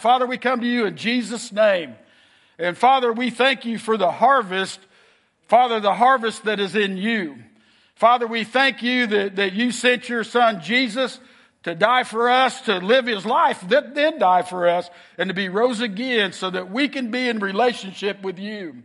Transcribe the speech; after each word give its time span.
Father, 0.00 0.26
we 0.26 0.38
come 0.38 0.60
to 0.60 0.66
you 0.66 0.86
in 0.86 0.96
Jesus' 0.96 1.52
name. 1.52 1.94
And 2.58 2.76
Father, 2.76 3.12
we 3.12 3.30
thank 3.30 3.64
you 3.64 3.78
for 3.78 3.96
the 3.96 4.10
harvest, 4.10 4.80
Father, 5.48 5.80
the 5.80 5.94
harvest 5.94 6.44
that 6.44 6.60
is 6.60 6.76
in 6.76 6.96
you. 6.96 7.36
Father, 7.94 8.26
we 8.26 8.44
thank 8.44 8.82
you 8.82 9.06
that, 9.06 9.36
that 9.36 9.52
you 9.52 9.70
sent 9.72 10.08
your 10.08 10.24
son 10.24 10.62
Jesus 10.62 11.20
to 11.64 11.74
die 11.74 12.04
for 12.04 12.30
us, 12.30 12.62
to 12.62 12.78
live 12.78 13.06
his 13.06 13.26
life, 13.26 13.60
that 13.68 13.94
then 13.94 14.18
die 14.18 14.42
for 14.42 14.68
us, 14.68 14.88
and 15.18 15.28
to 15.28 15.34
be 15.34 15.48
rose 15.48 15.80
again 15.80 16.32
so 16.32 16.50
that 16.50 16.70
we 16.70 16.88
can 16.88 17.10
be 17.10 17.28
in 17.28 17.38
relationship 17.38 18.22
with 18.22 18.38
you. 18.38 18.82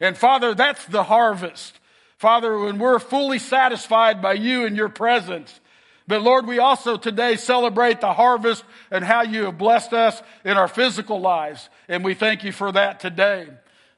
And 0.00 0.16
Father, 0.16 0.54
that's 0.54 0.84
the 0.86 1.02
harvest. 1.02 1.78
Father, 2.18 2.58
when 2.58 2.78
we're 2.78 2.98
fully 2.98 3.38
satisfied 3.38 4.20
by 4.20 4.34
you 4.34 4.66
and 4.66 4.76
your 4.76 4.88
presence, 4.88 5.60
but 6.08 6.22
Lord, 6.22 6.46
we 6.46 6.58
also 6.58 6.96
today 6.96 7.36
celebrate 7.36 8.00
the 8.00 8.14
harvest 8.14 8.64
and 8.90 9.04
how 9.04 9.22
you 9.22 9.44
have 9.44 9.58
blessed 9.58 9.92
us 9.92 10.22
in 10.42 10.56
our 10.56 10.66
physical 10.66 11.20
lives. 11.20 11.68
And 11.86 12.02
we 12.02 12.14
thank 12.14 12.42
you 12.44 12.50
for 12.50 12.72
that 12.72 12.98
today. 12.98 13.46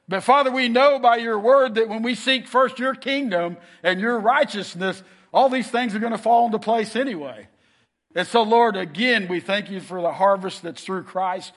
But 0.09 0.21
Father, 0.21 0.51
we 0.51 0.67
know 0.67 0.99
by 0.99 1.15
your 1.15 1.39
word 1.39 1.75
that 1.75 1.87
when 1.87 2.03
we 2.03 2.15
seek 2.15 2.49
first 2.49 2.79
your 2.79 2.95
kingdom 2.95 3.55
and 3.81 4.01
your 4.01 4.19
righteousness, 4.19 5.01
all 5.33 5.47
these 5.47 5.71
things 5.71 5.95
are 5.95 5.99
going 5.99 6.11
to 6.11 6.17
fall 6.17 6.47
into 6.47 6.59
place 6.59 6.97
anyway. 6.97 7.47
And 8.13 8.27
so, 8.27 8.43
Lord, 8.43 8.75
again, 8.75 9.29
we 9.29 9.39
thank 9.39 9.71
you 9.71 9.79
for 9.79 10.01
the 10.01 10.11
harvest 10.11 10.63
that's 10.63 10.83
through 10.83 11.03
Christ 11.03 11.53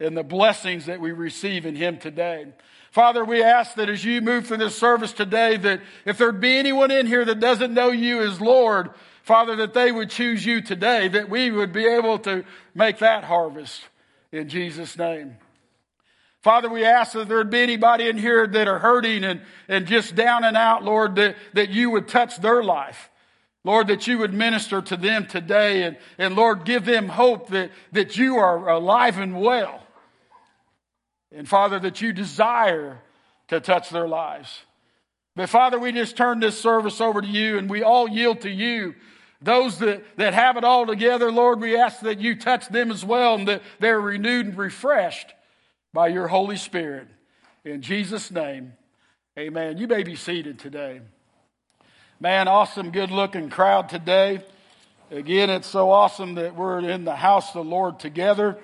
and 0.00 0.16
the 0.16 0.22
blessings 0.22 0.86
that 0.86 0.98
we 0.98 1.12
receive 1.12 1.66
in 1.66 1.76
him 1.76 1.98
today. 1.98 2.46
Father, 2.90 3.22
we 3.22 3.42
ask 3.42 3.74
that 3.74 3.90
as 3.90 4.02
you 4.02 4.22
move 4.22 4.46
through 4.46 4.56
this 4.56 4.78
service 4.78 5.12
today, 5.12 5.58
that 5.58 5.82
if 6.06 6.16
there'd 6.16 6.40
be 6.40 6.56
anyone 6.56 6.90
in 6.90 7.06
here 7.06 7.26
that 7.26 7.38
doesn't 7.38 7.74
know 7.74 7.90
you 7.90 8.22
as 8.22 8.40
Lord, 8.40 8.88
Father, 9.24 9.56
that 9.56 9.72
they 9.72 9.90
would 9.90 10.10
choose 10.10 10.44
you 10.44 10.60
today, 10.60 11.08
that 11.08 11.30
we 11.30 11.50
would 11.50 11.72
be 11.72 11.86
able 11.86 12.18
to 12.20 12.44
make 12.74 12.98
that 12.98 13.24
harvest 13.24 13.80
in 14.30 14.50
Jesus' 14.50 14.98
name. 14.98 15.38
Father, 16.42 16.68
we 16.68 16.84
ask 16.84 17.14
that 17.14 17.26
there'd 17.26 17.48
be 17.48 17.62
anybody 17.62 18.06
in 18.06 18.18
here 18.18 18.46
that 18.46 18.68
are 18.68 18.78
hurting 18.78 19.24
and, 19.24 19.40
and 19.66 19.86
just 19.86 20.14
down 20.14 20.44
and 20.44 20.58
out, 20.58 20.84
Lord, 20.84 21.14
that, 21.14 21.36
that 21.54 21.70
you 21.70 21.88
would 21.88 22.06
touch 22.06 22.36
their 22.36 22.62
life. 22.62 23.08
Lord, 23.64 23.86
that 23.86 24.06
you 24.06 24.18
would 24.18 24.34
minister 24.34 24.82
to 24.82 24.96
them 24.98 25.26
today 25.26 25.84
and, 25.84 25.96
and 26.18 26.36
Lord, 26.36 26.66
give 26.66 26.84
them 26.84 27.08
hope 27.08 27.48
that, 27.48 27.70
that 27.92 28.18
you 28.18 28.36
are 28.36 28.68
alive 28.68 29.16
and 29.16 29.40
well. 29.40 29.80
And 31.32 31.48
Father, 31.48 31.78
that 31.78 32.02
you 32.02 32.12
desire 32.12 33.00
to 33.48 33.58
touch 33.58 33.88
their 33.88 34.06
lives. 34.06 34.64
But 35.36 35.48
Father, 35.48 35.78
we 35.78 35.92
just 35.92 36.16
turn 36.16 36.40
this 36.40 36.58
service 36.58 37.00
over 37.00 37.20
to 37.20 37.26
you 37.26 37.58
and 37.58 37.68
we 37.68 37.82
all 37.82 38.08
yield 38.08 38.42
to 38.42 38.50
you 38.50 38.94
those 39.44 39.78
that, 39.80 40.02
that 40.16 40.32
have 40.32 40.56
it 40.56 40.64
all 40.64 40.86
together, 40.86 41.30
Lord, 41.30 41.60
we 41.60 41.76
ask 41.76 42.00
that 42.00 42.18
you 42.18 42.34
touch 42.34 42.68
them 42.68 42.90
as 42.90 43.04
well 43.04 43.34
and 43.34 43.46
that 43.46 43.62
they're 43.78 44.00
renewed 44.00 44.46
and 44.46 44.56
refreshed 44.56 45.34
by 45.92 46.08
your 46.08 46.28
Holy 46.28 46.56
Spirit. 46.56 47.08
In 47.62 47.82
Jesus' 47.82 48.30
name, 48.30 48.72
amen. 49.38 49.76
You 49.76 49.86
may 49.86 50.02
be 50.02 50.16
seated 50.16 50.58
today. 50.58 51.02
Man, 52.18 52.48
awesome, 52.48 52.90
good 52.90 53.10
looking 53.10 53.50
crowd 53.50 53.90
today. 53.90 54.42
Again, 55.10 55.50
it's 55.50 55.68
so 55.68 55.90
awesome 55.90 56.36
that 56.36 56.56
we're 56.56 56.80
in 56.80 57.04
the 57.04 57.16
house 57.16 57.48
of 57.48 57.64
the 57.64 57.70
Lord 57.70 58.00
together, 58.00 58.58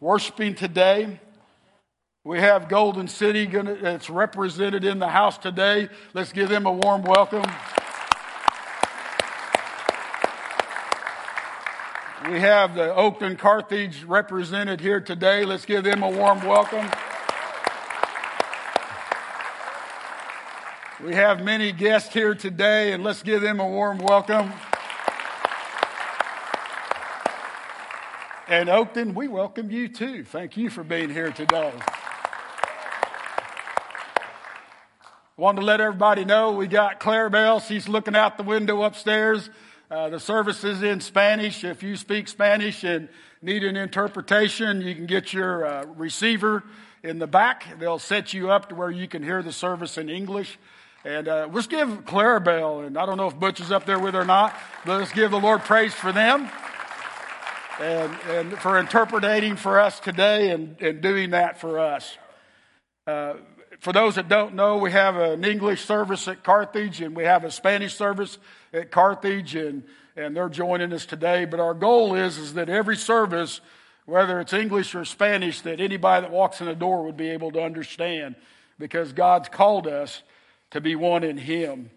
worshiping 0.00 0.54
today. 0.54 1.18
We 2.26 2.40
have 2.40 2.68
Golden 2.68 3.06
City 3.06 3.46
that's 3.46 4.10
represented 4.10 4.84
in 4.84 4.98
the 4.98 5.06
house 5.06 5.38
today. 5.38 5.88
Let's 6.12 6.32
give 6.32 6.48
them 6.48 6.66
a 6.66 6.72
warm 6.72 7.02
welcome. 7.02 7.44
We 12.28 12.40
have 12.40 12.74
the 12.74 12.88
Oakton 12.88 13.38
Carthage 13.38 14.02
represented 14.02 14.80
here 14.80 15.00
today. 15.00 15.44
Let's 15.44 15.64
give 15.64 15.84
them 15.84 16.02
a 16.02 16.10
warm 16.10 16.44
welcome. 16.44 16.90
We 21.04 21.14
have 21.14 21.44
many 21.44 21.70
guests 21.70 22.12
here 22.12 22.34
today, 22.34 22.92
and 22.92 23.04
let's 23.04 23.22
give 23.22 23.40
them 23.40 23.60
a 23.60 23.68
warm 23.68 23.98
welcome. 23.98 24.52
And 28.48 28.68
Oakton, 28.68 29.14
we 29.14 29.28
welcome 29.28 29.70
you 29.70 29.86
too. 29.86 30.24
Thank 30.24 30.56
you 30.56 30.70
for 30.70 30.82
being 30.82 31.10
here 31.10 31.30
today. 31.30 31.72
Want 35.38 35.58
to 35.58 35.62
let 35.62 35.82
everybody 35.82 36.24
know 36.24 36.52
we 36.52 36.66
got 36.66 36.98
Claire 36.98 37.28
Bell. 37.28 37.60
She's 37.60 37.88
looking 37.88 38.16
out 38.16 38.38
the 38.38 38.42
window 38.42 38.80
upstairs. 38.84 39.50
Uh, 39.90 40.08
the 40.08 40.18
service 40.18 40.64
is 40.64 40.82
in 40.82 41.02
Spanish. 41.02 41.62
If 41.62 41.82
you 41.82 41.96
speak 41.96 42.28
Spanish 42.28 42.84
and 42.84 43.10
need 43.42 43.62
an 43.62 43.76
interpretation, 43.76 44.80
you 44.80 44.94
can 44.94 45.04
get 45.04 45.34
your 45.34 45.66
uh, 45.66 45.84
receiver 45.94 46.64
in 47.02 47.18
the 47.18 47.26
back. 47.26 47.78
They'll 47.78 47.98
set 47.98 48.32
you 48.32 48.50
up 48.50 48.70
to 48.70 48.74
where 48.74 48.90
you 48.90 49.06
can 49.06 49.22
hear 49.22 49.42
the 49.42 49.52
service 49.52 49.98
in 49.98 50.08
English. 50.08 50.58
And 51.04 51.28
uh, 51.28 51.50
let's 51.52 51.66
give 51.66 52.06
Clarabelle, 52.06 52.86
and 52.86 52.96
I 52.96 53.04
don't 53.04 53.18
know 53.18 53.28
if 53.28 53.38
Butch 53.38 53.60
is 53.60 53.70
up 53.70 53.84
there 53.84 53.98
with 53.98 54.14
her 54.14 54.22
or 54.22 54.24
not, 54.24 54.56
but 54.86 55.00
let's 55.00 55.12
give 55.12 55.32
the 55.32 55.38
Lord 55.38 55.60
praise 55.60 55.92
for 55.92 56.12
them 56.12 56.48
and, 57.78 58.16
and 58.30 58.58
for 58.58 58.78
interpreting 58.78 59.56
for 59.56 59.80
us 59.80 60.00
today 60.00 60.52
and, 60.52 60.80
and 60.80 61.02
doing 61.02 61.32
that 61.32 61.60
for 61.60 61.78
us. 61.78 62.16
For 63.80 63.92
those 63.92 64.14
that 64.14 64.28
don't 64.28 64.54
know, 64.54 64.78
we 64.78 64.92
have 64.92 65.16
an 65.16 65.44
English 65.44 65.84
service 65.84 66.26
at 66.28 66.42
Carthage 66.42 67.00
and 67.00 67.14
we 67.14 67.24
have 67.24 67.44
a 67.44 67.50
Spanish 67.50 67.94
service 67.94 68.38
at 68.72 68.90
Carthage, 68.90 69.54
and, 69.54 69.84
and 70.16 70.36
they're 70.36 70.48
joining 70.48 70.92
us 70.92 71.06
today. 71.06 71.44
But 71.44 71.60
our 71.60 71.74
goal 71.74 72.14
is, 72.14 72.38
is 72.38 72.54
that 72.54 72.68
every 72.68 72.96
service, 72.96 73.60
whether 74.06 74.40
it's 74.40 74.52
English 74.52 74.94
or 74.94 75.04
Spanish, 75.04 75.60
that 75.62 75.80
anybody 75.80 76.22
that 76.22 76.32
walks 76.32 76.60
in 76.60 76.66
the 76.66 76.74
door 76.74 77.04
would 77.04 77.16
be 77.16 77.28
able 77.30 77.52
to 77.52 77.62
understand 77.62 78.34
because 78.78 79.12
God's 79.12 79.48
called 79.48 79.86
us 79.86 80.22
to 80.70 80.80
be 80.80 80.96
one 80.96 81.22
in 81.22 81.38
Him. 81.38 81.90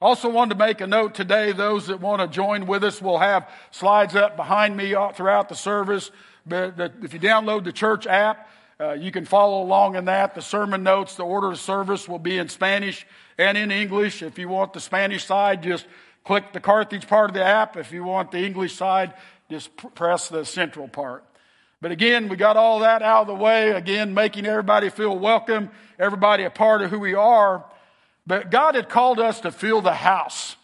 Also, 0.00 0.28
wanted 0.28 0.54
to 0.54 0.58
make 0.58 0.80
a 0.82 0.86
note 0.86 1.14
today. 1.14 1.52
Those 1.52 1.86
that 1.86 2.00
want 2.00 2.20
to 2.20 2.28
join 2.28 2.66
with 2.66 2.84
us 2.84 3.00
will 3.00 3.18
have 3.18 3.48
slides 3.70 4.14
up 4.14 4.36
behind 4.36 4.76
me 4.76 4.94
throughout 5.14 5.48
the 5.48 5.54
service. 5.54 6.10
But 6.46 6.78
if 7.02 7.14
you 7.14 7.20
download 7.20 7.64
the 7.64 7.72
church 7.72 8.06
app, 8.06 8.48
uh, 8.78 8.92
you 8.92 9.10
can 9.10 9.24
follow 9.24 9.62
along 9.62 9.96
in 9.96 10.04
that. 10.04 10.34
The 10.34 10.42
sermon 10.42 10.82
notes, 10.82 11.14
the 11.14 11.24
order 11.24 11.50
of 11.50 11.58
service 11.58 12.08
will 12.08 12.18
be 12.18 12.36
in 12.36 12.48
Spanish 12.48 13.06
and 13.38 13.56
in 13.56 13.70
English. 13.70 14.22
If 14.22 14.38
you 14.38 14.48
want 14.48 14.72
the 14.72 14.80
Spanish 14.80 15.24
side, 15.24 15.62
just 15.62 15.86
click 16.24 16.52
the 16.52 16.60
Carthage 16.60 17.06
part 17.06 17.30
of 17.30 17.34
the 17.34 17.44
app. 17.44 17.76
If 17.76 17.92
you 17.92 18.04
want 18.04 18.30
the 18.30 18.44
English 18.44 18.74
side, 18.74 19.14
just 19.50 19.74
press 19.94 20.28
the 20.28 20.44
central 20.44 20.88
part. 20.88 21.24
But 21.80 21.90
again, 21.92 22.28
we 22.28 22.36
got 22.36 22.56
all 22.56 22.80
that 22.80 23.02
out 23.02 23.22
of 23.22 23.26
the 23.28 23.34
way. 23.34 23.70
Again, 23.70 24.12
making 24.12 24.44
everybody 24.44 24.90
feel 24.90 25.16
welcome, 25.16 25.70
everybody 25.98 26.44
a 26.44 26.50
part 26.50 26.82
of 26.82 26.90
who 26.90 26.98
we 26.98 27.14
are. 27.14 27.64
But 28.26 28.50
God 28.50 28.74
had 28.74 28.88
called 28.88 29.20
us 29.20 29.40
to 29.40 29.52
fill 29.52 29.80
the 29.80 29.94
house 29.94 30.56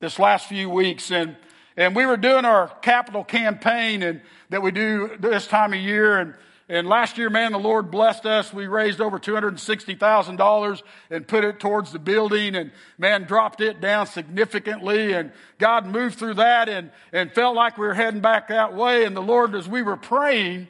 this 0.00 0.18
last 0.18 0.48
few 0.48 0.70
weeks. 0.70 1.10
And, 1.10 1.36
and 1.76 1.94
we 1.94 2.06
were 2.06 2.16
doing 2.16 2.44
our 2.44 2.68
capital 2.80 3.22
campaign 3.22 4.02
and 4.02 4.20
that 4.50 4.62
we 4.62 4.70
do 4.70 5.16
this 5.18 5.46
time 5.46 5.72
of 5.72 5.80
year. 5.80 6.18
And 6.18 6.34
and 6.72 6.88
last 6.88 7.18
year, 7.18 7.28
man, 7.28 7.52
the 7.52 7.58
Lord 7.58 7.90
blessed 7.90 8.24
us. 8.24 8.50
We 8.50 8.66
raised 8.66 9.02
over 9.02 9.18
$260,000 9.18 10.82
and 11.10 11.28
put 11.28 11.44
it 11.44 11.60
towards 11.60 11.92
the 11.92 11.98
building 11.98 12.56
and 12.56 12.72
man, 12.96 13.24
dropped 13.24 13.60
it 13.60 13.82
down 13.82 14.06
significantly. 14.06 15.12
And 15.12 15.32
God 15.58 15.84
moved 15.84 16.18
through 16.18 16.34
that 16.34 16.70
and, 16.70 16.90
and 17.12 17.30
felt 17.30 17.54
like 17.54 17.76
we 17.76 17.86
were 17.86 17.92
heading 17.92 18.22
back 18.22 18.48
that 18.48 18.72
way. 18.72 19.04
And 19.04 19.14
the 19.14 19.20
Lord, 19.20 19.54
as 19.54 19.68
we 19.68 19.82
were 19.82 19.98
praying, 19.98 20.66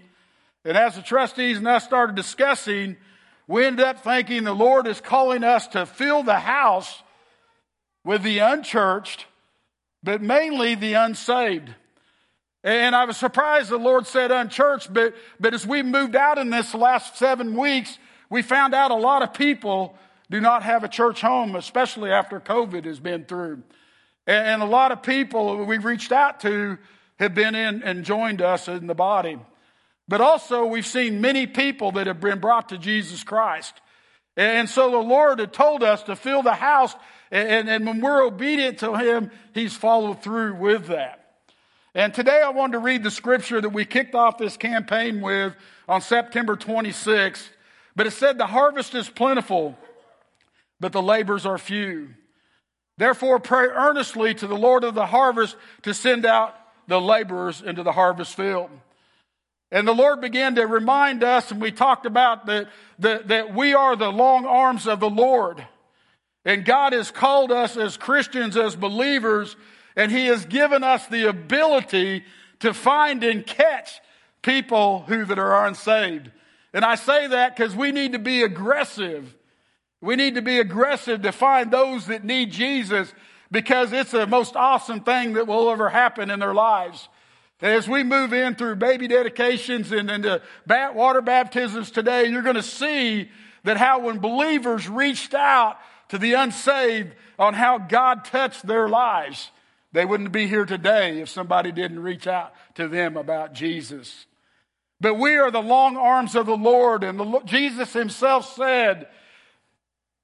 and 0.64 0.76
as 0.76 0.96
the 0.96 1.02
trustees 1.02 1.58
and 1.58 1.68
us 1.68 1.84
started 1.84 2.16
discussing, 2.16 2.96
we 3.46 3.64
ended 3.64 3.86
up 3.86 4.02
thinking 4.02 4.42
the 4.42 4.52
Lord 4.52 4.88
is 4.88 5.00
calling 5.00 5.44
us 5.44 5.68
to 5.68 5.86
fill 5.86 6.24
the 6.24 6.40
house 6.40 7.00
with 8.04 8.24
the 8.24 8.40
unchurched, 8.40 9.26
but 10.02 10.20
mainly 10.20 10.74
the 10.74 10.94
unsaved. 10.94 11.72
And 12.64 12.94
I 12.94 13.04
was 13.04 13.16
surprised 13.16 13.70
the 13.70 13.76
Lord 13.76 14.06
said 14.06 14.30
unchurched, 14.30 14.92
but, 14.92 15.14
but 15.40 15.52
as 15.52 15.66
we 15.66 15.82
moved 15.82 16.14
out 16.14 16.38
in 16.38 16.50
this 16.50 16.74
last 16.74 17.16
seven 17.16 17.56
weeks, 17.56 17.98
we 18.30 18.42
found 18.42 18.72
out 18.74 18.90
a 18.90 18.96
lot 18.96 19.22
of 19.22 19.34
people 19.34 19.96
do 20.30 20.40
not 20.40 20.62
have 20.62 20.84
a 20.84 20.88
church 20.88 21.20
home, 21.20 21.56
especially 21.56 22.10
after 22.10 22.40
COVID 22.40 22.84
has 22.84 23.00
been 23.00 23.24
through. 23.24 23.62
And 24.26 24.62
a 24.62 24.66
lot 24.66 24.92
of 24.92 25.02
people 25.02 25.64
we've 25.64 25.84
reached 25.84 26.12
out 26.12 26.40
to 26.40 26.78
have 27.18 27.34
been 27.34 27.54
in 27.54 27.82
and 27.82 28.04
joined 28.04 28.40
us 28.40 28.68
in 28.68 28.86
the 28.86 28.94
body. 28.94 29.38
But 30.08 30.20
also, 30.20 30.66
we've 30.66 30.86
seen 30.86 31.20
many 31.20 31.46
people 31.46 31.92
that 31.92 32.06
have 32.06 32.20
been 32.20 32.38
brought 32.38 32.68
to 32.70 32.78
Jesus 32.78 33.24
Christ. 33.24 33.74
And 34.36 34.68
so 34.68 34.90
the 34.90 34.98
Lord 34.98 35.38
had 35.38 35.52
told 35.52 35.82
us 35.82 36.02
to 36.04 36.16
fill 36.16 36.42
the 36.42 36.54
house, 36.54 36.94
and, 37.30 37.68
and 37.68 37.86
when 37.86 38.00
we're 38.00 38.22
obedient 38.22 38.78
to 38.78 38.96
Him, 38.96 39.30
He's 39.54 39.76
followed 39.76 40.22
through 40.22 40.54
with 40.54 40.86
that. 40.86 41.21
And 41.94 42.14
today 42.14 42.40
I 42.42 42.50
wanted 42.50 42.72
to 42.72 42.78
read 42.78 43.02
the 43.02 43.10
scripture 43.10 43.60
that 43.60 43.68
we 43.68 43.84
kicked 43.84 44.14
off 44.14 44.38
this 44.38 44.56
campaign 44.56 45.20
with 45.20 45.54
on 45.86 46.00
September 46.00 46.56
26th. 46.56 47.48
But 47.94 48.06
it 48.06 48.12
said, 48.12 48.38
The 48.38 48.46
harvest 48.46 48.94
is 48.94 49.10
plentiful, 49.10 49.76
but 50.80 50.92
the 50.92 51.02
labors 51.02 51.44
are 51.44 51.58
few. 51.58 52.08
Therefore, 52.96 53.38
pray 53.38 53.66
earnestly 53.66 54.32
to 54.34 54.46
the 54.46 54.56
Lord 54.56 54.84
of 54.84 54.94
the 54.94 55.06
harvest 55.06 55.56
to 55.82 55.92
send 55.92 56.24
out 56.24 56.56
the 56.88 57.00
laborers 57.00 57.60
into 57.60 57.82
the 57.82 57.92
harvest 57.92 58.36
field. 58.36 58.70
And 59.70 59.86
the 59.88 59.94
Lord 59.94 60.20
began 60.20 60.54
to 60.56 60.66
remind 60.66 61.24
us, 61.24 61.50
and 61.50 61.60
we 61.60 61.72
talked 61.72 62.06
about 62.06 62.46
that, 62.46 62.68
that, 62.98 63.28
that 63.28 63.54
we 63.54 63.74
are 63.74 63.96
the 63.96 64.10
long 64.10 64.46
arms 64.46 64.86
of 64.86 65.00
the 65.00 65.10
Lord. 65.10 65.66
And 66.44 66.64
God 66.64 66.92
has 66.92 67.10
called 67.10 67.52
us 67.52 67.76
as 67.76 67.96
Christians, 67.96 68.56
as 68.56 68.76
believers, 68.76 69.56
and 69.96 70.10
He 70.10 70.26
has 70.26 70.46
given 70.46 70.82
us 70.82 71.06
the 71.06 71.28
ability 71.28 72.24
to 72.60 72.72
find 72.72 73.22
and 73.24 73.46
catch 73.46 74.00
people 74.42 75.04
who 75.08 75.24
that 75.24 75.38
are 75.38 75.66
unsaved. 75.66 76.30
And 76.72 76.84
I 76.84 76.94
say 76.94 77.28
that 77.28 77.56
because 77.56 77.76
we 77.76 77.92
need 77.92 78.12
to 78.12 78.18
be 78.18 78.42
aggressive. 78.42 79.34
We 80.00 80.16
need 80.16 80.34
to 80.34 80.42
be 80.42 80.58
aggressive 80.58 81.22
to 81.22 81.32
find 81.32 81.70
those 81.70 82.06
that 82.06 82.24
need 82.24 82.50
Jesus 82.50 83.12
because 83.50 83.92
it's 83.92 84.10
the 84.10 84.26
most 84.26 84.56
awesome 84.56 85.00
thing 85.00 85.34
that 85.34 85.46
will 85.46 85.70
ever 85.70 85.90
happen 85.90 86.30
in 86.30 86.40
their 86.40 86.54
lives. 86.54 87.08
As 87.60 87.86
we 87.86 88.02
move 88.02 88.32
in 88.32 88.56
through 88.56 88.76
baby 88.76 89.06
dedications 89.06 89.92
and 89.92 90.10
into 90.10 90.42
water 90.66 91.20
baptisms 91.20 91.92
today, 91.92 92.26
you're 92.26 92.42
going 92.42 92.56
to 92.56 92.62
see 92.62 93.30
that 93.62 93.76
how 93.76 94.00
when 94.00 94.18
believers 94.18 94.88
reached 94.88 95.34
out 95.34 95.78
to 96.08 96.18
the 96.18 96.32
unsaved 96.32 97.14
on 97.38 97.54
how 97.54 97.78
God 97.78 98.24
touched 98.24 98.66
their 98.66 98.88
lives, 98.88 99.52
they 99.92 100.04
wouldn't 100.04 100.32
be 100.32 100.46
here 100.46 100.64
today 100.64 101.20
if 101.20 101.28
somebody 101.28 101.72
didn't 101.72 102.00
reach 102.00 102.26
out 102.26 102.52
to 102.74 102.88
them 102.88 103.16
about 103.16 103.52
Jesus. 103.52 104.26
But 105.00 105.14
we 105.14 105.36
are 105.36 105.50
the 105.50 105.60
long 105.60 105.96
arms 105.96 106.34
of 106.34 106.46
the 106.46 106.56
Lord, 106.56 107.04
and 107.04 107.18
the, 107.18 107.40
Jesus 107.44 107.92
himself 107.92 108.54
said, 108.54 109.08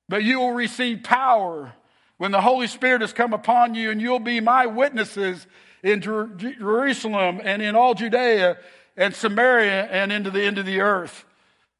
But 0.08 0.22
you 0.22 0.38
will 0.38 0.52
receive 0.52 1.02
power 1.02 1.74
when 2.16 2.32
the 2.32 2.40
Holy 2.40 2.66
Spirit 2.66 3.00
has 3.00 3.12
come 3.12 3.32
upon 3.32 3.74
you, 3.74 3.90
and 3.90 4.00
you'll 4.00 4.20
be 4.20 4.40
my 4.40 4.66
witnesses 4.66 5.46
in 5.82 6.00
Jer- 6.00 6.28
Jerusalem 6.36 7.40
and 7.42 7.62
in 7.62 7.76
all 7.76 7.94
Judea 7.94 8.58
and 8.96 9.14
Samaria 9.14 9.84
and 9.84 10.12
into 10.12 10.30
the 10.30 10.42
end 10.42 10.58
of 10.58 10.66
the 10.66 10.80
earth. 10.80 11.24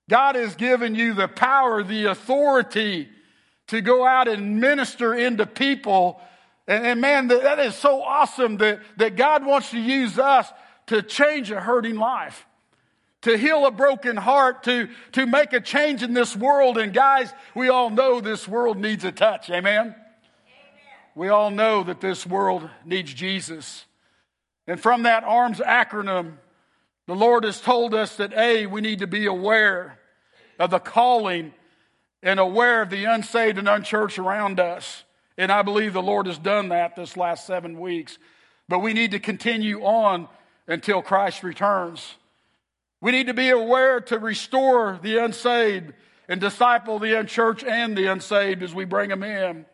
God 0.09 0.37
has 0.37 0.55
given 0.55 0.95
you 0.95 1.15
the 1.15 1.29
power, 1.29 1.83
the 1.83 2.07
authority 2.07 3.09
to 3.69 3.81
go 3.81 4.07
out 4.07 4.29
and 4.29 4.61
minister 4.61 5.15
into 5.15 5.47
people. 5.47 6.21
And, 6.69 6.87
and 6.87 7.01
man, 7.01 7.29
that, 7.29 7.43
that 7.43 7.59
is 7.59 7.75
so 7.75 8.03
awesome 8.03 8.59
that, 8.59 8.81
that 8.99 9.17
God 9.17 9.45
wants 9.45 9.71
to 9.73 9.81
use 9.81 10.19
us 10.19 10.53
to 10.87 11.03
change 11.03 11.51
a 11.51 11.61
hurting 11.61 11.97
life, 11.97 12.47
to 13.23 13.37
heal 13.37 13.67
a 13.67 13.71
broken 13.71 14.17
heart, 14.17 14.63
to, 14.65 14.89
to 15.13 15.27
make 15.27 15.53
a 15.53 15.61
change 15.61 16.03
in 16.03 16.13
this 16.13 16.37
world. 16.37 16.79
And 16.79 16.93
guys, 16.93 17.33
we 17.55 17.71
all 17.71 17.91
know 17.91 18.21
this 18.21 18.47
world 18.47 18.79
needs 18.79 19.03
a 19.05 19.11
touch. 19.11 19.51
Amen? 19.51 19.81
Amen. 19.81 19.97
We 21.15 21.31
all 21.31 21.51
know 21.51 21.83
that 21.83 22.01
this 22.01 22.25
world 22.27 22.69
needs 22.85 23.13
Jesus. 23.13 23.87
And 24.67 24.79
from 24.79 25.03
that 25.05 25.25
ARMS 25.25 25.59
acronym, 25.59 26.35
the 27.07 27.17
Lord 27.17 27.45
has 27.45 27.59
told 27.59 27.95
us 27.95 28.17
that 28.17 28.35
A, 28.35 28.67
we 28.67 28.83
need 28.83 28.99
to 28.99 29.07
be 29.07 29.25
aware 29.25 29.99
of 30.59 30.71
the 30.71 30.79
calling 30.79 31.55
and 32.23 32.39
aware 32.39 32.83
of 32.83 32.91
the 32.91 33.05
unsaved 33.05 33.57
and 33.57 33.69
unchurched 33.69 34.19
around 34.19 34.61
us. 34.61 35.05
And 35.39 35.53
I 35.53 35.63
believe 35.63 35.93
the 35.93 36.03
Lord 36.03 36.27
has 36.27 36.37
done 36.37 36.71
that 36.71 36.97
this 36.97 37.17
last 37.17 37.47
seven 37.47 37.79
weeks. 37.79 38.19
But 38.69 38.81
we 38.81 38.93
need 38.93 39.13
to 39.13 39.21
continue 39.21 39.83
on 39.83 40.29
until 40.67 41.01
Christ 41.01 41.45
returns. 41.45 42.17
We 43.01 43.13
need 43.13 43.29
to 43.29 43.35
be 43.35 43.51
aware 43.51 44.01
to 44.01 44.19
restore 44.19 44.99
the 45.01 45.19
unsaved 45.25 45.95
and 46.29 46.41
disciple 46.41 46.99
the 46.99 47.19
unchurched 47.19 47.65
and 47.65 47.97
the 47.97 48.07
unsaved 48.07 48.63
as 48.65 48.75
we 48.75 48.85
bring 48.85 49.09
them 49.09 49.23
in. 49.23 49.65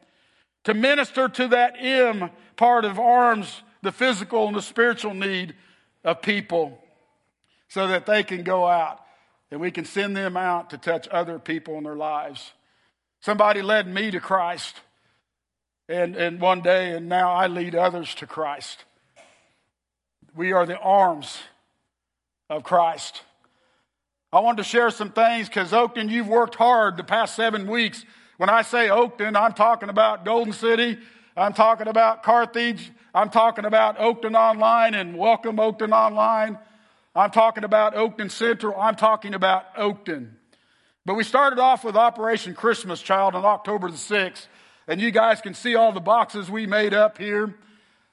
To 0.65 0.75
minister 0.75 1.29
to 1.29 1.49
that 1.49 1.75
M 1.79 2.31
part 2.57 2.85
of 2.85 3.01
arms 3.01 3.63
the 3.83 3.93
physical 3.93 4.47
and 4.47 4.57
the 4.57 4.63
spiritual 4.63 5.15
need 5.15 5.55
of 6.05 6.23
people 6.23 6.79
so 7.69 7.89
that 7.89 8.07
they 8.07 8.23
can 8.23 8.43
go 8.43 8.67
out 8.67 9.01
and 9.51 9.61
we 9.61 9.71
can 9.71 9.85
send 9.85 10.17
them 10.17 10.37
out 10.37 10.71
to 10.71 10.79
touch 10.79 11.09
other 11.09 11.39
people 11.39 11.77
in 11.79 11.85
their 11.85 11.97
lives. 11.97 12.53
Somebody 13.21 13.63
led 13.63 13.87
me 13.87 14.11
to 14.11 14.21
Christ 14.21 14.81
and, 15.89 16.17
and 16.17 16.41
one 16.41 16.61
day, 16.61 16.93
and 16.93 17.09
now 17.09 17.33
I 17.33 17.47
lead 17.47 17.75
others 17.75 18.15
to 18.17 18.27
Christ. 18.27 18.85
We 20.35 20.53
are 20.53 20.67
the 20.67 20.79
arms 20.79 21.39
of 22.49 22.65
Christ. 22.65 23.23
I 24.33 24.41
wanted 24.41 24.59
to 24.59 24.69
share 24.69 24.91
some 24.91 25.11
things 25.11 25.49
because 25.49 25.73
Oakton, 25.73 26.11
you've 26.11 26.27
worked 26.27 26.57
hard 26.57 26.97
the 26.97 27.05
past 27.05 27.37
seven 27.37 27.69
weeks. 27.69 28.05
When 28.37 28.51
I 28.51 28.63
say 28.63 28.89
Oakton, 28.89 29.37
I'm 29.37 29.53
talking 29.53 29.89
about 29.89 30.25
Golden 30.25 30.53
City, 30.53 30.99
I'm 31.37 31.53
talking 31.53 31.87
about 31.87 32.23
Carthage, 32.23 32.91
I'm 33.15 33.31
talking 33.31 33.65
about 33.65 33.99
Oakton 33.99 34.35
Online 34.35 34.95
and 34.95 35.17
Welcome 35.17 35.57
Oakton 35.59 35.93
Online. 35.93 36.59
I'm 37.15 37.31
talking 37.31 37.63
about 37.63 37.95
Oakton 37.95 38.29
Central. 38.29 38.75
I'm 38.77 38.97
talking 38.97 39.35
about 39.35 39.73
Oakton. 39.77 40.31
But 41.07 41.15
we 41.15 41.23
started 41.23 41.61
off 41.61 41.85
with 41.85 41.95
Operation 41.95 42.55
Christmas 42.55 43.01
Child 43.01 43.37
on 43.37 43.45
October 43.45 43.89
the 43.89 43.97
6th. 43.97 44.47
And 44.87 45.01
you 45.01 45.11
guys 45.11 45.41
can 45.41 45.55
see 45.55 45.75
all 45.75 45.93
the 45.93 46.01
boxes 46.01 46.51
we 46.51 46.67
made 46.67 46.95
up 46.95 47.19
here. 47.19 47.55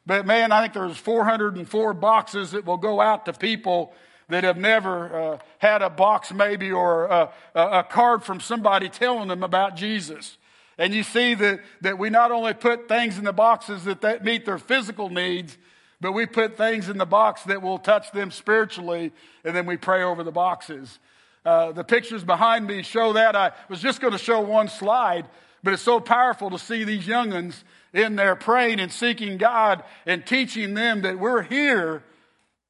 But 0.05 0.25
man, 0.25 0.51
I 0.51 0.61
think 0.61 0.73
there's 0.73 0.97
404 0.97 1.93
boxes 1.93 2.51
that 2.51 2.65
will 2.65 2.77
go 2.77 3.01
out 3.01 3.25
to 3.25 3.33
people 3.33 3.93
that 4.29 4.43
have 4.43 4.57
never 4.57 5.33
uh, 5.33 5.37
had 5.59 5.81
a 5.81 5.89
box 5.89 6.31
maybe 6.31 6.71
or 6.71 7.05
a, 7.05 7.29
a 7.53 7.83
card 7.83 8.23
from 8.23 8.39
somebody 8.39 8.89
telling 8.89 9.27
them 9.27 9.43
about 9.43 9.75
Jesus. 9.75 10.37
And 10.77 10.93
you 10.93 11.03
see 11.03 11.35
that, 11.35 11.59
that 11.81 11.99
we 11.99 12.09
not 12.09 12.31
only 12.31 12.53
put 12.53 12.87
things 12.87 13.17
in 13.17 13.23
the 13.23 13.33
boxes 13.33 13.83
that, 13.83 14.01
that 14.01 14.23
meet 14.23 14.45
their 14.45 14.57
physical 14.57 15.09
needs, 15.09 15.57
but 15.99 16.13
we 16.13 16.25
put 16.25 16.57
things 16.57 16.89
in 16.89 16.97
the 16.97 17.05
box 17.05 17.43
that 17.43 17.61
will 17.61 17.77
touch 17.77 18.11
them 18.11 18.31
spiritually, 18.31 19.11
and 19.43 19.55
then 19.55 19.67
we 19.67 19.77
pray 19.77 20.01
over 20.01 20.23
the 20.23 20.31
boxes. 20.31 20.97
Uh, 21.45 21.71
the 21.71 21.83
pictures 21.83 22.23
behind 22.23 22.65
me 22.65 22.81
show 22.81 23.13
that. 23.13 23.35
I 23.35 23.51
was 23.69 23.81
just 23.81 24.01
going 24.01 24.13
to 24.13 24.19
show 24.19 24.41
one 24.41 24.67
slide, 24.67 25.27
but 25.63 25.73
it's 25.73 25.81
so 25.81 25.99
powerful 25.99 26.49
to 26.49 26.59
see 26.59 26.83
these 26.83 27.05
youngins 27.05 27.63
in 27.93 28.15
there 28.15 28.35
praying 28.35 28.79
and 28.79 28.91
seeking 28.91 29.37
God 29.37 29.83
and 30.05 30.25
teaching 30.25 30.73
them 30.73 31.01
that 31.01 31.19
we're 31.19 31.41
here, 31.41 32.03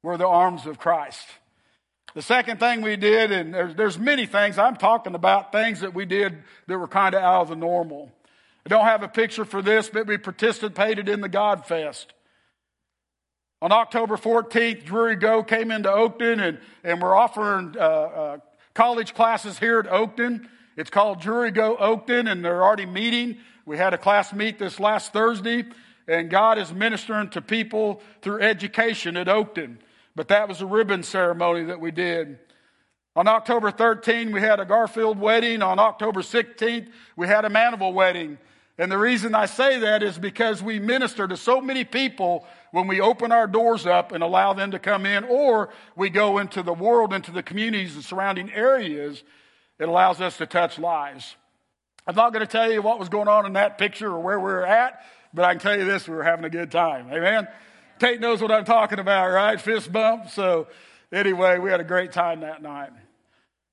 we're 0.02 0.16
the 0.16 0.26
arms 0.26 0.66
of 0.66 0.78
Christ. 0.78 1.26
The 2.14 2.22
second 2.22 2.60
thing 2.60 2.82
we 2.82 2.96
did, 2.96 3.32
and 3.32 3.54
there's, 3.54 3.74
there's 3.74 3.98
many 3.98 4.26
things, 4.26 4.58
I'm 4.58 4.76
talking 4.76 5.14
about 5.14 5.50
things 5.50 5.80
that 5.80 5.94
we 5.94 6.04
did 6.04 6.42
that 6.66 6.76
were 6.76 6.88
kind 6.88 7.14
of 7.14 7.22
out 7.22 7.42
of 7.42 7.48
the 7.48 7.56
normal. 7.56 8.12
I 8.66 8.68
don't 8.68 8.84
have 8.84 9.02
a 9.02 9.08
picture 9.08 9.44
for 9.44 9.62
this, 9.62 9.88
but 9.88 10.06
we 10.06 10.18
participated 10.18 11.08
in 11.08 11.20
the 11.20 11.28
God 11.28 11.66
Fest. 11.66 12.12
On 13.62 13.72
October 13.72 14.16
14th, 14.16 14.84
Drury 14.84 15.16
Go 15.16 15.42
came 15.42 15.70
into 15.70 15.88
Oakton, 15.88 16.40
and, 16.40 16.58
and 16.84 17.00
we're 17.00 17.14
offering 17.14 17.76
uh, 17.78 17.80
uh, 17.80 18.38
college 18.74 19.14
classes 19.14 19.58
here 19.58 19.78
at 19.78 19.86
Oakton. 19.86 20.46
It's 20.76 20.90
called 20.90 21.20
Drury 21.20 21.50
Go 21.50 21.76
Oakton, 21.76 22.30
and 22.30 22.44
they're 22.44 22.62
already 22.62 22.86
meeting. 22.86 23.38
We 23.66 23.76
had 23.76 23.92
a 23.94 23.98
class 23.98 24.32
meet 24.32 24.58
this 24.58 24.80
last 24.80 25.12
Thursday, 25.12 25.64
and 26.08 26.30
God 26.30 26.58
is 26.58 26.72
ministering 26.72 27.28
to 27.30 27.42
people 27.42 28.02
through 28.22 28.40
education 28.40 29.16
at 29.16 29.26
Oakton. 29.26 29.76
But 30.16 30.28
that 30.28 30.48
was 30.48 30.60
a 30.60 30.66
ribbon 30.66 31.02
ceremony 31.02 31.64
that 31.64 31.80
we 31.80 31.90
did. 31.90 32.38
On 33.14 33.28
October 33.28 33.70
13, 33.70 34.32
we 34.32 34.40
had 34.40 34.60
a 34.60 34.64
Garfield 34.64 35.18
wedding. 35.18 35.62
On 35.62 35.78
October 35.78 36.22
16th, 36.22 36.88
we 37.16 37.26
had 37.26 37.44
a 37.44 37.50
Manival 37.50 37.92
wedding. 37.92 38.38
And 38.78 38.90
the 38.90 38.96
reason 38.98 39.34
I 39.34 39.44
say 39.46 39.78
that 39.80 40.02
is 40.02 40.18
because 40.18 40.62
we 40.62 40.78
minister 40.78 41.28
to 41.28 41.36
so 41.36 41.60
many 41.60 41.84
people 41.84 42.46
when 42.70 42.86
we 42.86 43.02
open 43.02 43.30
our 43.30 43.46
doors 43.46 43.86
up 43.86 44.12
and 44.12 44.24
allow 44.24 44.54
them 44.54 44.70
to 44.70 44.78
come 44.78 45.04
in, 45.04 45.24
or 45.24 45.68
we 45.94 46.08
go 46.08 46.38
into 46.38 46.62
the 46.62 46.72
world, 46.72 47.12
into 47.12 47.30
the 47.30 47.42
communities 47.42 47.94
and 47.94 48.04
surrounding 48.04 48.50
areas, 48.50 49.22
it 49.78 49.88
allows 49.88 50.20
us 50.20 50.36
to 50.38 50.46
touch 50.46 50.78
lives. 50.78 51.36
I'm 52.06 52.16
not 52.16 52.32
going 52.32 52.44
to 52.44 52.50
tell 52.50 52.70
you 52.70 52.82
what 52.82 52.98
was 52.98 53.08
going 53.08 53.28
on 53.28 53.46
in 53.46 53.52
that 53.54 53.78
picture 53.78 54.08
or 54.08 54.20
where 54.20 54.38
we 54.38 54.46
were 54.46 54.66
at, 54.66 55.04
but 55.32 55.44
I 55.44 55.52
can 55.52 55.60
tell 55.60 55.78
you 55.78 55.84
this 55.84 56.08
we 56.08 56.14
were 56.14 56.24
having 56.24 56.44
a 56.44 56.50
good 56.50 56.70
time. 56.70 57.12
Amen? 57.12 57.46
Tate 57.98 58.20
knows 58.20 58.42
what 58.42 58.50
I'm 58.50 58.64
talking 58.64 58.98
about, 58.98 59.30
right? 59.30 59.60
Fist 59.60 59.92
bump. 59.92 60.30
So, 60.30 60.66
anyway, 61.12 61.58
we 61.58 61.70
had 61.70 61.80
a 61.80 61.84
great 61.84 62.12
time 62.12 62.40
that 62.40 62.62
night. 62.62 62.90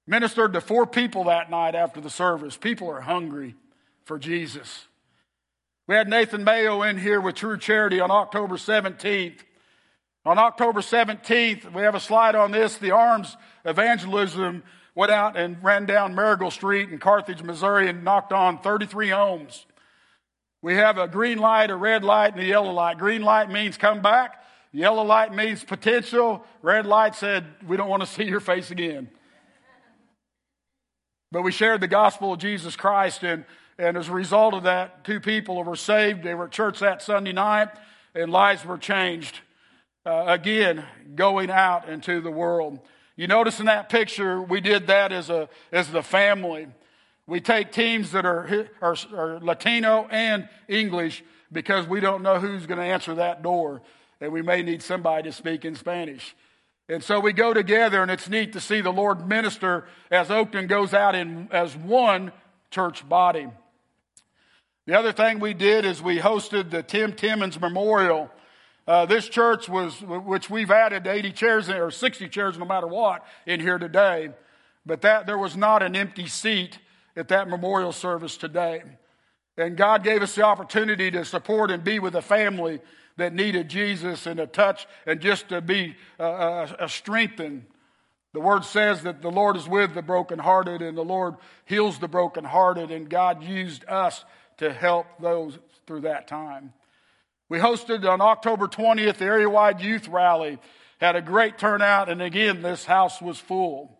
Ministered 0.05 0.53
to 0.53 0.61
four 0.61 0.85
people 0.85 1.25
that 1.25 1.49
night 1.49 1.75
after 1.75 2.01
the 2.01 2.09
service. 2.09 2.55
People 2.55 2.89
are 2.89 3.01
hungry 3.01 3.55
for 4.05 4.19
Jesus. 4.19 4.87
We 5.87 5.95
had 5.95 6.07
Nathan 6.07 6.43
Mayo 6.43 6.83
in 6.83 6.99
here 6.99 7.19
with 7.19 7.33
True 7.33 7.57
Charity 7.57 7.99
on 7.99 8.11
October 8.11 8.57
17th. 8.57 9.39
On 10.25 10.37
October 10.37 10.81
17th, 10.81 11.73
we 11.73 11.81
have 11.81 11.95
a 11.95 11.99
slide 11.99 12.35
on 12.35 12.51
this. 12.51 12.77
The 12.77 12.91
arms 12.91 13.35
evangelism 13.65 14.61
went 14.95 15.11
out 15.11 15.37
and 15.37 15.63
ran 15.63 15.85
down 15.85 16.15
Marigold 16.15 16.53
Street 16.53 16.89
in 16.89 16.99
Carthage, 16.99 17.43
Missouri, 17.43 17.89
and 17.89 18.03
knocked 18.03 18.33
on 18.33 18.59
33 18.59 19.09
homes. 19.09 19.65
We 20.61 20.75
have 20.75 20.97
a 20.97 21.07
green 21.07 21.37
light, 21.37 21.69
a 21.69 21.75
red 21.75 22.03
light, 22.03 22.33
and 22.33 22.41
a 22.41 22.45
yellow 22.45 22.71
light. 22.71 22.97
Green 22.97 23.21
light 23.21 23.49
means 23.49 23.77
come 23.77 24.01
back. 24.01 24.43
Yellow 24.71 25.03
light 25.03 25.33
means 25.33 25.63
potential. 25.63 26.43
Red 26.61 26.85
light 26.85 27.15
said, 27.15 27.45
we 27.65 27.77
don't 27.77 27.89
want 27.89 28.03
to 28.03 28.07
see 28.13 28.25
your 28.25 28.39
face 28.41 28.71
again. 28.71 29.09
But 31.31 31.43
we 31.43 31.51
shared 31.51 31.81
the 31.81 31.87
gospel 31.87 32.33
of 32.33 32.39
Jesus 32.39 32.75
Christ, 32.75 33.23
and, 33.23 33.45
and 33.77 33.95
as 33.95 34.09
a 34.09 34.13
result 34.13 34.53
of 34.53 34.63
that, 34.63 35.03
two 35.03 35.19
people 35.19 35.63
were 35.63 35.75
saved. 35.75 36.23
They 36.23 36.33
were 36.33 36.45
at 36.45 36.51
church 36.51 36.79
that 36.79 37.01
Sunday 37.01 37.33
night, 37.33 37.69
and 38.15 38.31
lives 38.31 38.65
were 38.65 38.79
changed. 38.79 39.39
Uh, 40.05 40.25
again, 40.27 40.83
going 41.15 41.51
out 41.51 41.87
into 41.87 42.19
the 42.19 42.31
world. 42.31 42.79
You 43.19 43.27
notice 43.27 43.59
in 43.59 43.65
that 43.65 43.89
picture, 43.89 44.41
we 44.41 44.61
did 44.61 44.87
that 44.87 45.11
as, 45.11 45.29
a, 45.29 45.49
as 45.73 45.89
the 45.89 46.01
family. 46.01 46.67
We 47.27 47.41
take 47.41 47.73
teams 47.73 48.13
that 48.13 48.25
are, 48.25 48.69
are, 48.81 48.95
are 49.13 49.39
Latino 49.41 50.07
and 50.09 50.47
English 50.69 51.21
because 51.51 51.85
we 51.85 51.99
don't 51.99 52.23
know 52.23 52.39
who's 52.39 52.65
going 52.65 52.77
to 52.77 52.85
answer 52.85 53.15
that 53.15 53.43
door, 53.43 53.81
and 54.21 54.31
we 54.31 54.41
may 54.41 54.61
need 54.61 54.81
somebody 54.81 55.23
to 55.23 55.33
speak 55.33 55.65
in 55.65 55.75
Spanish. 55.75 56.33
And 56.87 57.03
so 57.03 57.19
we 57.19 57.33
go 57.33 57.53
together, 57.53 58.01
and 58.01 58.09
it's 58.09 58.29
neat 58.29 58.53
to 58.53 58.61
see 58.61 58.79
the 58.79 58.89
Lord 58.89 59.27
minister 59.27 59.85
as 60.09 60.29
Oakton 60.29 60.69
goes 60.69 60.93
out 60.93 61.13
in, 61.13 61.49
as 61.51 61.75
one 61.75 62.31
church 62.71 63.05
body. 63.09 63.49
The 64.85 64.97
other 64.97 65.11
thing 65.11 65.41
we 65.41 65.53
did 65.53 65.83
is 65.83 66.01
we 66.01 66.19
hosted 66.19 66.69
the 66.69 66.83
Tim 66.83 67.11
Timmons 67.11 67.59
Memorial. 67.59 68.31
Uh, 68.89 69.05
this 69.05 69.29
church 69.29 69.69
was, 69.69 70.01
which 70.01 70.49
we've 70.49 70.71
added 70.71 71.05
80 71.05 71.31
chairs 71.33 71.69
or 71.69 71.91
60 71.91 72.27
chairs, 72.27 72.57
no 72.57 72.65
matter 72.65 72.87
what, 72.87 73.23
in 73.45 73.59
here 73.59 73.77
today. 73.77 74.31
But 74.83 75.01
that 75.01 75.27
there 75.27 75.37
was 75.37 75.55
not 75.55 75.83
an 75.83 75.95
empty 75.95 76.25
seat 76.25 76.79
at 77.15 77.27
that 77.27 77.47
memorial 77.47 77.91
service 77.91 78.35
today. 78.35 78.81
And 79.57 79.77
God 79.77 80.03
gave 80.03 80.23
us 80.23 80.33
the 80.33 80.41
opportunity 80.41 81.11
to 81.11 81.23
support 81.23 81.69
and 81.69 81.83
be 81.83 81.99
with 81.99 82.15
a 82.15 82.21
family 82.23 82.81
that 83.17 83.31
needed 83.31 83.69
Jesus 83.69 84.25
and 84.25 84.39
a 84.39 84.47
touch 84.47 84.87
and 85.05 85.21
just 85.21 85.49
to 85.49 85.61
be 85.61 85.95
uh, 86.19 86.23
uh, 86.23 86.87
strengthened. 86.87 87.67
The 88.33 88.39
word 88.39 88.65
says 88.65 89.03
that 89.03 89.21
the 89.21 89.29
Lord 89.29 89.55
is 89.55 89.69
with 89.69 89.93
the 89.93 90.01
brokenhearted 90.01 90.81
and 90.81 90.97
the 90.97 91.05
Lord 91.05 91.35
heals 91.65 91.99
the 91.99 92.07
brokenhearted, 92.07 92.89
and 92.89 93.07
God 93.07 93.43
used 93.43 93.85
us 93.87 94.25
to 94.57 94.73
help 94.73 95.05
those 95.19 95.59
through 95.85 96.01
that 96.01 96.27
time. 96.27 96.73
We 97.49 97.57
hosted 97.57 98.07
on 98.07 98.21
October 98.21 98.67
20th 98.67 99.17
the 99.17 99.25
area 99.25 99.49
wide 99.49 99.81
youth 99.81 100.07
rally, 100.07 100.59
had 100.99 101.15
a 101.15 101.21
great 101.21 101.57
turnout, 101.57 102.07
and 102.07 102.21
again, 102.21 102.61
this 102.61 102.85
house 102.85 103.19
was 103.19 103.39
full. 103.39 103.97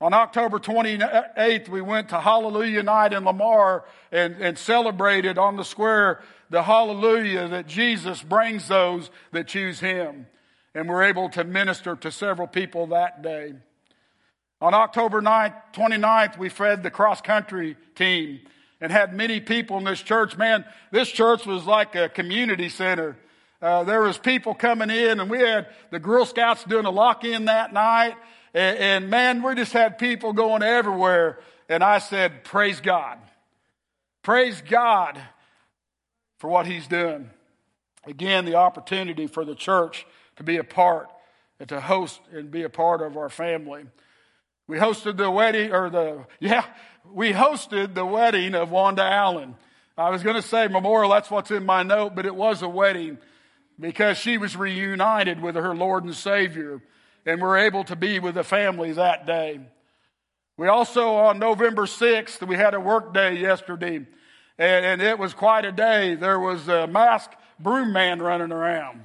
On 0.00 0.14
October 0.14 0.58
28th, 0.58 1.68
we 1.68 1.82
went 1.82 2.08
to 2.10 2.20
Hallelujah 2.20 2.82
Night 2.82 3.12
in 3.12 3.24
Lamar 3.24 3.84
and, 4.10 4.36
and 4.36 4.56
celebrated 4.56 5.36
on 5.36 5.56
the 5.56 5.64
square 5.64 6.22
the 6.50 6.62
hallelujah 6.62 7.48
that 7.48 7.66
Jesus 7.66 8.22
brings 8.22 8.68
those 8.68 9.10
that 9.32 9.48
choose 9.48 9.80
Him. 9.80 10.26
And 10.74 10.88
we're 10.88 11.02
able 11.02 11.28
to 11.30 11.44
minister 11.44 11.96
to 11.96 12.10
several 12.10 12.46
people 12.46 12.86
that 12.88 13.22
day. 13.22 13.54
On 14.60 14.72
October 14.72 15.20
9th, 15.20 15.54
29th, 15.74 16.38
we 16.38 16.48
fed 16.48 16.82
the 16.82 16.90
cross 16.90 17.20
country 17.20 17.76
team 17.94 18.40
and 18.80 18.92
had 18.92 19.14
many 19.14 19.40
people 19.40 19.78
in 19.78 19.84
this 19.84 20.00
church. 20.00 20.36
Man, 20.36 20.64
this 20.90 21.08
church 21.08 21.46
was 21.46 21.64
like 21.64 21.94
a 21.94 22.08
community 22.08 22.68
center. 22.68 23.16
Uh, 23.60 23.84
there 23.84 24.02
was 24.02 24.18
people 24.18 24.54
coming 24.54 24.90
in 24.90 25.20
and 25.20 25.28
we 25.28 25.40
had 25.40 25.68
the 25.90 25.98
Girl 25.98 26.24
Scouts 26.24 26.64
doing 26.64 26.86
a 26.86 26.90
lock-in 26.90 27.46
that 27.46 27.72
night. 27.72 28.14
And, 28.54 28.78
and 28.78 29.10
man, 29.10 29.42
we 29.42 29.54
just 29.54 29.72
had 29.72 29.98
people 29.98 30.32
going 30.32 30.62
everywhere. 30.62 31.40
And 31.68 31.82
I 31.82 31.98
said, 31.98 32.44
praise 32.44 32.80
God. 32.80 33.18
Praise 34.22 34.62
God 34.62 35.20
for 36.38 36.48
what 36.48 36.66
he's 36.66 36.86
doing. 36.86 37.30
Again, 38.06 38.44
the 38.44 38.54
opportunity 38.54 39.26
for 39.26 39.44
the 39.44 39.54
church 39.54 40.06
to 40.36 40.42
be 40.42 40.56
a 40.56 40.64
part 40.64 41.08
and 41.60 41.68
to 41.68 41.80
host 41.80 42.20
and 42.32 42.50
be 42.50 42.62
a 42.62 42.68
part 42.68 43.02
of 43.02 43.16
our 43.16 43.28
family. 43.28 43.84
We 44.66 44.78
hosted 44.78 45.16
the 45.16 45.30
wedding, 45.30 45.72
or 45.72 45.90
the, 45.90 46.26
yeah, 46.40 46.64
we 47.12 47.32
hosted 47.32 47.94
the 47.94 48.06
wedding 48.06 48.54
of 48.54 48.70
Wanda 48.70 49.02
Allen. 49.02 49.54
I 49.96 50.10
was 50.10 50.22
going 50.22 50.36
to 50.36 50.42
say 50.42 50.68
memorial, 50.68 51.10
that's 51.10 51.30
what's 51.30 51.50
in 51.50 51.66
my 51.66 51.82
note, 51.82 52.14
but 52.14 52.26
it 52.26 52.34
was 52.34 52.62
a 52.62 52.68
wedding 52.68 53.18
because 53.80 54.16
she 54.18 54.38
was 54.38 54.56
reunited 54.56 55.40
with 55.40 55.54
her 55.54 55.74
Lord 55.74 56.04
and 56.04 56.14
Savior 56.14 56.80
and 57.28 57.42
we 57.42 57.46
were 57.46 57.58
able 57.58 57.84
to 57.84 57.94
be 57.94 58.18
with 58.18 58.36
the 58.36 58.42
family 58.42 58.92
that 58.92 59.26
day. 59.26 59.60
We 60.56 60.66
also, 60.66 61.16
on 61.16 61.38
November 61.38 61.82
6th, 61.82 62.46
we 62.46 62.56
had 62.56 62.72
a 62.72 62.80
work 62.80 63.12
day 63.12 63.36
yesterday, 63.36 63.96
and, 63.96 64.86
and 64.86 65.02
it 65.02 65.18
was 65.18 65.34
quite 65.34 65.66
a 65.66 65.72
day. 65.72 66.14
There 66.14 66.40
was 66.40 66.68
a 66.68 66.86
masked 66.86 67.36
broom 67.60 67.92
man 67.92 68.20
running 68.20 68.50
around. 68.50 69.04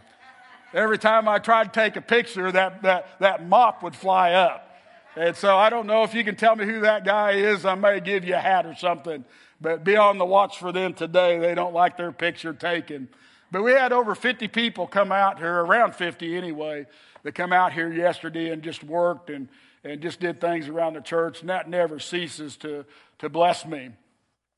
Every 0.74 0.98
time 0.98 1.28
I 1.28 1.38
tried 1.40 1.74
to 1.74 1.80
take 1.80 1.98
a 1.98 2.02
picture, 2.02 2.50
that, 2.52 2.84
that, 2.84 3.20
that 3.20 3.46
mop 3.46 3.84
would 3.84 3.96
fly 3.96 4.34
up. 4.34 4.73
And 5.16 5.36
so 5.36 5.56
I 5.56 5.70
don't 5.70 5.86
know 5.86 6.04
if 6.04 6.14
you 6.14 6.24
can 6.24 6.36
tell 6.36 6.56
me 6.56 6.66
who 6.66 6.82
that 6.82 7.06
guy 7.06 7.34
is. 7.34 7.66
I 7.66 7.76
may 7.76 8.00
give 8.00 8.26
you 8.26 8.36
a 8.36 8.40
hat 8.40 8.66
or 8.66 8.76
something. 8.76 9.24
But 9.62 9.84
be 9.84 9.96
on 9.96 10.18
the 10.18 10.26
watch 10.26 10.58
for 10.58 10.72
them 10.72 10.94
today. 10.94 11.40
They 11.40 11.56
don't 11.56 11.74
like 11.74 11.98
their 11.98 12.12
picture 12.12 12.54
taken. 12.54 13.10
But 13.52 13.64
we 13.64 13.72
had 13.72 13.94
over 13.94 14.16
50 14.16 14.48
people 14.48 14.88
come 14.88 15.12
out 15.12 15.38
here, 15.38 15.60
around 15.60 15.94
50 15.94 16.36
anyway, 16.36 16.88
that 17.22 17.36
come 17.36 17.54
out 17.54 17.72
here 17.72 17.92
yesterday 17.94 18.50
and 18.50 18.64
just 18.64 18.84
worked 18.84 19.30
and, 19.30 19.48
and 19.84 20.02
just 20.02 20.20
did 20.20 20.42
things 20.42 20.68
around 20.68 20.96
the 20.96 21.02
church. 21.02 21.42
And 21.42 21.50
that 21.50 21.70
never 21.70 22.00
ceases 22.00 22.58
to, 22.58 22.84
to 23.20 23.30
bless 23.30 23.66
me. 23.66 23.92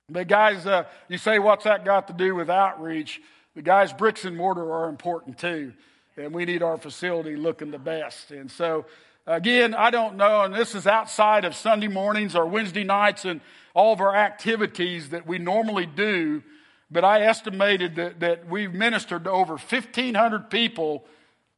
But 0.09 0.27
guys, 0.29 0.65
uh, 0.65 0.85
you 1.09 1.17
say, 1.17 1.39
what's 1.39 1.65
that 1.65 1.83
got 1.83 2.07
to 2.07 2.13
do 2.13 2.33
with 2.33 2.49
outreach? 2.49 3.21
The 3.55 3.61
guys, 3.61 3.91
bricks 3.91 4.23
and 4.23 4.37
mortar 4.37 4.71
are 4.71 4.87
important 4.87 5.37
too. 5.37 5.73
And 6.15 6.33
we 6.33 6.45
need 6.45 6.63
our 6.63 6.77
facility 6.77 7.35
looking 7.35 7.71
the 7.71 7.77
best. 7.77 8.31
And 8.31 8.49
so 8.49 8.85
Again, 9.27 9.73
I 9.73 9.89
don't 9.89 10.17
know, 10.17 10.41
and 10.43 10.53
this 10.53 10.75
is 10.75 10.85
outside 10.85 11.45
of 11.45 11.55
Sunday 11.55 11.87
mornings 11.87 12.35
or 12.35 12.45
Wednesday 12.45 12.83
nights 12.83 13.25
and 13.25 13.41
all 13.73 13.91
of 13.91 13.99
our 13.99 14.15
activities 14.15 15.09
that 15.09 15.25
we 15.25 15.39
normally 15.39 15.87
do, 15.87 16.43
but 16.91 17.03
I 17.03 17.21
estimated 17.21 17.95
that, 17.95 18.19
that 18.19 18.47
we've 18.47 18.71
ministered 18.71 19.23
to 19.23 19.31
over 19.31 19.53
1,500 19.53 20.51
people 20.51 21.05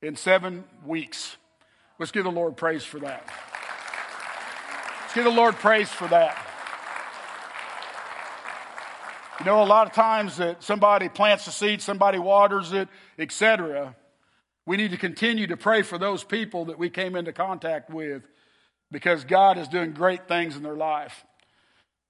in 0.02 0.16
seven 0.16 0.64
weeks. 0.86 1.36
Let's 2.00 2.12
give 2.14 2.24
the 2.24 2.32
Lord 2.32 2.56
praise 2.56 2.86
for 2.86 3.00
that. 3.00 3.28
Let's 5.02 5.14
give 5.14 5.26
the 5.26 5.30
Lord 5.30 5.56
praise 5.56 5.90
for 5.90 6.08
that. 6.08 6.42
You 9.40 9.46
know, 9.46 9.62
a 9.62 9.66
lot 9.66 9.88
of 9.88 9.94
times 9.94 10.38
that 10.38 10.64
somebody 10.64 11.10
plants 11.10 11.46
a 11.48 11.52
seed, 11.52 11.82
somebody 11.82 12.18
waters 12.18 12.72
it, 12.72 12.88
etc. 13.20 13.94
We 14.68 14.76
need 14.76 14.92
to 14.92 14.98
continue 14.98 15.48
to 15.48 15.56
pray 15.56 15.82
for 15.82 15.98
those 15.98 16.26
people 16.26 16.66
that 16.66 16.78
we 16.78 16.90
came 16.90 17.16
into 17.16 17.32
contact 17.32 17.90
with 17.90 18.24
because 18.92 19.24
God 19.24 19.58
is 19.58 19.70
doing 19.70 19.94
great 19.94 20.28
things 20.28 20.58
in 20.58 20.62
their 20.62 20.76
life. 20.76 21.24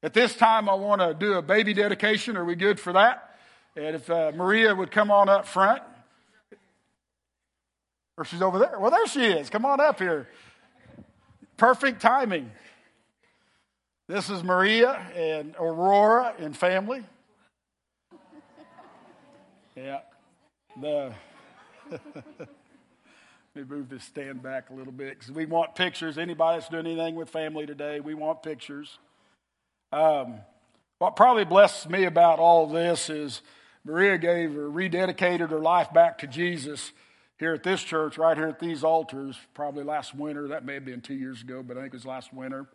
At 0.02 0.16
this 0.16 0.36
time, 0.36 0.68
I 0.68 0.74
want 0.74 1.00
to 1.00 1.14
do 1.14 1.34
a 1.34 1.44
baby 1.44 1.76
dedication. 1.76 2.36
Are 2.36 2.44
we 2.44 2.56
good 2.56 2.80
for 2.80 2.94
that? 2.94 3.38
And 3.76 3.96
if 3.96 4.10
uh, 4.10 4.32
Maria 4.36 4.74
would 4.74 4.90
come 4.90 5.12
on 5.12 5.30
up 5.30 5.46
front, 5.46 5.84
or 8.18 8.26
she's 8.26 8.42
over 8.42 8.58
there. 8.58 8.80
Well, 8.80 8.90
there 8.90 9.06
she 9.06 9.24
is. 9.24 9.52
Come 9.52 9.64
on 9.64 9.80
up 9.80 10.00
here. 10.00 10.28
Perfect 11.58 12.02
timing. 12.02 12.50
This 14.08 14.32
is 14.32 14.44
Maria 14.44 14.94
and 15.16 15.54
Aurora 15.60 16.34
and 16.40 16.58
family. 16.58 17.04
Yeah. 19.76 20.00
The 20.82 21.14
let 22.40 22.50
me 23.56 23.64
move 23.64 23.90
this 23.90 24.04
stand 24.04 24.42
back 24.44 24.70
a 24.70 24.74
little 24.74 24.94
bit 24.94 25.18
because 25.18 25.32
we 25.32 25.46
want 25.46 25.76
pictures. 25.76 26.18
Anybody 26.18 26.60
that's 26.60 26.70
doing 26.70 26.86
anything 26.86 27.16
with 27.16 27.30
family 27.30 27.66
today, 27.66 28.00
we 28.00 28.14
want 28.14 28.44
pictures. 28.44 28.98
Um, 29.92 30.36
what 31.00 31.16
probably 31.16 31.46
blesses 31.46 31.90
me 31.90 32.06
about 32.06 32.40
all 32.40 32.68
this 32.68 33.10
is 33.10 33.42
Maria 33.86 34.18
gave 34.18 34.58
or 34.58 34.70
rededicated 34.70 35.50
her 35.50 35.60
life 35.60 35.94
back 35.94 36.18
to 36.20 36.28
Jesus 36.28 36.92
here 37.40 37.54
at 37.54 37.64
this 37.64 37.82
church, 37.82 38.18
right 38.18 38.36
here 38.36 38.48
at 38.48 38.60
these 38.60 38.84
altars, 38.84 39.38
probably 39.54 39.84
last 39.84 40.16
winter. 40.16 40.48
That 40.50 40.66
may 40.66 40.74
have 40.74 40.86
been 40.86 41.02
two 41.02 41.14
years 41.14 41.42
ago, 41.42 41.64
but 41.64 41.78
I 41.78 41.82
think 41.82 41.94
it 41.94 41.98
was 41.98 42.06
last 42.06 42.34
winter. 42.34 42.66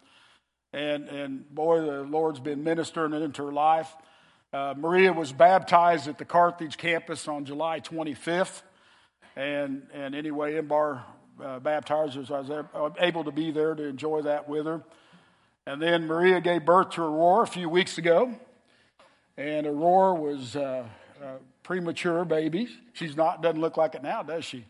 And, 0.73 1.09
and 1.09 1.55
boy, 1.55 1.83
the 1.83 2.03
Lord's 2.03 2.41
been 2.41 2.65
ministering 2.65 3.13
into 3.13 3.45
her 3.45 3.53
life. 3.53 3.95
Uh, 4.53 4.75
Maria 4.77 5.13
was 5.13 5.33
baptized 5.33 6.09
at 6.09 6.19
the 6.19 6.25
Carthage 6.25 6.77
campus 6.77 7.27
on 7.27 7.45
July 7.45 7.81
25th. 7.81 8.63
And, 9.37 9.87
and 9.95 10.15
anyway, 10.15 10.55
Embar 10.55 11.03
uh, 11.43 11.59
baptized. 11.59 12.31
I 12.31 12.41
was 12.41 12.93
able 12.99 13.25
to 13.25 13.33
be 13.33 13.51
there 13.51 13.75
to 13.75 13.85
enjoy 13.85 14.23
that 14.23 14.49
with 14.49 14.67
her. 14.67 14.83
And 15.67 15.81
then 15.81 16.07
Maria 16.07 16.41
gave 16.41 16.65
birth 16.65 16.91
to 16.91 17.03
Aurora 17.03 17.45
a 17.45 17.47
few 17.47 17.69
weeks 17.69 17.99
ago. 17.99 18.35
And 19.37 19.67
Aurora 19.67 20.15
was 20.15 20.57
uh, 20.57 20.85
a 21.23 21.37
premature 21.63 22.25
baby. 22.25 22.69
She's 22.93 23.17
not, 23.17 23.43
doesn't 23.43 23.61
look 23.61 23.77
like 23.77 23.95
it 23.95 24.03
now, 24.03 24.23
does 24.23 24.45
she? 24.45 24.67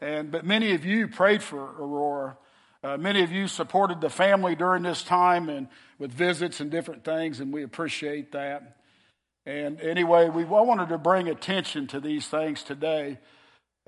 And, 0.00 0.30
but 0.30 0.44
many 0.44 0.74
of 0.74 0.84
you 0.84 1.08
prayed 1.08 1.42
for 1.42 1.58
Aurora. 1.58 2.36
Uh, 2.84 2.96
many 2.96 3.22
of 3.22 3.32
you 3.32 3.48
supported 3.48 4.00
the 4.00 4.10
family 4.10 4.54
during 4.54 4.82
this 4.82 5.02
time 5.02 5.48
and 5.48 5.68
with 5.98 6.12
visits 6.12 6.60
and 6.60 6.70
different 6.70 7.04
things, 7.04 7.40
and 7.40 7.52
we 7.52 7.64
appreciate 7.64 8.32
that. 8.32 8.76
And 9.46 9.80
anyway, 9.80 10.28
we 10.28 10.44
I 10.44 10.60
wanted 10.60 10.90
to 10.90 10.98
bring 10.98 11.28
attention 11.28 11.86
to 11.88 12.00
these 12.00 12.28
things 12.28 12.62
today 12.62 13.18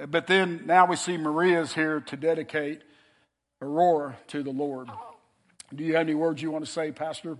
but 0.09 0.27
then 0.27 0.63
now 0.67 0.87
we 0.87 0.97
see 0.97 1.17
Maria's 1.17 1.75
here 1.75 2.01
to 2.01 2.17
dedicate 2.17 2.83
Aurora 3.61 4.17
to 4.29 4.43
the 4.43 4.51
Lord. 4.51 4.89
Do 5.75 5.85
you 5.85 5.95
have 5.95 6.03
any 6.03 6.15
words 6.15 6.43
you 6.43 6.51
want 6.51 6.65
to 6.65 6.71
say, 6.71 6.91
Pastor? 6.93 7.39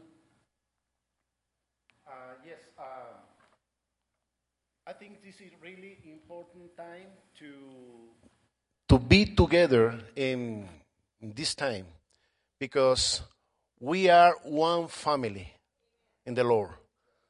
Uh, 2.07 2.13
yes. 2.47 2.59
Uh, 2.79 2.83
I 4.87 4.93
think 4.93 5.23
this 5.25 5.41
is 5.41 5.51
really 5.63 5.99
important 6.05 6.77
time 6.77 7.09
to 7.39 7.47
to 8.89 8.99
be 8.99 9.25
together 9.25 9.99
in 10.17 10.69
this 11.21 11.55
time 11.55 11.87
because 12.59 13.23
we 13.79 14.09
are 14.09 14.35
one 14.43 14.89
family 14.89 15.55
in 16.27 16.35
the 16.35 16.45
Lord. 16.45 16.71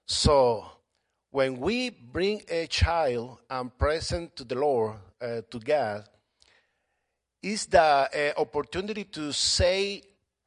So 0.07 0.65
when 1.31 1.61
we 1.61 1.91
bring 1.91 2.43
a 2.49 2.67
child 2.67 3.39
and 3.49 3.77
present 3.79 4.35
to 4.37 4.45
the 4.45 4.57
Lord, 4.57 4.97
uh, 5.21 5.43
to 5.51 5.59
God, 5.61 6.09
is 7.43 7.67
the 7.67 7.81
uh, 7.81 8.41
opportunity 8.41 9.05
to 9.05 9.33
say 9.33 10.03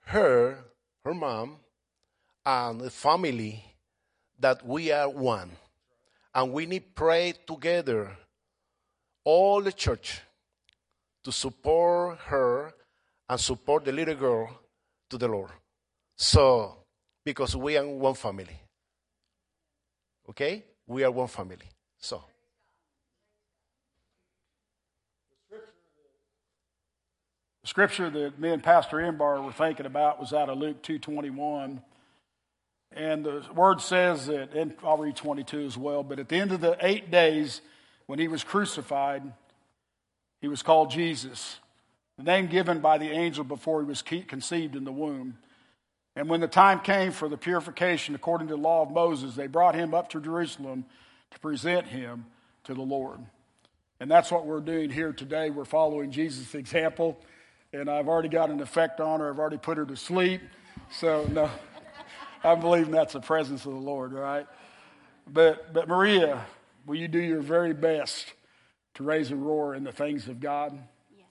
her, 0.05 0.57
her 1.05 1.13
mom, 1.13 1.57
and 2.45 2.81
the 2.81 2.89
family 2.89 3.63
that 4.39 4.65
we 4.65 4.91
are 4.91 5.09
one. 5.09 5.51
And 6.35 6.51
we 6.51 6.65
need 6.65 6.95
pray 6.95 7.33
together, 7.47 8.17
all 9.23 9.61
the 9.61 9.71
church, 9.71 10.21
to 11.23 11.31
support 11.31 12.19
her 12.25 12.73
and 13.29 13.39
support 13.39 13.85
the 13.85 13.91
little 13.91 14.15
girl 14.15 14.59
to 15.09 15.17
the 15.17 15.27
Lord. 15.27 15.51
So, 16.17 16.75
because 17.23 17.55
we 17.55 17.77
are 17.77 17.87
one 17.87 18.15
family. 18.15 18.59
Okay? 20.29 20.63
We 20.87 21.03
are 21.03 21.11
one 21.11 21.27
family. 21.27 21.57
So. 21.99 22.23
The 27.61 27.67
scripture 27.67 28.09
that 28.09 28.39
me 28.39 28.49
and 28.49 28.61
Pastor 28.61 28.97
Embar 28.97 29.43
were 29.43 29.53
thinking 29.53 29.85
about 29.85 30.19
was 30.19 30.33
out 30.33 30.49
of 30.49 30.57
Luke 30.57 30.83
2.21. 30.83 31.81
And 32.95 33.25
the 33.25 33.43
word 33.55 33.81
says 33.81 34.27
that, 34.27 34.53
and 34.53 34.73
I'll 34.83 34.97
read 34.97 35.15
22 35.15 35.65
as 35.65 35.77
well, 35.77 36.03
but 36.03 36.19
at 36.19 36.29
the 36.29 36.35
end 36.35 36.51
of 36.51 36.61
the 36.61 36.77
eight 36.81 37.09
days 37.09 37.61
when 38.05 38.19
he 38.19 38.27
was 38.27 38.43
crucified, 38.43 39.23
he 40.41 40.47
was 40.47 40.61
called 40.61 40.91
Jesus, 40.91 41.59
the 42.17 42.23
name 42.23 42.47
given 42.47 42.81
by 42.81 42.97
the 42.97 43.09
angel 43.09 43.45
before 43.45 43.81
he 43.81 43.87
was 43.87 44.01
conceived 44.01 44.75
in 44.75 44.83
the 44.83 44.91
womb. 44.91 45.37
And 46.15 46.29
when 46.29 46.41
the 46.41 46.47
time 46.47 46.79
came 46.79 47.11
for 47.11 47.27
the 47.27 47.37
purification 47.37 48.13
according 48.13 48.47
to 48.49 48.55
the 48.55 48.61
law 48.61 48.83
of 48.83 48.91
Moses, 48.91 49.35
they 49.35 49.47
brought 49.47 49.75
him 49.75 49.93
up 49.93 50.09
to 50.09 50.21
Jerusalem 50.21 50.85
to 51.31 51.39
present 51.39 51.87
him 51.87 52.25
to 52.65 52.73
the 52.73 52.81
Lord. 52.81 53.19
And 53.99 54.11
that's 54.11 54.31
what 54.31 54.45
we're 54.45 54.59
doing 54.59 54.89
here 54.89 55.11
today. 55.11 55.49
We're 55.49 55.65
following 55.65 56.11
Jesus' 56.11 56.53
example. 56.55 57.19
And 57.71 57.89
I've 57.89 58.07
already 58.07 58.29
got 58.29 58.51
an 58.51 58.59
effect 58.59 58.99
on 58.99 59.19
her. 59.19 59.29
I've 59.29 59.39
already 59.39 59.57
put 59.57 59.77
her 59.77 59.85
to 59.85 59.95
sleep. 59.95 60.41
So, 60.91 61.25
no, 61.31 61.49
I'm 62.43 62.59
believing 62.59 62.91
that's 62.91 63.13
the 63.13 63.21
presence 63.21 63.65
of 63.65 63.71
the 63.71 63.79
Lord, 63.79 64.13
right? 64.13 64.45
But, 65.25 65.73
but 65.73 65.87
Maria, 65.87 66.45
will 66.85 66.95
you 66.95 67.07
do 67.07 67.19
your 67.19 67.41
very 67.41 67.73
best 67.73 68.31
to 68.95 69.03
raise 69.03 69.31
Aurora 69.31 69.77
in 69.77 69.83
the 69.83 69.91
things 69.91 70.27
of 70.27 70.39
God? 70.39 70.73
Yes. 71.17 71.25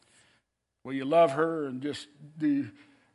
Will 0.83 0.95
you 0.95 1.05
love 1.05 1.33
her 1.33 1.67
and 1.67 1.81
just 1.81 2.09
do 2.39 2.69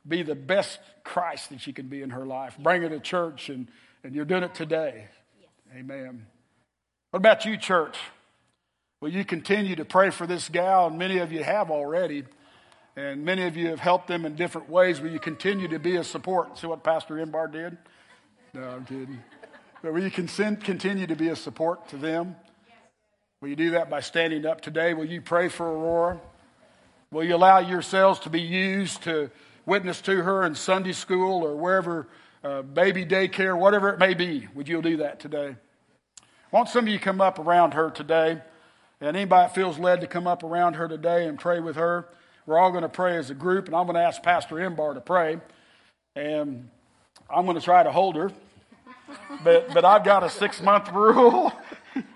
be 0.08 0.24
the 0.24 0.36
best 0.36 0.80
Christ 1.04 1.50
that 1.50 1.68
you 1.68 1.74
can 1.74 1.88
be 1.88 2.02
in 2.02 2.12
her 2.12 2.26
life. 2.26 2.56
Bring 2.60 2.82
her 2.82 2.90
to 2.90 3.00
church, 3.00 3.50
and, 3.50 3.68
and 4.04 4.16
you're 4.16 4.26
doing 4.26 4.44
it 4.44 4.56
today. 4.56 5.08
Yes. 5.40 5.50
Amen. 5.76 6.26
What 7.12 7.18
about 7.18 7.46
you, 7.46 7.58
church? 7.58 7.98
Will 9.02 9.10
you 9.10 9.24
continue 9.24 9.76
to 9.76 9.86
pray 9.86 10.10
for 10.10 10.26
this 10.26 10.50
gal? 10.50 10.88
And 10.88 10.98
many 10.98 11.20
of 11.20 11.32
you 11.32 11.44
have 11.44 11.70
already. 11.70 12.24
And 12.96 13.24
many 13.24 13.44
of 13.44 13.56
you 13.56 13.68
have 13.68 13.80
helped 13.80 14.08
them 14.08 14.26
in 14.26 14.36
different 14.36 14.70
ways. 14.70 15.00
Will 15.00 15.12
you 15.12 15.20
continue 15.20 15.68
to 15.68 15.78
be 15.78 15.98
a 15.98 16.04
support? 16.04 16.58
See 16.58 16.66
what 16.66 16.84
Pastor 16.84 17.16
Embar 17.16 17.52
did? 17.52 17.78
No, 18.56 18.64
I'm 18.64 18.86
kidding. 18.86 19.20
But 19.84 19.94
will 19.94 20.02
you 20.02 20.10
continue 20.10 21.06
to 21.06 21.16
be 21.16 21.30
a 21.30 21.36
support 21.36 21.90
to 21.90 21.98
them? 21.98 22.36
Will 23.40 23.50
you 23.50 23.56
do 23.56 23.72
that 23.72 23.92
by 23.92 24.00
standing 24.00 24.48
up 24.48 24.62
today? 24.62 24.96
Will 24.96 25.06
you 25.06 25.22
pray 25.22 25.48
for 25.48 25.68
Aurora? 25.68 26.20
Will 27.12 27.24
you 27.24 27.36
allow 27.36 27.60
yourselves 27.60 28.20
to 28.22 28.32
be 28.32 28.42
used 28.42 29.04
to 29.04 29.30
witness 29.68 30.02
to 30.02 30.24
her 30.24 30.44
in 30.44 30.56
Sunday 30.56 30.94
school 30.94 31.44
or 31.46 31.56
wherever, 31.56 32.08
uh, 32.44 32.64
baby 32.64 33.06
daycare, 33.06 33.56
whatever 33.56 33.90
it 33.90 34.00
may 34.00 34.16
be. 34.16 34.48
Would 34.56 34.68
you 34.68 34.82
do 34.82 34.98
that 34.98 35.20
today? 35.20 35.56
Want 36.52 36.70
some 36.70 36.86
of 36.86 36.88
you 36.88 36.98
come 36.98 37.22
up 37.22 37.38
around 37.38 37.76
her 37.76 37.92
today? 37.92 38.42
And 39.00 39.16
anybody 39.16 39.46
that 39.46 39.54
feels 39.54 39.78
led 39.78 40.02
to 40.02 40.08
come 40.08 40.26
up 40.26 40.44
around 40.44 40.76
her 40.76 40.88
today 40.88 41.28
and 41.28 41.38
pray 41.38 41.60
with 41.60 41.76
her, 41.76 42.08
we're 42.48 42.58
all 42.58 42.72
going 42.72 42.84
to 42.84 42.90
pray 42.90 43.18
as 43.18 43.30
a 43.30 43.36
group, 43.36 43.68
and 43.68 43.76
I'm 43.76 43.86
going 43.86 43.96
to 43.96 44.02
ask 44.02 44.24
Pastor 44.24 44.56
Embar 44.56 44.96
to 44.96 45.02
pray. 45.02 45.38
And 46.16 46.70
I'm 47.30 47.46
going 47.46 47.58
to 47.58 47.64
try 47.64 47.84
to 47.84 47.92
hold 47.92 48.16
her. 48.16 48.32
But, 49.44 49.74
but 49.74 49.84
I've 49.84 50.06
got 50.06 50.24
a 50.24 50.30
six 50.30 50.62
month 50.62 50.90
rule. 50.92 51.52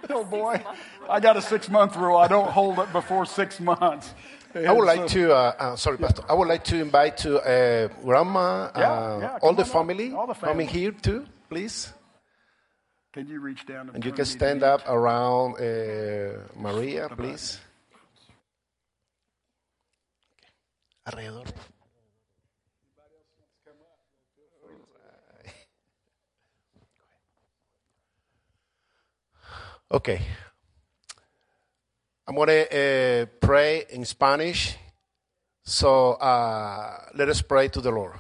oh 0.10 0.24
boy, 0.24 0.64
I 1.10 1.20
got 1.20 1.36
a 1.36 1.42
six 1.42 1.70
month 1.70 1.98
rule. 1.98 2.16
I 2.16 2.28
don't 2.28 2.50
hold 2.50 2.80
it 2.80 2.92
before 2.94 3.26
six 3.26 3.60
months. 3.60 4.14
I 4.56 4.72
would 4.72 4.86
like 4.86 5.08
to, 5.08 5.34
uh, 5.34 5.54
uh, 5.60 5.76
sorry, 5.76 5.98
yeah. 6.00 6.08
Pastor. 6.08 6.24
I 6.30 6.34
would 6.34 6.48
like 6.48 6.64
to 6.66 6.78
invite 6.80 7.18
to 7.18 7.40
uh, 7.40 7.88
grandma, 8.04 8.72
yeah, 8.76 8.92
uh, 8.92 9.20
yeah, 9.20 9.38
all, 9.42 9.54
the 9.54 9.66
family, 9.66 10.14
all 10.14 10.28
the 10.28 10.34
family 10.34 10.52
coming 10.52 10.68
here 10.68 10.92
too, 10.92 11.26
please. 11.50 11.94
Can 13.14 13.28
you 13.28 13.40
reach 13.40 13.66
down 13.66 13.88
and, 13.88 13.96
and 13.96 14.06
you 14.06 14.12
can 14.12 14.26
stand 14.26 14.64
up 14.64 14.88
around 14.88 15.56
uh, 15.56 16.40
Maria, 16.56 17.10
please. 17.10 17.60
Alrededor. 21.08 21.48
Okay. 29.92 30.22
I'm 32.32 32.38
uh, 32.40 33.26
pray 33.42 33.88
in 33.90 34.06
Spanish. 34.06 34.78
So 35.66 36.14
uh, 36.14 37.10
let 37.14 37.28
us 37.28 37.42
pray 37.42 37.68
to 37.68 37.82
the 37.82 37.92
Lord. 37.92 38.14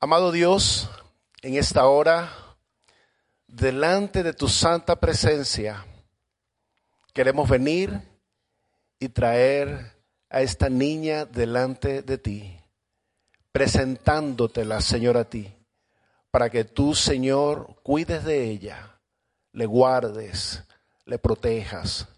Amado 0.00 0.32
Dios, 0.32 0.88
en 1.42 1.56
esta 1.56 1.86
hora, 1.86 2.32
delante 3.46 4.22
de 4.22 4.32
tu 4.32 4.48
santa 4.48 4.96
presencia, 4.96 5.84
queremos 7.12 7.46
venir 7.46 8.00
y 8.98 9.10
traer 9.10 9.92
a 10.30 10.40
esta 10.40 10.70
niña 10.70 11.26
delante 11.26 12.00
de 12.00 12.16
ti, 12.16 12.58
presentándotela, 13.52 14.80
Señor, 14.80 15.18
a 15.18 15.28
ti, 15.28 15.54
para 16.30 16.48
que 16.48 16.64
tú, 16.64 16.94
Señor, 16.94 17.82
cuides 17.82 18.24
de 18.24 18.44
ella, 18.44 18.98
le 19.52 19.66
guardes, 19.66 20.64
le 21.04 21.18
protejas 21.18 22.08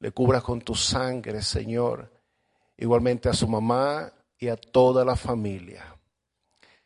le 0.00 0.12
cubras 0.12 0.42
con 0.42 0.60
tu 0.60 0.74
sangre, 0.74 1.42
Señor, 1.42 2.10
igualmente 2.76 3.28
a 3.28 3.34
su 3.34 3.48
mamá 3.48 4.12
y 4.38 4.48
a 4.48 4.56
toda 4.56 5.04
la 5.04 5.16
familia. 5.16 5.96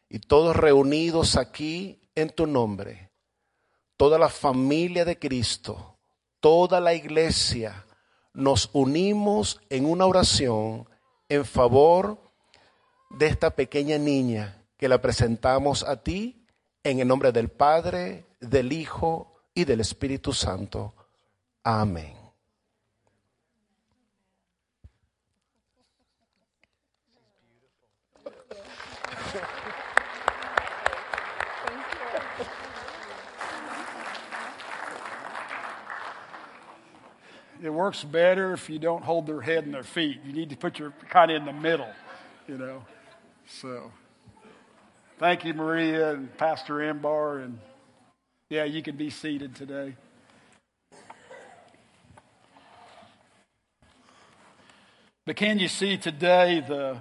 Y 0.08 0.18
todos 0.18 0.56
reunidos 0.56 1.36
aquí 1.36 2.00
en 2.14 2.30
tu 2.30 2.46
nombre, 2.46 3.10
toda 3.96 4.18
la 4.18 4.28
familia 4.28 5.04
de 5.04 5.18
Cristo, 5.18 5.98
toda 6.40 6.80
la 6.80 6.94
iglesia, 6.94 7.86
nos 8.34 8.70
unimos 8.72 9.60
en 9.68 9.86
una 9.86 10.06
oración 10.06 10.88
en 11.28 11.44
favor 11.44 12.18
de 13.10 13.26
esta 13.26 13.50
pequeña 13.50 13.98
niña 13.98 14.66
que 14.76 14.88
la 14.88 15.00
presentamos 15.00 15.82
a 15.84 16.02
ti 16.02 16.46
en 16.82 17.00
el 17.00 17.08
nombre 17.08 17.32
del 17.32 17.48
Padre, 17.50 18.26
del 18.40 18.72
Hijo 18.72 19.34
y 19.54 19.64
del 19.64 19.80
Espíritu 19.80 20.32
Santo. 20.32 20.94
Amén. 21.62 22.21
It 37.62 37.70
works 37.72 38.02
better 38.02 38.52
if 38.52 38.68
you 38.68 38.80
don't 38.80 39.04
hold 39.04 39.26
their 39.26 39.40
head 39.40 39.64
and 39.64 39.72
their 39.72 39.84
feet. 39.84 40.20
You 40.26 40.32
need 40.32 40.50
to 40.50 40.56
put 40.56 40.80
your 40.80 40.92
kind 41.08 41.30
of 41.30 41.36
in 41.36 41.44
the 41.44 41.52
middle, 41.52 41.88
you 42.48 42.58
know. 42.58 42.84
So, 43.46 43.92
thank 45.18 45.44
you, 45.44 45.54
Maria 45.54 46.12
and 46.12 46.36
Pastor 46.36 46.74
Embar, 46.74 47.44
and 47.44 47.60
yeah, 48.48 48.64
you 48.64 48.82
can 48.82 48.96
be 48.96 49.10
seated 49.10 49.54
today. 49.54 49.94
But 55.24 55.36
can 55.36 55.60
you 55.60 55.68
see 55.68 55.96
today 55.96 56.64
the, 56.66 57.00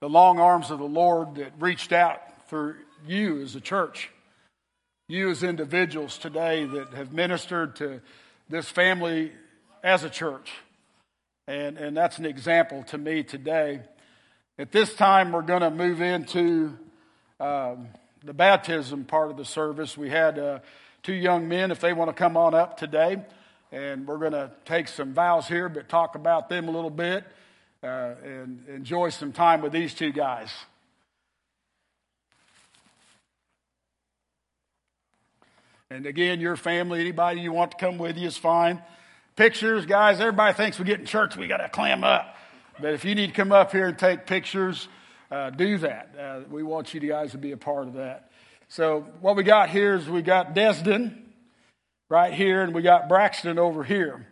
the 0.00 0.08
long 0.08 0.40
arms 0.40 0.70
of 0.70 0.78
the 0.78 0.86
Lord 0.86 1.34
that 1.34 1.52
reached 1.58 1.92
out 1.92 2.22
for 2.48 2.78
you 3.06 3.42
as 3.42 3.54
a 3.54 3.60
church? 3.60 4.10
You 5.06 5.28
as 5.28 5.42
individuals 5.42 6.16
today 6.16 6.64
that 6.64 6.94
have 6.94 7.12
ministered 7.12 7.76
to 7.76 8.00
this 8.48 8.70
family 8.70 9.32
as 9.82 10.04
a 10.04 10.10
church. 10.10 10.50
And, 11.46 11.78
and 11.78 11.96
that's 11.96 12.18
an 12.18 12.26
example 12.26 12.82
to 12.88 12.98
me 12.98 13.22
today. 13.22 13.80
At 14.58 14.72
this 14.72 14.94
time, 14.94 15.32
we're 15.32 15.42
going 15.42 15.62
to 15.62 15.70
move 15.70 16.00
into 16.00 16.76
um, 17.40 17.88
the 18.24 18.34
baptism 18.34 19.04
part 19.04 19.30
of 19.30 19.36
the 19.36 19.44
service. 19.44 19.96
We 19.96 20.10
had 20.10 20.38
uh, 20.38 20.58
two 21.02 21.14
young 21.14 21.48
men, 21.48 21.70
if 21.70 21.80
they 21.80 21.92
want 21.92 22.08
to 22.08 22.14
come 22.14 22.36
on 22.36 22.54
up 22.54 22.76
today, 22.76 23.24
and 23.72 24.06
we're 24.06 24.18
going 24.18 24.32
to 24.32 24.50
take 24.64 24.88
some 24.88 25.14
vows 25.14 25.46
here, 25.48 25.68
but 25.68 25.88
talk 25.88 26.16
about 26.16 26.48
them 26.48 26.68
a 26.68 26.70
little 26.70 26.90
bit. 26.90 27.24
uh, 27.82 28.14
and 28.24 28.64
enjoy 28.68 29.10
some 29.10 29.32
time 29.32 29.60
with 29.62 29.72
these 29.72 29.94
two 29.94 30.12
guys. 30.12 30.50
And 35.90 36.04
again, 36.04 36.40
your 36.40 36.56
family, 36.56 37.00
anybody 37.00 37.40
you 37.40 37.52
want 37.52 37.70
to 37.70 37.76
come 37.78 37.96
with 37.98 38.18
you 38.18 38.26
is 38.26 38.36
fine. 38.36 38.82
Pictures, 39.38 39.86
guys, 39.86 40.18
everybody 40.18 40.52
thinks 40.52 40.80
we 40.80 40.84
get 40.84 40.98
in 40.98 41.06
church, 41.06 41.36
we 41.36 41.46
got 41.46 41.58
to 41.58 41.68
clam 41.68 42.02
up. 42.02 42.34
But 42.80 42.94
if 42.94 43.04
you 43.04 43.14
need 43.14 43.28
to 43.28 43.32
come 43.32 43.52
up 43.52 43.70
here 43.70 43.86
and 43.86 43.96
take 43.96 44.26
pictures, 44.26 44.88
uh, 45.30 45.50
do 45.50 45.78
that. 45.78 46.12
Uh, 46.18 46.40
we 46.50 46.64
want 46.64 46.92
you 46.92 46.98
guys 46.98 47.30
to 47.30 47.38
be 47.38 47.52
a 47.52 47.56
part 47.56 47.86
of 47.86 47.94
that. 47.94 48.32
So 48.66 49.06
what 49.20 49.36
we 49.36 49.44
got 49.44 49.70
here 49.70 49.94
is 49.94 50.08
we 50.08 50.22
got 50.22 50.56
Desden 50.56 51.22
right 52.08 52.34
here, 52.34 52.62
and 52.62 52.74
we 52.74 52.82
got 52.82 53.08
Braxton 53.08 53.60
over 53.60 53.84
here. 53.84 54.26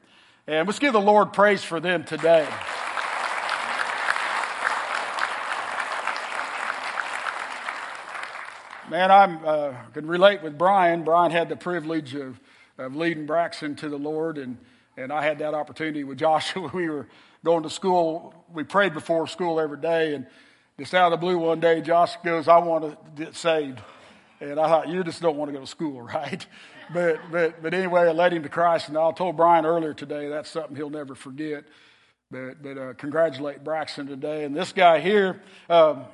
And 0.49 0.67
let's 0.67 0.81
give 0.81 0.93
the 0.93 1.01
Lord 1.01 1.33
praise 1.33 1.63
for 1.63 1.79
them 1.79 2.03
today. 2.03 2.49
Man, 8.91 9.13
I 9.13 9.23
uh, 9.23 9.75
can 9.95 10.09
relate 10.09 10.43
with 10.43 10.59
Brian. 10.59 11.05
Brian 11.05 11.31
had 11.31 11.49
the 11.49 11.55
privilege 11.55 12.17
of, 12.17 12.41
of 12.77 12.97
leading 12.97 13.27
Braxton 13.27 13.77
to 13.77 13.89
the 13.89 14.01
Lord, 14.01 14.37
and, 14.37 14.59
and 14.97 15.13
I 15.13 15.23
had 15.23 15.39
that 15.39 15.55
opportunity 15.55 16.05
with 16.05 16.19
Joshua. 16.19 16.69
We 16.75 16.89
were 16.89 17.07
going 17.45 17.63
to 17.63 17.71
school. 17.71 18.35
We 18.53 18.65
prayed 18.65 18.95
before 18.95 19.27
school 19.27 19.61
every 19.61 19.79
day, 19.79 20.15
and 20.15 20.27
just 20.79 20.95
out 20.95 21.13
of 21.13 21.21
the 21.21 21.25
blue 21.25 21.39
one 21.39 21.61
day, 21.61 21.81
Josh 21.81 22.17
goes, 22.25 22.49
I 22.49 22.59
want 22.59 22.85
to 22.85 23.23
get 23.23 23.35
saved. 23.35 23.81
And 24.41 24.61
I 24.61 24.67
thought, 24.69 24.89
you 24.89 25.03
just 25.03 25.23
don't 25.23 25.37
want 25.37 25.51
to 25.51 25.55
go 25.55 25.61
to 25.61 25.67
school, 25.67 26.03
right? 26.15 26.47
But, 26.93 27.21
but, 27.31 27.63
but 27.63 27.75
anyway, 27.75 28.03
I 28.03 28.13
led 28.13 28.33
him 28.33 28.43
to 28.43 28.49
Christ, 28.49 28.89
and 28.89 28.99
I 28.99 29.11
told 29.13 29.37
Brian 29.37 29.65
earlier 29.65 29.95
today 29.95 30.29
that's 30.29 30.51
something 30.51 30.77
he'll 30.77 30.91
never 30.91 31.15
forget. 31.15 31.65
But, 32.31 32.63
but 32.63 32.79
uh, 32.79 32.93
congratulate 32.95 33.63
Braxton 33.63 34.07
today. 34.09 34.45
And 34.45 34.55
this 34.55 34.73
guy 34.73 35.01
here, 35.01 35.41
um, 35.71 36.05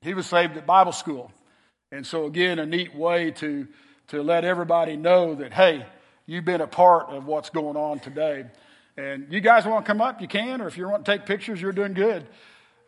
he 0.00 0.14
was 0.14 0.26
saved 0.26 0.56
at 0.56 0.66
Bible 0.66 0.92
school. 0.92 1.30
And 1.92 2.06
so, 2.06 2.26
again, 2.26 2.58
a 2.58 2.66
neat 2.66 2.94
way 2.94 3.30
to, 3.32 3.68
to 4.08 4.22
let 4.22 4.44
everybody 4.44 4.96
know 4.96 5.34
that, 5.36 5.52
hey, 5.52 5.86
you've 6.32 6.46
been 6.46 6.62
a 6.62 6.66
part 6.66 7.10
of 7.10 7.26
what's 7.26 7.50
going 7.50 7.76
on 7.76 8.00
today. 8.00 8.46
And 8.96 9.26
you 9.30 9.40
guys 9.40 9.66
want 9.66 9.84
to 9.84 9.86
come 9.86 10.00
up, 10.00 10.22
you 10.22 10.28
can, 10.28 10.62
or 10.62 10.66
if 10.66 10.78
you 10.78 10.88
want 10.88 11.04
to 11.04 11.12
take 11.12 11.26
pictures, 11.26 11.60
you're 11.60 11.72
doing 11.72 11.92
good. 11.92 12.26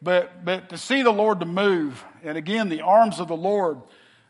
But, 0.01 0.47
but 0.47 0.71
to 0.71 0.79
see 0.79 1.03
the 1.03 1.13
Lord 1.13 1.41
to 1.41 1.47
move, 1.47 2.03
and 2.23 2.39
again, 2.39 2.71
the 2.71 2.81
arms 2.81 3.21
of 3.21 3.29
the 3.29 3.37
Lord. 3.37 3.79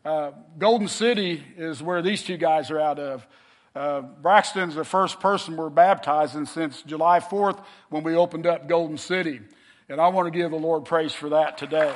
Uh, 0.04 0.32
Golden 0.58 0.88
City 0.88 1.42
is 1.56 1.82
where 1.82 2.02
these 2.02 2.24
two 2.24 2.36
guys 2.36 2.70
are 2.72 2.80
out 2.80 2.98
of. 2.98 3.26
Uh, 3.74 4.00
Braxton's 4.02 4.74
the 4.74 4.84
first 4.84 5.20
person 5.20 5.56
we're 5.56 5.70
baptizing 5.70 6.44
since 6.44 6.82
July 6.82 7.20
4th 7.20 7.62
when 7.90 8.02
we 8.02 8.16
opened 8.16 8.46
up 8.46 8.68
Golden 8.68 8.98
City. 8.98 9.40
And 9.88 10.00
I 10.00 10.08
want 10.08 10.26
to 10.26 10.36
give 10.36 10.50
the 10.50 10.58
Lord 10.58 10.84
praise 10.84 11.12
for 11.12 11.28
that 11.30 11.56
today. 11.56 11.94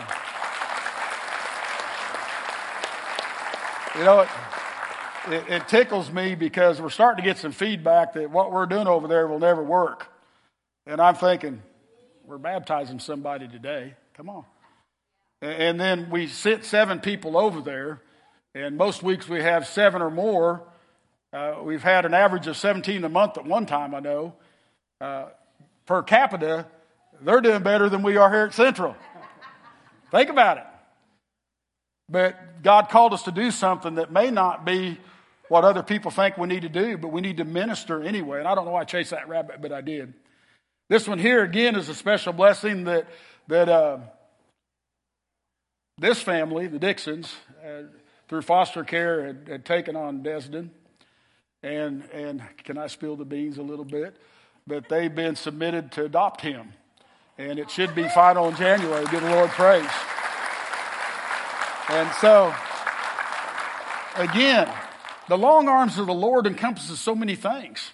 You 3.97 4.05
know, 4.05 4.27
it, 5.33 5.49
it, 5.49 5.69
tickles 5.69 6.11
me 6.11 6.35
because 6.35 6.81
we're 6.81 6.91
starting 6.91 7.23
to 7.23 7.29
get 7.29 7.39
some 7.39 7.53
feedback 7.53 8.15
that 8.15 8.31
what 8.31 8.53
we're 8.53 8.67
doing 8.67 8.87
over 8.87 9.09
there 9.09 9.27
will 9.27 9.39
never 9.39 9.63
work. 9.63 10.07
And 10.87 11.01
I'm 11.01 11.15
thinking, 11.15 11.63
we're 12.27 12.39
baptizing 12.39 12.99
somebody 12.99 13.49
today. 13.49 13.95
Come 14.15 14.29
on. 14.29 14.45
And, 15.41 15.53
and 15.53 15.81
then 15.81 16.11
we 16.11 16.27
sit 16.27 16.65
seven 16.65 17.01
people 17.01 17.37
over 17.37 17.61
there, 17.61 18.01
and 18.55 18.77
most 18.77 19.03
weeks 19.03 19.29
we 19.29 19.43
have 19.43 19.67
seven 19.67 20.03
or 20.03 20.11
more. 20.11 20.63
Uh, 21.33 21.57
we've 21.63 21.83
had 21.83 22.05
an 22.05 22.15
average 22.15 22.47
of 22.47 22.57
17 22.57 23.05
a 23.05 23.09
month 23.09 23.37
at 23.39 23.45
one 23.45 23.67
time, 23.67 23.95
I 23.95 24.01
know. 24.01 24.35
Uh, 25.01 25.27
per 25.87 26.03
capita, 26.03 26.67
they're 27.21 27.41
doing 27.41 27.63
better 27.63 27.89
than 27.89 28.03
we 28.03 28.17
are 28.17 28.31
here 28.31 28.47
at 28.47 28.55
Central. 28.55 28.97
Think 30.11 30.31
about 30.31 30.59
it. 30.59 30.65
But 32.09 32.63
God 32.63 32.89
called 32.89 33.13
us 33.13 33.25
to 33.25 33.33
do 33.33 33.51
something 33.51 33.97
that 33.97 34.11
may 34.11 34.31
not 34.31 34.65
be 34.65 34.99
what 35.49 35.65
other 35.65 35.83
people 35.83 36.11
think 36.11 36.37
we 36.37 36.47
need 36.47 36.63
to 36.63 36.69
do, 36.69 36.99
but 36.99 37.09
we 37.09 37.21
need 37.21 37.39
to 37.39 37.45
minister 37.45 38.03
anyway. 38.03 38.39
And 38.39 38.49
I 38.49 38.55
don't 38.55 38.65
know 38.65 38.73
why 38.73 38.83
I 38.83 38.85
chased 38.85 39.11
that 39.11 39.29
rabbit, 39.29 39.61
but 39.61 39.73
I 39.73 39.81
did. 39.81 40.15
This 40.89 41.07
one 41.07 41.19
here, 41.19 41.43
again, 41.43 41.77
is 41.77 41.89
a 41.89 41.95
special 41.95 42.33
blessing 42.33 42.85
that, 42.85 43.09
that 43.49 43.69
uh, 43.69 43.99
this 45.99 46.21
family, 46.21 46.67
the 46.67 46.79
Dixons, 46.79 47.35
uh, 47.65 47.83
through 48.29 48.43
foster 48.43 48.85
care, 48.85 49.27
had, 49.27 49.49
had 49.49 49.65
taken 49.65 49.97
on 49.97 50.23
Desden. 50.23 50.71
And, 51.63 52.05
and 52.13 52.43
can 52.65 52.79
I 52.79 52.87
spill 52.87 53.17
the 53.17 53.25
beans 53.25 53.59
a 53.59 53.63
little 53.63 53.85
bit? 53.85 54.17
But 54.67 54.89
they've 54.89 55.15
been 55.15 55.35
submitted 55.35 55.93
to 55.93 56.05
adopt 56.05 56.41
him. 56.41 56.73
And 57.37 57.59
it 57.59 57.71
should 57.71 57.95
be 57.95 58.09
final 58.09 58.49
in 58.49 58.57
January. 58.57 59.05
Give 59.11 59.23
the 59.23 59.31
Lord 59.31 59.51
praise. 59.51 59.89
And 61.89 62.11
so, 62.21 62.55
again, 64.17 64.69
the 65.29 65.39
long 65.39 65.69
arms 65.69 65.99
of 65.99 66.07
the 66.07 66.15
Lord 66.15 66.47
encompasses 66.47 67.01
so 67.01 67.15
many 67.15 67.35
things. 67.35 67.93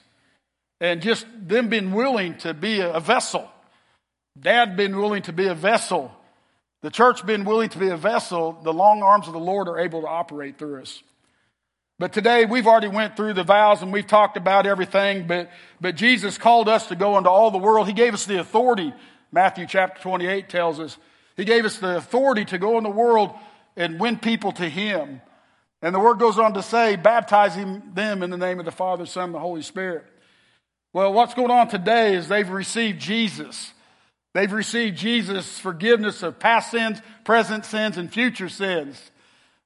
And 0.80 1.00
just 1.00 1.26
them 1.40 1.68
being 1.68 1.92
willing 1.92 2.36
to 2.38 2.52
be 2.52 2.80
a 2.80 3.00
vessel. 3.00 3.48
Dad 4.38 4.76
being 4.76 4.96
willing 4.96 5.22
to 5.22 5.32
be 5.32 5.46
a 5.46 5.54
vessel. 5.54 6.12
The 6.82 6.90
church 6.90 7.24
being 7.24 7.44
willing 7.44 7.68
to 7.70 7.78
be 7.78 7.88
a 7.88 7.96
vessel. 7.96 8.58
The 8.62 8.72
long 8.72 9.02
arms 9.02 9.26
of 9.26 9.32
the 9.32 9.40
Lord 9.40 9.68
are 9.68 9.78
able 9.78 10.02
to 10.02 10.08
operate 10.08 10.58
through 10.58 10.82
us. 10.82 11.02
But 11.98 12.12
today 12.12 12.44
we've 12.44 12.66
already 12.66 12.88
went 12.88 13.16
through 13.16 13.34
the 13.34 13.44
vows 13.44 13.80
and 13.80 13.92
we've 13.92 14.06
talked 14.06 14.36
about 14.36 14.66
everything, 14.66 15.28
but, 15.28 15.50
but 15.80 15.94
Jesus 15.94 16.38
called 16.38 16.68
us 16.68 16.88
to 16.88 16.96
go 16.96 17.16
into 17.18 17.30
all 17.30 17.52
the 17.52 17.58
world. 17.58 17.86
He 17.86 17.92
gave 17.92 18.14
us 18.14 18.26
the 18.26 18.40
authority. 18.40 18.92
Matthew 19.30 19.66
chapter 19.66 20.02
28 20.02 20.48
tells 20.48 20.80
us. 20.80 20.98
He 21.36 21.44
gave 21.44 21.64
us 21.64 21.78
the 21.78 21.96
authority 21.96 22.44
to 22.46 22.58
go 22.58 22.78
in 22.78 22.84
the 22.84 22.90
world 22.90 23.32
and 23.76 24.00
win 24.00 24.18
people 24.18 24.52
to 24.52 24.68
Him. 24.68 25.20
And 25.84 25.94
the 25.94 26.00
word 26.00 26.18
goes 26.18 26.38
on 26.38 26.54
to 26.54 26.62
say, 26.62 26.96
baptizing 26.96 27.82
them 27.92 28.22
in 28.22 28.30
the 28.30 28.38
name 28.38 28.58
of 28.58 28.64
the 28.64 28.72
Father, 28.72 29.04
Son, 29.04 29.24
and 29.24 29.34
the 29.34 29.38
Holy 29.38 29.60
Spirit. 29.60 30.06
Well, 30.94 31.12
what's 31.12 31.34
going 31.34 31.50
on 31.50 31.68
today 31.68 32.14
is 32.14 32.26
they've 32.26 32.48
received 32.48 33.02
Jesus. 33.02 33.70
They've 34.32 34.50
received 34.50 34.96
Jesus' 34.96 35.58
forgiveness 35.58 36.22
of 36.22 36.38
past 36.38 36.70
sins, 36.70 37.02
present 37.24 37.66
sins, 37.66 37.98
and 37.98 38.10
future 38.10 38.48
sins. 38.48 38.98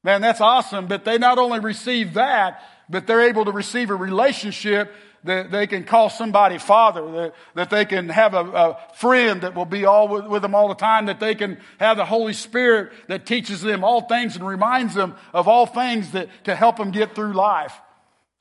Man, 0.02 0.20
that's 0.20 0.40
awesome. 0.40 0.88
But 0.88 1.04
they 1.04 1.18
not 1.18 1.38
only 1.38 1.60
receive 1.60 2.14
that, 2.14 2.64
but 2.90 3.06
they're 3.06 3.28
able 3.28 3.44
to 3.44 3.52
receive 3.52 3.90
a 3.90 3.94
relationship 3.94 4.92
that 5.24 5.50
they 5.50 5.66
can 5.66 5.84
call 5.84 6.08
somebody 6.08 6.58
father, 6.58 7.10
that, 7.12 7.34
that 7.54 7.70
they 7.70 7.84
can 7.84 8.08
have 8.08 8.34
a, 8.34 8.40
a 8.40 8.78
friend 8.94 9.42
that 9.42 9.54
will 9.54 9.64
be 9.64 9.84
all 9.84 10.08
with, 10.08 10.26
with, 10.26 10.42
them 10.42 10.54
all 10.54 10.68
the 10.68 10.74
time, 10.74 11.06
that 11.06 11.20
they 11.20 11.34
can 11.34 11.58
have 11.78 11.96
the 11.96 12.04
Holy 12.04 12.32
Spirit 12.32 12.92
that 13.08 13.26
teaches 13.26 13.60
them 13.60 13.82
all 13.82 14.02
things 14.02 14.36
and 14.36 14.46
reminds 14.46 14.94
them 14.94 15.16
of 15.32 15.48
all 15.48 15.66
things 15.66 16.12
that, 16.12 16.28
to 16.44 16.54
help 16.54 16.76
them 16.76 16.90
get 16.90 17.14
through 17.14 17.32
life. 17.32 17.74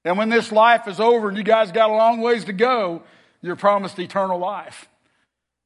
And 0.06 0.18
when 0.18 0.30
this 0.30 0.52
life 0.52 0.88
is 0.88 1.00
over 1.00 1.30
and 1.30 1.38
you 1.38 1.44
guys 1.44 1.72
got 1.72 1.90
a 1.90 1.94
long 1.94 2.22
ways 2.22 2.46
to 2.46 2.54
go, 2.54 3.04
you're 3.42 3.56
promised 3.56 4.00
eternal 4.00 4.40
life. 4.40 4.88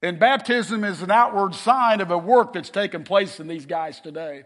And 0.02 0.19
baptism 0.19 0.84
is 0.84 1.02
an 1.02 1.12
outward 1.12 1.54
sign 1.54 2.02
of 2.02 2.10
a 2.10 2.17
work 2.17 2.54
that's 2.54 2.69
taken 2.69 3.04
place 3.04 3.39
in 3.39 3.47
these 3.47 3.65
guys 3.65 4.00
today. 4.00 4.43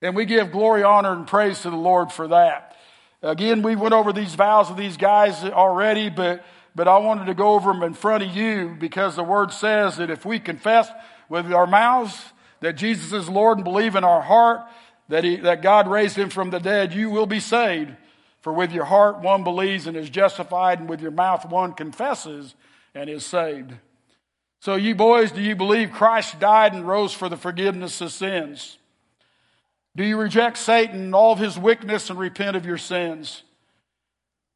And 0.00 0.14
we 0.14 0.24
give 0.24 0.52
glory, 0.52 0.82
honor, 0.82 1.12
and 1.12 1.26
praise 1.26 1.62
to 1.62 1.70
the 1.70 1.76
Lord 1.76 2.12
for 2.12 2.28
that. 2.28 2.76
Again, 3.22 3.62
we 3.62 3.76
went 3.76 3.94
over 3.94 4.12
these 4.12 4.34
vows 4.34 4.70
of 4.70 4.76
these 4.76 4.96
guys 4.96 5.42
already, 5.44 6.10
but, 6.10 6.44
but 6.74 6.86
I 6.86 6.98
wanted 6.98 7.26
to 7.26 7.34
go 7.34 7.54
over 7.54 7.72
them 7.72 7.82
in 7.82 7.94
front 7.94 8.22
of 8.22 8.34
you 8.36 8.76
because 8.78 9.16
the 9.16 9.24
word 9.24 9.52
says 9.52 9.96
that 9.96 10.10
if 10.10 10.24
we 10.24 10.38
confess 10.38 10.90
with 11.28 11.52
our 11.52 11.66
mouths 11.66 12.32
that 12.60 12.74
Jesus 12.74 13.12
is 13.12 13.28
Lord 13.28 13.58
and 13.58 13.64
believe 13.64 13.96
in 13.96 14.04
our 14.04 14.22
heart 14.22 14.60
that, 15.08 15.24
he, 15.24 15.36
that 15.36 15.62
God 15.62 15.88
raised 15.88 16.16
him 16.16 16.30
from 16.30 16.50
the 16.50 16.58
dead, 16.58 16.92
you 16.92 17.10
will 17.10 17.26
be 17.26 17.40
saved. 17.40 17.92
For 18.40 18.52
with 18.52 18.72
your 18.72 18.84
heart 18.84 19.20
one 19.20 19.44
believes 19.44 19.86
and 19.86 19.96
is 19.96 20.08
justified, 20.08 20.78
and 20.78 20.88
with 20.88 21.00
your 21.00 21.10
mouth 21.10 21.48
one 21.48 21.72
confesses 21.72 22.54
and 22.94 23.10
is 23.10 23.26
saved. 23.26 23.72
So, 24.60 24.76
you 24.76 24.94
boys, 24.94 25.32
do 25.32 25.42
you 25.42 25.56
believe 25.56 25.90
Christ 25.90 26.38
died 26.38 26.72
and 26.72 26.86
rose 26.86 27.12
for 27.12 27.28
the 27.28 27.36
forgiveness 27.36 28.00
of 28.00 28.12
sins? 28.12 28.78
Do 29.96 30.04
you 30.04 30.18
reject 30.18 30.58
Satan 30.58 31.00
and 31.00 31.14
all 31.14 31.32
of 31.32 31.38
his 31.38 31.58
wickedness 31.58 32.10
and 32.10 32.18
repent 32.18 32.56
of 32.56 32.66
your 32.66 32.76
sins? 32.76 33.42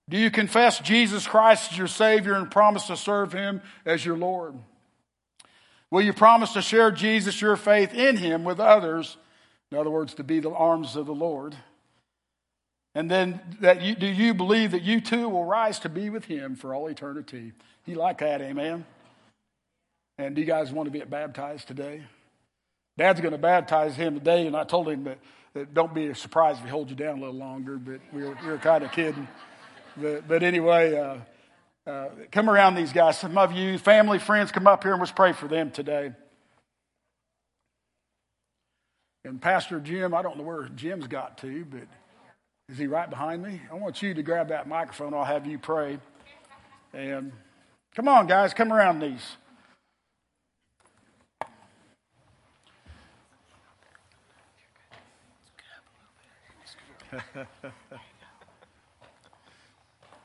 Do 0.08 0.18
you 0.18 0.30
confess 0.30 0.80
Jesus 0.80 1.26
Christ 1.26 1.72
as 1.72 1.78
your 1.78 1.86
Savior 1.86 2.34
and 2.34 2.50
promise 2.50 2.88
to 2.88 2.96
serve 2.96 3.32
him 3.32 3.62
as 3.86 4.04
your 4.04 4.18
Lord? 4.18 4.54
Will 5.90 6.02
you 6.02 6.12
promise 6.12 6.52
to 6.52 6.62
share 6.62 6.90
Jesus, 6.90 7.40
your 7.40 7.56
faith 7.56 7.94
in 7.94 8.18
him, 8.18 8.44
with 8.44 8.60
others? 8.60 9.16
In 9.72 9.78
other 9.78 9.90
words, 9.90 10.14
to 10.14 10.24
be 10.24 10.40
the 10.40 10.50
arms 10.50 10.94
of 10.94 11.06
the 11.06 11.14
Lord. 11.14 11.56
And 12.94 13.10
then 13.10 13.40
that 13.60 13.82
you, 13.82 13.94
do 13.94 14.06
you 14.06 14.34
believe 14.34 14.72
that 14.72 14.82
you 14.82 15.00
too 15.00 15.28
will 15.28 15.44
rise 15.44 15.78
to 15.80 15.88
be 15.88 16.10
with 16.10 16.26
him 16.26 16.54
for 16.54 16.74
all 16.74 16.88
eternity? 16.88 17.52
You 17.86 17.94
like 17.94 18.18
that, 18.18 18.42
amen? 18.42 18.84
And 20.18 20.34
do 20.34 20.40
you 20.42 20.46
guys 20.46 20.70
want 20.70 20.92
to 20.92 20.98
get 20.98 21.08
baptized 21.08 21.66
today? 21.66 22.02
Dad's 22.96 23.20
going 23.20 23.32
to 23.32 23.38
baptize 23.38 23.96
him 23.96 24.14
today, 24.14 24.46
and 24.46 24.56
I 24.56 24.64
told 24.64 24.88
him 24.88 25.04
that, 25.04 25.18
that 25.54 25.74
don't 25.74 25.94
be 25.94 26.12
surprised 26.14 26.58
if 26.58 26.64
he 26.64 26.70
holds 26.70 26.90
you 26.90 26.96
down 26.96 27.18
a 27.18 27.20
little 27.20 27.34
longer, 27.34 27.76
but 27.76 28.00
we 28.12 28.22
were, 28.22 28.36
we 28.42 28.48
were 28.48 28.58
kind 28.58 28.84
of 28.84 28.92
kidding. 28.92 29.26
But, 29.96 30.28
but 30.28 30.42
anyway, 30.42 30.96
uh, 30.96 31.16
uh, 31.90 32.08
come 32.30 32.48
around 32.48 32.74
these 32.74 32.92
guys. 32.92 33.18
Some 33.18 33.38
of 33.38 33.52
you, 33.52 33.78
family, 33.78 34.18
friends, 34.18 34.52
come 34.52 34.66
up 34.66 34.82
here 34.82 34.92
and 34.92 35.00
let's 35.00 35.12
pray 35.12 35.32
for 35.32 35.48
them 35.48 35.70
today. 35.70 36.12
And 39.24 39.40
Pastor 39.40 39.80
Jim, 39.80 40.14
I 40.14 40.22
don't 40.22 40.38
know 40.38 40.44
where 40.44 40.68
Jim's 40.68 41.06
got 41.06 41.38
to, 41.38 41.64
but 41.64 41.86
is 42.68 42.78
he 42.78 42.86
right 42.86 43.08
behind 43.10 43.42
me? 43.42 43.60
I 43.70 43.74
want 43.74 44.00
you 44.00 44.14
to 44.14 44.22
grab 44.22 44.48
that 44.48 44.68
microphone. 44.68 45.12
I'll 45.12 45.24
have 45.24 45.46
you 45.46 45.58
pray. 45.58 45.98
And 46.92 47.32
come 47.94 48.08
on, 48.08 48.26
guys, 48.26 48.54
come 48.54 48.72
around 48.72 49.00
these. 49.00 49.36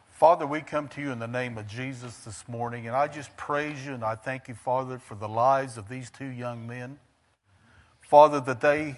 Father, 0.10 0.46
we 0.46 0.62
come 0.62 0.88
to 0.90 1.02
you 1.02 1.12
in 1.12 1.20
the 1.20 1.28
name 1.28 1.58
of 1.58 1.68
Jesus 1.68 2.18
this 2.20 2.48
morning, 2.48 2.88
and 2.88 2.96
I 2.96 3.08
just 3.08 3.36
praise 3.38 3.86
you 3.86 3.94
and 3.94 4.04
I 4.04 4.16
thank 4.16 4.48
you, 4.48 4.56
Father, 4.56 4.98
for 5.00 5.16
the 5.16 5.28
lives 5.28 5.78
of 5.78 5.90
these 5.90 6.10
two 6.10 6.28
young 6.28 6.68
men. 6.68 7.00
Father, 8.02 8.40
that 8.42 8.62
they 8.62 8.98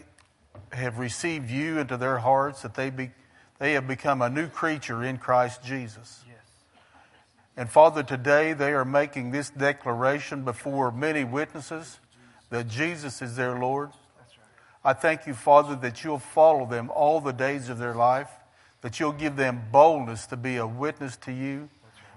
have 0.72 1.00
received 1.00 1.50
you 1.50 1.80
into 1.80 1.98
their 1.98 2.18
hearts, 2.20 2.62
that 2.62 2.76
they, 2.76 2.90
be, 2.90 3.12
they 3.60 3.74
have 3.74 3.88
become 3.88 4.22
a 4.22 4.30
new 4.30 4.48
creature 4.48 5.04
in 5.04 5.18
Christ 5.18 5.64
Jesus. 5.64 6.24
Yes. 6.28 6.38
And 7.56 7.70
Father, 7.70 8.04
today 8.04 8.54
they 8.54 8.74
are 8.74 8.86
making 8.86 9.32
this 9.32 9.50
declaration 9.50 10.44
before 10.44 10.92
many 10.92 11.24
witnesses 11.24 12.00
that 12.50 12.68
Jesus 12.68 13.22
is 13.22 13.36
their 13.36 13.58
Lord. 13.58 13.92
I 14.88 14.94
thank 14.94 15.28
you, 15.28 15.34
Father, 15.34 15.76
that 15.76 16.06
you'll 16.06 16.18
follow 16.18 16.66
them 16.66 16.90
all 16.96 17.20
the 17.20 17.34
days 17.34 17.68
of 17.68 17.78
their 17.78 17.94
life 17.94 18.30
that 18.80 19.02
you'll 19.02 19.12
give 19.12 19.36
them 19.36 19.62
boldness 19.70 20.28
to 20.28 20.38
be 20.38 20.56
a 20.56 20.66
witness 20.66 21.18
to 21.18 21.34
you. 21.34 21.68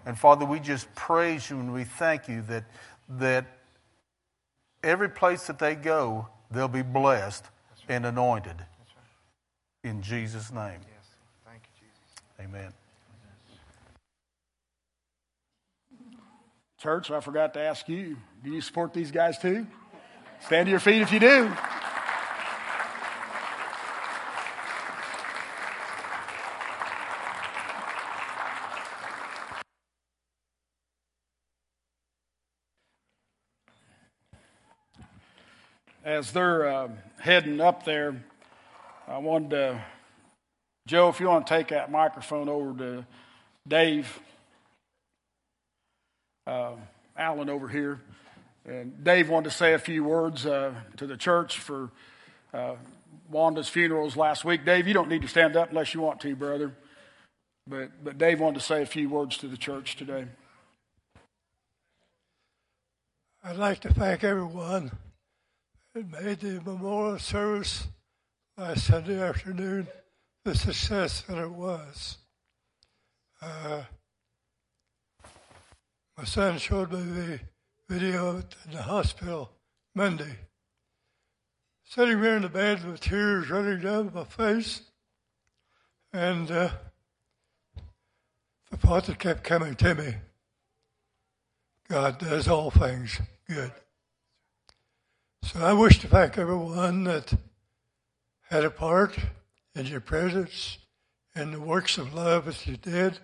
And 0.06 0.16
Father, 0.16 0.46
we 0.46 0.60
just 0.60 0.94
praise 0.94 1.50
you 1.50 1.58
and 1.58 1.74
we 1.74 1.82
thank 1.82 2.28
you 2.28 2.42
that, 2.42 2.62
that 3.08 3.44
every 4.84 5.08
place 5.08 5.48
that 5.48 5.58
they 5.58 5.74
go, 5.74 6.28
they'll 6.48 6.68
be 6.68 6.82
blessed 6.82 7.44
and 7.88 8.06
anointed. 8.06 8.54
In 9.82 10.00
Jesus' 10.00 10.52
name. 10.52 10.78
Yes. 10.80 11.08
Thank 11.44 11.62
you, 11.64 11.88
Jesus. 11.88 12.54
Amen. 12.54 12.72
Church, 16.78 17.10
I 17.10 17.18
forgot 17.18 17.52
to 17.54 17.60
ask 17.60 17.88
you 17.88 18.16
do 18.44 18.50
you 18.50 18.60
support 18.60 18.94
these 18.94 19.10
guys 19.10 19.40
too? 19.40 19.66
Stand 20.46 20.66
to 20.66 20.70
your 20.70 20.78
feet 20.78 21.02
if 21.02 21.12
you 21.12 21.18
do. 21.18 21.52
As 36.20 36.32
they're 36.32 36.68
uh, 36.68 36.88
heading 37.18 37.62
up 37.62 37.86
there, 37.86 38.14
I 39.08 39.16
wanted 39.16 39.50
to, 39.52 39.82
Joe, 40.86 41.08
if 41.08 41.18
you 41.18 41.26
want 41.26 41.46
to 41.46 41.54
take 41.56 41.68
that 41.68 41.90
microphone 41.90 42.46
over 42.46 42.78
to 42.78 43.06
Dave, 43.66 44.20
uh, 46.46 46.72
Allen 47.16 47.48
over 47.48 47.68
here. 47.68 48.02
And 48.66 49.02
Dave 49.02 49.30
wanted 49.30 49.48
to 49.48 49.56
say 49.56 49.72
a 49.72 49.78
few 49.78 50.04
words 50.04 50.44
uh, 50.44 50.74
to 50.98 51.06
the 51.06 51.16
church 51.16 51.58
for 51.58 51.90
uh, 52.52 52.74
Wanda's 53.30 53.70
funerals 53.70 54.14
last 54.14 54.44
week. 54.44 54.66
Dave, 54.66 54.86
you 54.86 54.92
don't 54.92 55.08
need 55.08 55.22
to 55.22 55.28
stand 55.28 55.56
up 55.56 55.70
unless 55.70 55.94
you 55.94 56.02
want 56.02 56.20
to, 56.20 56.36
brother. 56.36 56.74
But, 57.66 58.04
but 58.04 58.18
Dave 58.18 58.40
wanted 58.40 58.58
to 58.60 58.66
say 58.66 58.82
a 58.82 58.86
few 58.86 59.08
words 59.08 59.38
to 59.38 59.48
the 59.48 59.56
church 59.56 59.96
today. 59.96 60.26
I'd 63.42 63.56
like 63.56 63.80
to 63.80 63.94
thank 63.94 64.22
everyone 64.22 64.90
it 65.94 66.06
made 66.08 66.40
the 66.40 66.60
memorial 66.60 67.18
service 67.18 67.88
last 68.56 68.86
Sunday 68.86 69.20
afternoon 69.20 69.88
the 70.44 70.54
success 70.54 71.22
that 71.22 71.38
it 71.38 71.50
was. 71.50 72.18
Uh, 73.42 73.82
my 76.16 76.24
son 76.24 76.58
showed 76.58 76.92
me 76.92 77.00
the 77.00 77.40
video 77.88 78.36
in 78.36 78.70
the 78.70 78.82
hospital 78.82 79.50
Monday. 79.94 80.36
Sitting 81.84 82.20
there 82.20 82.36
in 82.36 82.42
the 82.42 82.48
bed 82.48 82.84
with 82.84 83.00
tears 83.00 83.50
running 83.50 83.80
down 83.80 84.12
my 84.14 84.22
face, 84.22 84.82
and 86.12 86.50
uh, 86.50 86.70
the 88.70 88.76
thought 88.76 89.06
that 89.06 89.18
kept 89.18 89.42
coming 89.42 89.74
to 89.74 89.94
me 89.94 90.14
God 91.88 92.18
does 92.18 92.46
all 92.46 92.70
things 92.70 93.20
good. 93.48 93.72
So 95.42 95.64
I 95.64 95.72
wish 95.72 95.98
to 96.00 96.08
thank 96.08 96.38
everyone 96.38 97.04
that 97.04 97.32
had 98.50 98.64
a 98.64 98.70
part 98.70 99.18
in 99.74 99.86
your 99.86 100.00
presence 100.00 100.78
and 101.34 101.52
the 101.52 101.60
works 101.60 101.98
of 101.98 102.14
love 102.14 102.44
that 102.44 102.66
you 102.66 102.76
did 102.76 103.18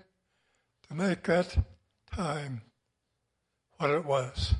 to 0.88 0.94
make 0.94 1.22
that 1.24 1.56
time 2.12 2.62
what 3.78 3.90
it 3.90 4.04
was. 4.04 4.54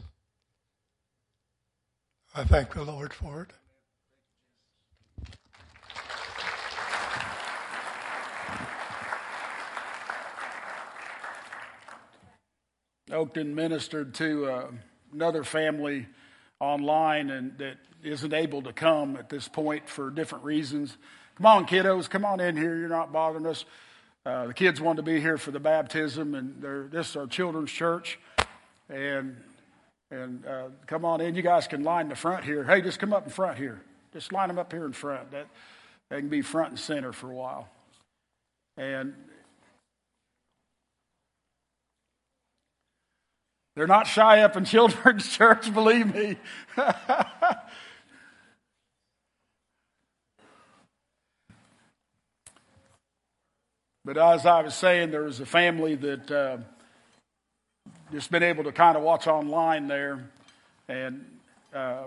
I 2.35 2.45
thank 2.45 2.75
the 2.75 2.85
Lord 2.85 3.13
for 3.13 3.43
it. 3.43 3.53
Oakton 13.11 13.55
ministered 13.55 14.15
to 14.15 14.47
uh, 14.47 14.71
another 15.13 15.43
family 15.43 16.07
online 16.61 17.31
and 17.31 17.57
that 17.59 17.77
isn't 18.03 18.33
able 18.33 18.63
to 18.63 18.73
come 18.73 19.17
at 19.17 19.29
this 19.29 19.49
point 19.49 19.89
for 19.89 20.11
different 20.11 20.45
reasons. 20.45 20.97
Come 21.37 21.47
on, 21.47 21.67
kiddos, 21.67 22.09
come 22.09 22.25
on 22.25 22.41
in 22.41 22.57
here. 22.57 22.77
You're 22.77 22.89
not 22.89 23.13
bothering 23.13 23.47
us. 23.47 23.65
Uh, 24.25 24.47
the 24.47 24.55
kids 24.55 24.81
want 24.81 24.97
to 24.97 25.03
be 25.03 25.21
here 25.21 25.39
for 25.39 25.51
the 25.51 25.61
baptism, 25.61 26.35
and 26.35 26.91
this 26.91 27.11
is 27.11 27.17
our 27.17 27.27
children's 27.27 27.71
church. 27.71 28.19
And 28.89 29.37
and 30.11 30.47
uh, 30.47 30.69
come 30.87 31.05
on 31.05 31.21
in. 31.21 31.35
You 31.35 31.43
guys 31.43 31.67
can 31.67 31.83
line 31.83 32.09
the 32.09 32.15
front 32.15 32.45
here. 32.45 32.63
Hey, 32.65 32.81
just 32.81 33.01
come 33.01 33.13
up 33.13 33.25
in 33.25 33.31
front 33.31 33.59
here. 33.59 33.83
Just 34.13 34.33
line 34.33 34.49
them 34.49 34.59
up 34.59 34.73
here 34.73 34.87
in 34.87 34.93
front. 34.93 35.33
That 35.33 35.49
they 36.11 36.21
can 36.21 36.29
be 36.29 36.43
front 36.43 36.71
and 36.71 36.79
center 36.79 37.13
for 37.13 37.31
a 37.31 37.35
while. 37.35 37.69
And 38.77 39.15
They're 43.77 43.87
not 43.87 44.07
shy 44.07 44.41
up 44.41 44.57
in 44.57 44.65
children's 44.65 45.29
church, 45.37 45.73
believe 45.73 46.15
me. 46.15 46.39
but 54.03 54.17
as 54.17 54.47
I 54.47 54.63
was 54.63 54.75
saying, 54.75 55.11
there 55.11 55.25
was 55.25 55.41
a 55.41 55.47
family 55.47 55.95
that 55.95 56.31
uh, 56.31 56.57
just 58.11 58.31
been 58.31 58.43
able 58.43 58.65
to 58.65 58.73
kind 58.73 58.97
of 58.97 59.03
watch 59.03 59.27
online 59.27 59.89
there. 59.89 60.31
And 60.89 61.27
uh, 61.75 62.05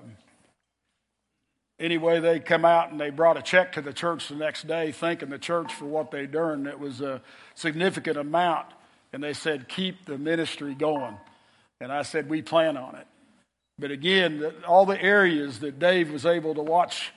anyway, 1.80 2.20
they 2.20 2.40
come 2.40 2.66
out 2.66 2.90
and 2.92 3.00
they 3.00 3.12
brought 3.12 3.38
a 3.38 3.44
check 3.44 3.74
to 3.74 3.82
the 3.84 3.94
church 3.94 4.30
the 4.30 4.36
next 4.36 4.68
day, 4.68 4.92
thanking 4.92 5.30
the 5.30 5.38
church 5.38 5.72
for 5.72 5.86
what 5.86 6.10
they 6.10 6.26
done. 6.26 6.66
It 6.66 6.80
was 6.80 7.02
a 7.02 7.22
significant 7.54 8.18
amount. 8.18 8.66
And 9.14 9.24
they 9.24 9.34
said, 9.34 9.68
keep 9.68 10.06
the 10.06 10.18
ministry 10.18 10.74
going. 10.74 11.16
And 11.82 11.92
I 11.92 12.02
said, 12.02 12.30
we 12.30 12.42
plan 12.42 12.76
on 12.78 12.96
it. 12.96 13.08
But 13.80 13.92
again, 13.92 14.46
all 14.68 14.86
the 14.86 15.02
areas 15.02 15.60
that 15.60 15.80
Dave 15.80 16.12
was 16.12 16.26
able 16.26 16.56
to 16.56 16.62
watch, 16.62 17.12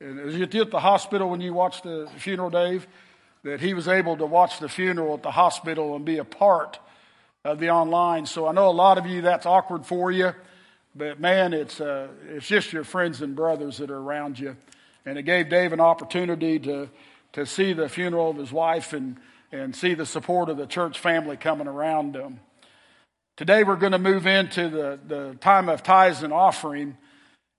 and 0.00 0.18
as 0.18 0.34
you 0.34 0.44
at 0.44 0.70
the 0.70 0.80
hospital 0.80 1.28
when 1.28 1.42
you 1.42 1.52
watched 1.52 1.82
the 1.82 2.08
funeral, 2.16 2.48
Dave, 2.48 2.86
that 3.44 3.60
he 3.60 3.74
was 3.74 3.86
able 3.86 4.16
to 4.16 4.24
watch 4.24 4.58
the 4.58 4.68
funeral 4.68 5.14
at 5.14 5.22
the 5.22 5.30
hospital 5.30 5.94
and 5.94 6.04
be 6.04 6.16
a 6.16 6.24
part 6.24 6.78
of 7.44 7.60
the 7.60 7.70
online. 7.70 8.24
So 8.24 8.46
I 8.46 8.52
know 8.52 8.68
a 8.68 8.72
lot 8.72 8.96
of 8.96 9.06
you 9.06 9.22
that's 9.22 9.44
awkward 9.44 9.84
for 9.84 10.10
you, 10.10 10.32
but 10.94 11.20
man, 11.20 11.52
it's 11.52 11.80
uh, 11.80 12.08
it's 12.28 12.46
just 12.46 12.72
your 12.72 12.84
friends 12.84 13.20
and 13.20 13.36
brothers 13.36 13.78
that 13.78 13.90
are 13.90 13.98
around 13.98 14.38
you, 14.38 14.56
and 15.04 15.18
it 15.18 15.22
gave 15.22 15.50
Dave 15.50 15.72
an 15.72 15.80
opportunity 15.80 16.58
to 16.60 16.88
to 17.34 17.44
see 17.44 17.74
the 17.74 17.88
funeral 17.88 18.30
of 18.30 18.36
his 18.36 18.50
wife 18.50 18.94
and 18.94 19.18
and 19.52 19.76
see 19.76 19.92
the 19.92 20.06
support 20.06 20.48
of 20.48 20.56
the 20.56 20.66
church 20.66 20.98
family 20.98 21.36
coming 21.36 21.68
around 21.68 22.16
him. 22.16 22.40
Today 23.36 23.64
we're 23.64 23.76
going 23.76 23.92
to 23.92 23.98
move 23.98 24.26
into 24.26 24.70
the, 24.70 24.98
the 25.06 25.36
time 25.42 25.68
of 25.68 25.82
tithes 25.82 26.22
and 26.22 26.32
offering. 26.32 26.96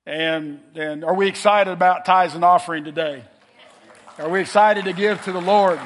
And, 0.08 0.60
and 0.74 1.06
are 1.06 1.14
we 1.14 1.28
excited 1.28 1.72
about 1.72 2.04
tithes 2.04 2.34
and 2.34 2.44
offering 2.44 2.84
today? 2.84 3.24
Are 4.18 4.28
we 4.28 4.40
excited 4.42 4.86
to 4.86 4.94
give 4.94 5.22
to 5.26 5.32
the 5.32 5.40
Lord? 5.40 5.80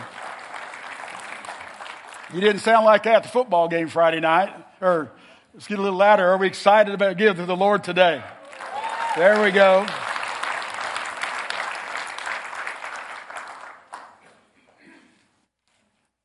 You 2.34 2.39
didn't 2.39 2.62
sound 2.62 2.86
like 2.86 3.04
that 3.04 3.15
at 3.15 3.23
the 3.23 3.30
football 3.30 3.67
game 3.67 3.89
Friday 3.89 4.21
night. 4.21 4.54
Or 4.80 5.12
let's 5.54 5.67
get 5.67 5.77
a 5.77 5.82
little 5.82 5.99
louder. 5.99 6.25
Are 6.25 6.38
we 6.38 6.47
excited 6.47 6.93
about 6.93 7.17
give 7.17 7.36
to 7.36 7.45
the 7.45 7.58
Lord 7.58 7.84
today? 7.84 8.23
There 9.17 9.43
we 9.43 9.51
go. 9.51 9.86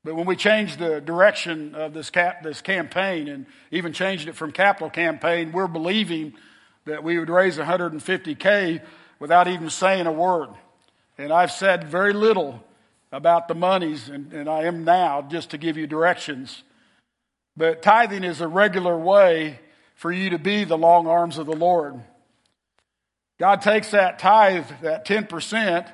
But 0.07 0.15
when 0.15 0.27
we 0.27 0.37
changed 0.37 0.79
the 0.79 1.01
direction 1.01 1.75
of 1.75 1.93
this, 1.93 2.11
cap, 2.11 2.45
this 2.45 2.61
campaign 2.61 3.27
and 3.27 3.45
even 3.73 3.93
changed 3.93 4.29
it 4.29 4.37
from 4.37 4.53
capital 4.53 4.89
campaign, 4.89 5.51
we're 5.51 5.67
believing 5.67 6.35
that 6.85 7.03
we 7.03 7.19
would 7.19 7.29
raise 7.29 7.59
150K 7.59 8.83
without 9.19 9.49
even 9.49 9.69
saying 9.69 10.07
a 10.07 10.13
word. 10.13 10.51
And 11.19 11.33
I've 11.33 11.51
said 11.51 11.89
very 11.89 12.13
little 12.13 12.63
about 13.11 13.49
the 13.49 13.57
monies, 13.57 14.09
and, 14.09 14.33
and 14.33 14.49
I 14.49 14.63
am 14.67 14.85
now 14.85 15.23
just 15.23 15.51
to 15.51 15.59
give 15.59 15.77
you 15.77 15.89
directions. 15.89 16.63
But 17.57 17.83
tithing 17.83 18.23
is 18.23 18.41
a 18.41 18.47
regular 18.47 18.97
way 18.97 19.59
for 19.97 20.13
you 20.13 20.31
to 20.31 20.39
be 20.39 20.63
the 20.63 20.79
long 20.79 21.09
arms 21.09 21.37
of 21.37 21.47
the 21.47 21.57
Lord. 21.57 22.01
God 23.41 23.61
takes 23.61 23.91
that 23.91 24.21
tithe, 24.21 24.67
that 24.83 25.05
10% 25.05 25.91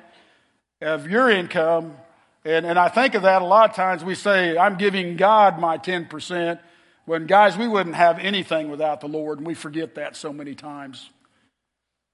of 0.81 1.09
your 1.09 1.31
income, 1.31 1.97
and, 2.45 2.65
and 2.65 2.77
I 2.77 2.89
think 2.89 3.15
of 3.15 3.23
that 3.23 3.41
a 3.41 3.45
lot 3.45 3.69
of 3.69 3.75
times 3.75 4.03
we 4.03 4.15
say, 4.15 4.57
I'm 4.57 4.77
giving 4.77 5.15
God 5.15 5.59
my 5.59 5.77
10%, 5.77 6.59
when 7.05 7.25
guys, 7.25 7.57
we 7.57 7.67
wouldn't 7.67 7.95
have 7.95 8.19
anything 8.19 8.69
without 8.69 9.01
the 9.01 9.07
Lord, 9.07 9.37
and 9.37 9.47
we 9.47 9.53
forget 9.53 9.95
that 9.95 10.15
so 10.15 10.31
many 10.31 10.55
times. 10.55 11.09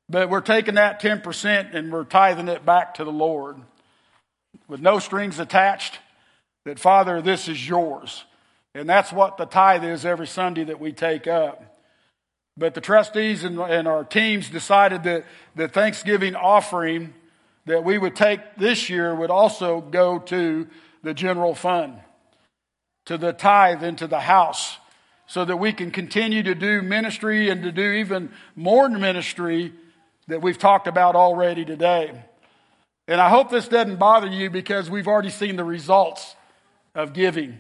But 0.10 0.30
we're 0.30 0.42
taking 0.42 0.76
that 0.76 1.00
10% 1.00 1.76
and 1.76 1.92
we're 1.92 2.04
tithing 2.04 2.48
it 2.48 2.66
back 2.66 2.96
to 2.96 3.04
the 3.04 3.12
Lord 3.12 3.58
with 4.68 4.82
no 4.82 4.98
strings 4.98 5.40
attached. 5.40 6.00
That, 6.66 6.80
Father, 6.80 7.22
this 7.22 7.48
is 7.48 7.70
yours. 7.70 8.26
And 8.74 8.90
that's 8.90 9.14
what 9.14 9.38
the 9.38 9.46
tithe 9.46 9.84
is 9.84 10.06
every 10.06 10.28
Sunday 10.28 10.64
that 10.66 10.80
we 10.80 10.92
take 10.92 11.28
up. 11.28 11.80
But 12.58 12.74
the 12.74 12.82
trustees 12.82 13.44
and, 13.44 13.60
and 13.60 13.88
our 13.88 14.04
teams 14.04 14.50
decided 14.50 15.04
that 15.04 15.26
the 15.56 15.68
Thanksgiving 15.68 16.36
offering 16.36 17.14
that 17.70 17.84
we 17.84 18.00
would 18.00 18.16
take 18.16 18.40
this 18.58 18.90
year 18.90 19.14
would 19.14 19.30
also 19.30 19.80
go 19.80 20.18
to 20.18 20.66
the 21.04 21.14
general 21.14 21.54
fund, 21.54 22.00
to 23.06 23.16
the 23.16 23.32
tithe 23.32 23.84
into 23.84 24.08
the 24.08 24.20
house, 24.20 24.80
so 25.28 25.46
that 25.46 25.58
we 25.58 25.72
can 25.72 25.92
continue 25.92 26.42
to 26.42 26.56
do 26.56 26.82
ministry 26.82 27.48
and 27.48 27.62
to 27.62 27.72
do 27.72 27.92
even 27.92 28.32
more 28.56 28.90
ministry 28.90 29.72
that 30.28 30.42
we've 30.42 30.58
talked 30.58 30.88
about 30.88 31.16
already 31.16 31.64
today. 31.64 32.20
And 33.08 33.22
I 33.22 33.30
hope 33.30 33.52
this 33.52 33.68
doesn't 33.68 33.98
bother 33.98 34.28
you 34.28 34.50
because 34.50 34.90
we've 34.90 35.08
already 35.08 35.30
seen 35.30 35.56
the 35.56 35.64
results 35.64 36.36
of 36.96 37.14
giving. 37.14 37.60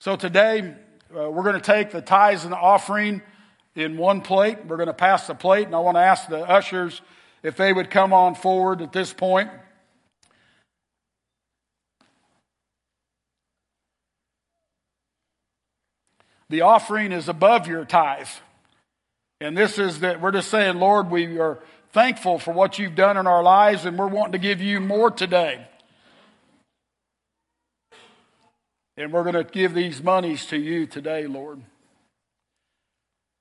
So 0.00 0.16
today, 0.16 0.74
uh, 1.16 1.30
we're 1.30 1.44
going 1.44 1.54
to 1.54 1.60
take 1.60 1.92
the 1.92 2.02
tithes 2.02 2.42
and 2.42 2.52
the 2.52 2.58
offering 2.58 3.22
in 3.76 3.96
one 3.96 4.20
plate. 4.20 4.66
We're 4.66 4.78
going 4.78 4.88
to 4.88 4.94
pass 4.94 5.28
the 5.28 5.36
plate, 5.36 5.66
and 5.66 5.76
I 5.76 5.78
want 5.78 5.96
to 5.96 6.02
ask 6.02 6.28
the 6.28 6.40
ushers 6.40 7.00
if 7.46 7.56
they 7.56 7.72
would 7.72 7.90
come 7.90 8.12
on 8.12 8.34
forward 8.34 8.82
at 8.82 8.90
this 8.90 9.12
point. 9.12 9.48
The 16.48 16.62
offering 16.62 17.12
is 17.12 17.28
above 17.28 17.68
your 17.68 17.84
tithe. 17.84 18.26
And 19.40 19.56
this 19.56 19.78
is 19.78 20.00
that 20.00 20.20
we're 20.20 20.32
just 20.32 20.50
saying, 20.50 20.80
Lord, 20.80 21.08
we 21.08 21.38
are 21.38 21.60
thankful 21.92 22.40
for 22.40 22.52
what 22.52 22.80
you've 22.80 22.96
done 22.96 23.16
in 23.16 23.28
our 23.28 23.44
lives, 23.44 23.84
and 23.84 23.96
we're 23.96 24.08
wanting 24.08 24.32
to 24.32 24.38
give 24.38 24.60
you 24.60 24.80
more 24.80 25.12
today. 25.12 25.68
And 28.96 29.12
we're 29.12 29.22
going 29.22 29.34
to 29.34 29.44
give 29.44 29.72
these 29.72 30.02
monies 30.02 30.46
to 30.46 30.56
you 30.56 30.86
today, 30.86 31.28
Lord. 31.28 31.60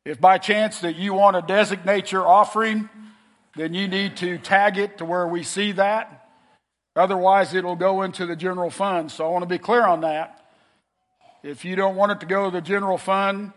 If 0.05 0.21
by 0.21 0.37
chance 0.37 0.81
that 0.81 0.95
you 0.95 1.15
want 1.15 1.37
to 1.37 1.41
designate 1.41 2.11
your 2.11 2.27
offering, 2.27 2.87
then 3.55 3.73
you 3.73 3.87
need 3.87 4.17
to 4.17 4.37
tag 4.37 4.77
it 4.77 4.97
to 4.97 5.05
where 5.05 5.27
we 5.27 5.43
see 5.43 5.71
that. 5.73 6.29
Otherwise, 6.95 7.53
it'll 7.53 7.75
go 7.75 8.01
into 8.01 8.25
the 8.25 8.35
general 8.35 8.69
fund. 8.69 9.11
So 9.11 9.25
I 9.25 9.29
want 9.29 9.43
to 9.43 9.49
be 9.49 9.57
clear 9.57 9.85
on 9.85 10.01
that. 10.01 10.45
If 11.43 11.65
you 11.65 11.75
don't 11.75 11.95
want 11.95 12.11
it 12.11 12.19
to 12.21 12.25
go 12.25 12.45
to 12.45 12.51
the 12.51 12.61
general 12.61 12.97
fund 12.97 13.53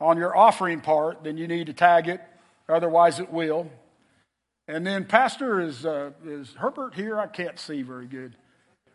on 0.00 0.16
your 0.16 0.36
offering 0.36 0.80
part, 0.80 1.24
then 1.24 1.36
you 1.36 1.48
need 1.48 1.66
to 1.66 1.72
tag 1.72 2.08
it. 2.08 2.20
Otherwise, 2.68 3.18
it 3.18 3.30
will. 3.30 3.70
And 4.68 4.86
then, 4.86 5.04
Pastor, 5.04 5.60
is, 5.60 5.84
uh, 5.84 6.12
is 6.24 6.54
Herbert 6.54 6.94
here? 6.94 7.18
I 7.18 7.26
can't 7.26 7.58
see 7.58 7.82
very 7.82 8.06
good. 8.06 8.36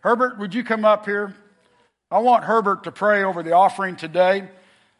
Herbert, 0.01 0.39
would 0.39 0.53
you 0.53 0.63
come 0.63 0.85
up 0.85 1.05
here? 1.05 1.35
I 2.09 2.19
want 2.19 2.45
Herbert 2.45 2.85
to 2.85 2.91
pray 2.91 3.23
over 3.23 3.43
the 3.43 3.51
offering 3.51 3.95
today. 3.95 4.47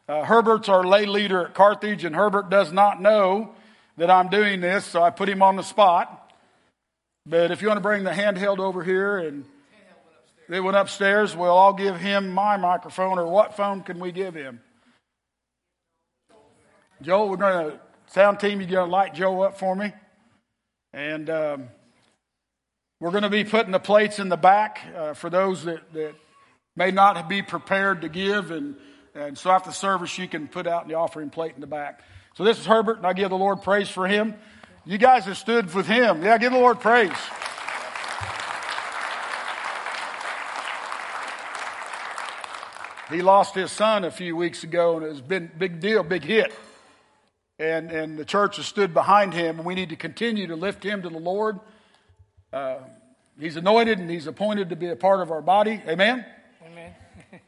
Uh, 0.08 0.24
Herbert's 0.24 0.68
our 0.68 0.84
lay 0.84 1.06
leader 1.06 1.46
at 1.46 1.54
Carthage, 1.54 2.04
and 2.04 2.14
Herbert 2.14 2.50
does 2.50 2.72
not 2.72 3.00
know 3.00 3.54
that 3.98 4.10
I'm 4.10 4.28
doing 4.28 4.60
this, 4.60 4.84
so 4.84 5.02
I 5.02 5.10
put 5.10 5.28
him 5.28 5.42
on 5.42 5.56
the 5.56 5.62
spot. 5.62 6.32
But 7.26 7.50
if 7.50 7.60
you 7.60 7.68
want 7.68 7.78
to 7.78 7.82
bring 7.82 8.04
the 8.04 8.10
handheld 8.10 8.58
over 8.58 8.82
here 8.82 9.18
and 9.18 9.44
they 10.48 10.60
went 10.60 10.76
upstairs, 10.76 11.36
well, 11.36 11.58
I'll 11.58 11.74
give 11.74 11.96
him 11.96 12.30
my 12.30 12.56
microphone, 12.56 13.18
or 13.18 13.26
what 13.26 13.56
phone 13.56 13.82
can 13.82 13.98
we 13.98 14.12
give 14.12 14.34
him? 14.34 14.60
Joe, 17.02 17.26
we're 17.26 17.36
going 17.36 17.72
to, 17.72 17.80
sound 18.06 18.40
team, 18.40 18.60
you're 18.60 18.70
going 18.70 18.88
to 18.88 18.90
light 18.92 19.14
Joe 19.14 19.42
up 19.42 19.58
for 19.58 19.74
me. 19.74 19.92
And 20.92 21.28
um, 21.28 21.68
we're 23.00 23.10
going 23.10 23.24
to 23.24 23.28
be 23.28 23.44
putting 23.44 23.72
the 23.72 23.80
plates 23.80 24.20
in 24.20 24.28
the 24.28 24.36
back 24.36 24.80
uh, 24.96 25.14
for 25.14 25.28
those 25.28 25.64
that, 25.64 25.92
that 25.92 26.14
may 26.76 26.92
not 26.92 27.28
be 27.28 27.42
prepared 27.42 28.02
to 28.02 28.08
give. 28.08 28.52
And, 28.52 28.76
and 29.14 29.36
so 29.36 29.50
after 29.50 29.72
service, 29.72 30.16
you 30.18 30.28
can 30.28 30.48
put 30.48 30.66
out 30.68 30.88
the 30.88 30.94
offering 30.94 31.30
plate 31.30 31.52
in 31.56 31.60
the 31.60 31.66
back. 31.66 32.00
So 32.38 32.44
this 32.44 32.60
is 32.60 32.66
Herbert, 32.66 32.98
and 32.98 33.04
I 33.04 33.14
give 33.14 33.30
the 33.30 33.36
Lord 33.36 33.62
praise 33.62 33.88
for 33.88 34.06
him. 34.06 34.36
You 34.84 34.96
guys 34.96 35.24
have 35.24 35.36
stood 35.36 35.74
with 35.74 35.88
him. 35.88 36.22
Yeah, 36.22 36.38
give 36.38 36.52
the 36.52 36.58
Lord 36.58 36.78
praise. 36.78 37.10
He 43.10 43.22
lost 43.22 43.56
his 43.56 43.72
son 43.72 44.04
a 44.04 44.12
few 44.12 44.36
weeks 44.36 44.62
ago, 44.62 44.98
and 44.98 45.06
it's 45.06 45.20
been 45.20 45.50
a 45.52 45.58
big 45.58 45.80
deal, 45.80 46.04
big 46.04 46.22
hit. 46.22 46.54
And, 47.58 47.90
and 47.90 48.16
the 48.16 48.24
church 48.24 48.58
has 48.58 48.66
stood 48.66 48.94
behind 48.94 49.34
him, 49.34 49.56
and 49.56 49.66
we 49.66 49.74
need 49.74 49.88
to 49.88 49.96
continue 49.96 50.46
to 50.46 50.54
lift 50.54 50.84
him 50.84 51.02
to 51.02 51.08
the 51.08 51.18
Lord. 51.18 51.58
Uh, 52.52 52.76
he's 53.40 53.56
anointed 53.56 53.98
and 53.98 54.08
he's 54.08 54.28
appointed 54.28 54.68
to 54.68 54.76
be 54.76 54.86
a 54.86 54.94
part 54.94 55.22
of 55.22 55.32
our 55.32 55.42
body. 55.42 55.82
Amen? 55.88 56.24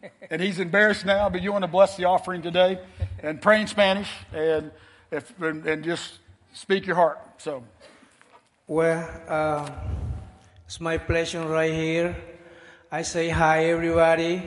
and 0.31 0.41
he's 0.41 0.59
embarrassed 0.59 1.05
now, 1.05 1.29
but 1.29 1.43
you 1.43 1.53
want 1.53 1.63
to 1.63 1.69
bless 1.69 1.97
the 1.97 2.05
offering 2.05 2.43
today 2.43 2.79
and 3.23 3.41
pray 3.41 3.61
in 3.61 3.67
Spanish 3.67 4.11
and, 4.33 4.71
if, 5.11 5.39
and, 5.41 5.67
and 5.67 5.85
just 5.85 6.19
speak 6.53 6.87
your 6.87 6.97
heart. 6.97 7.19
So, 7.39 7.65
well, 8.67 9.09
uh, 9.29 9.71
it's 10.67 10.81
my 10.81 10.99
pleasure 10.99 11.47
right 11.47 11.73
here. 11.73 12.17
I 12.93 13.03
say 13.03 13.29
hi, 13.29 13.67
everybody. 13.67 14.43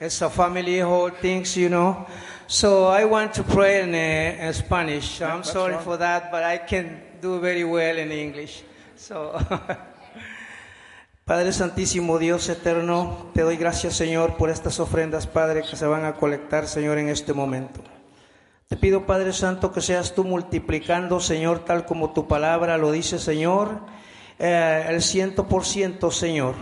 It's 0.00 0.20
a 0.22 0.30
family, 0.30 0.78
whole 0.78 1.10
things, 1.10 1.56
you 1.56 1.68
know. 1.68 2.06
So 2.46 2.84
I 2.84 3.04
want 3.04 3.34
to 3.34 3.42
pray 3.42 3.82
in, 3.82 3.94
uh, 3.94 4.46
in 4.46 4.52
Spanish. 4.52 5.20
I'm 5.20 5.44
sorry 5.44 5.76
for 5.78 5.96
that, 5.96 6.30
but 6.30 6.44
I 6.44 6.58
can 6.58 7.02
do 7.20 7.40
very 7.40 7.64
well 7.64 7.96
in 7.96 8.12
English. 8.12 8.62
So. 8.96 9.40
Padre 11.28 11.52
Santísimo, 11.52 12.18
Dios 12.18 12.48
eterno, 12.48 13.26
te 13.34 13.42
doy 13.42 13.58
gracias, 13.58 13.94
Señor, 13.94 14.38
por 14.38 14.48
estas 14.48 14.80
ofrendas, 14.80 15.26
Padre, 15.26 15.60
que 15.60 15.76
se 15.76 15.86
van 15.86 16.06
a 16.06 16.14
colectar, 16.14 16.66
Señor, 16.66 16.96
en 16.96 17.10
este 17.10 17.34
momento. 17.34 17.82
Te 18.66 18.78
pido, 18.78 19.04
Padre 19.04 19.34
Santo, 19.34 19.70
que 19.70 19.82
seas 19.82 20.14
tú 20.14 20.24
multiplicando, 20.24 21.20
Señor, 21.20 21.66
tal 21.66 21.84
como 21.84 22.14
tu 22.14 22.26
palabra 22.26 22.78
lo 22.78 22.92
dice, 22.92 23.18
Señor, 23.18 23.80
eh, 24.38 24.86
el 24.88 25.02
ciento 25.02 25.48
por 25.48 25.66
ciento, 25.66 26.10
Señor. 26.10 26.54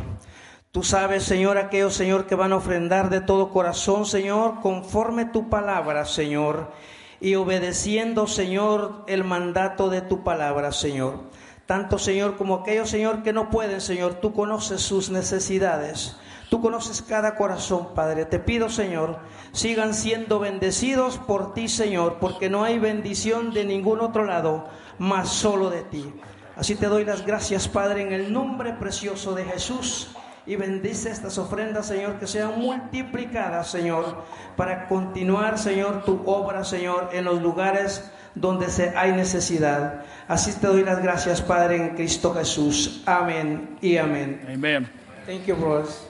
Tú 0.72 0.83
sabes, 0.83 1.22
Señor, 1.22 1.59
aquellos, 1.59 1.94
Señor, 1.94 2.26
que 2.26 2.35
van 2.35 2.52
a 2.52 2.57
ofrendar 2.57 3.09
de 3.09 3.20
todo 3.20 3.50
corazón, 3.50 4.05
Señor, 4.05 4.62
conforme 4.62 5.26
tu 5.26 5.48
palabra, 5.48 6.05
Señor, 6.07 6.72
y 7.20 7.37
obedeciendo, 7.37 8.26
Señor, 8.26 9.05
el 9.07 9.22
mandato 9.22 9.90
de 9.90 10.00
tu 10.00 10.24
palabra, 10.24 10.72
Señor. 10.72 11.36
Tanto, 11.66 11.98
Señor, 11.98 12.37
como 12.37 12.55
aquellos, 12.55 12.88
Señor, 12.88 13.24
que 13.24 13.33
no 13.33 13.50
pueden, 13.50 13.81
Señor, 13.81 14.14
tú 14.14 14.33
conoces 14.33 14.81
sus 14.81 15.11
necesidades. 15.11 16.16
Tú 16.48 16.62
conoces 16.62 17.02
cada 17.02 17.35
corazón, 17.35 17.88
Padre. 17.94 18.24
Te 18.24 18.38
pido, 18.38 18.68
Señor, 18.68 19.18
sigan 19.50 19.92
siendo 19.92 20.38
bendecidos 20.38 21.18
por 21.18 21.55
ti, 21.55 21.66
Señor, 21.66 22.18
porque 22.20 22.49
no 22.49 22.62
hay 22.62 22.78
bendición 22.78 23.53
de 23.53 23.64
ningún 23.64 24.01
otro 24.01 24.24
lado, 24.24 24.68
más 24.99 25.28
solo 25.28 25.70
de 25.70 25.82
ti. 25.82 26.14
Así 26.55 26.76
te 26.76 26.86
doy 26.86 27.05
las 27.05 27.26
gracias, 27.26 27.66
Padre, 27.66 28.03
en 28.03 28.12
el 28.12 28.32
nombre 28.32 28.72
precioso 28.72 29.34
de 29.34 29.45
Jesús. 29.45 30.14
Y 30.47 30.55
bendice 30.55 31.11
estas 31.11 31.36
ofrendas, 31.38 31.86
Señor, 31.86 32.20
que 32.20 32.28
sean 32.28 32.61
multiplicadas, 32.61 33.68
Señor, 33.68 34.22
para 34.57 34.86
continuar, 34.86 35.59
Señor, 35.59 36.05
tu 36.05 36.22
obra, 36.26 36.62
Señor, 36.62 37.11
en 37.12 37.24
los 37.24 37.43
lugares 37.43 38.09
donde 38.37 38.68
se 38.68 38.97
hay 38.97 39.12
necesidad. 39.12 40.05
Así 40.28 40.53
te 40.53 40.66
doy 40.66 40.84
las 40.84 41.03
gracias, 41.03 41.41
Padre, 41.41 41.76
en 41.76 41.97
Cristo 41.97 42.32
Jesús. 42.34 43.03
Amén 43.07 43.78
y 43.80 43.97
amén. 43.97 44.47
Amen. 44.49 44.89
Thank 45.26 45.47
you, 45.47 45.57
brothers. 45.57 46.07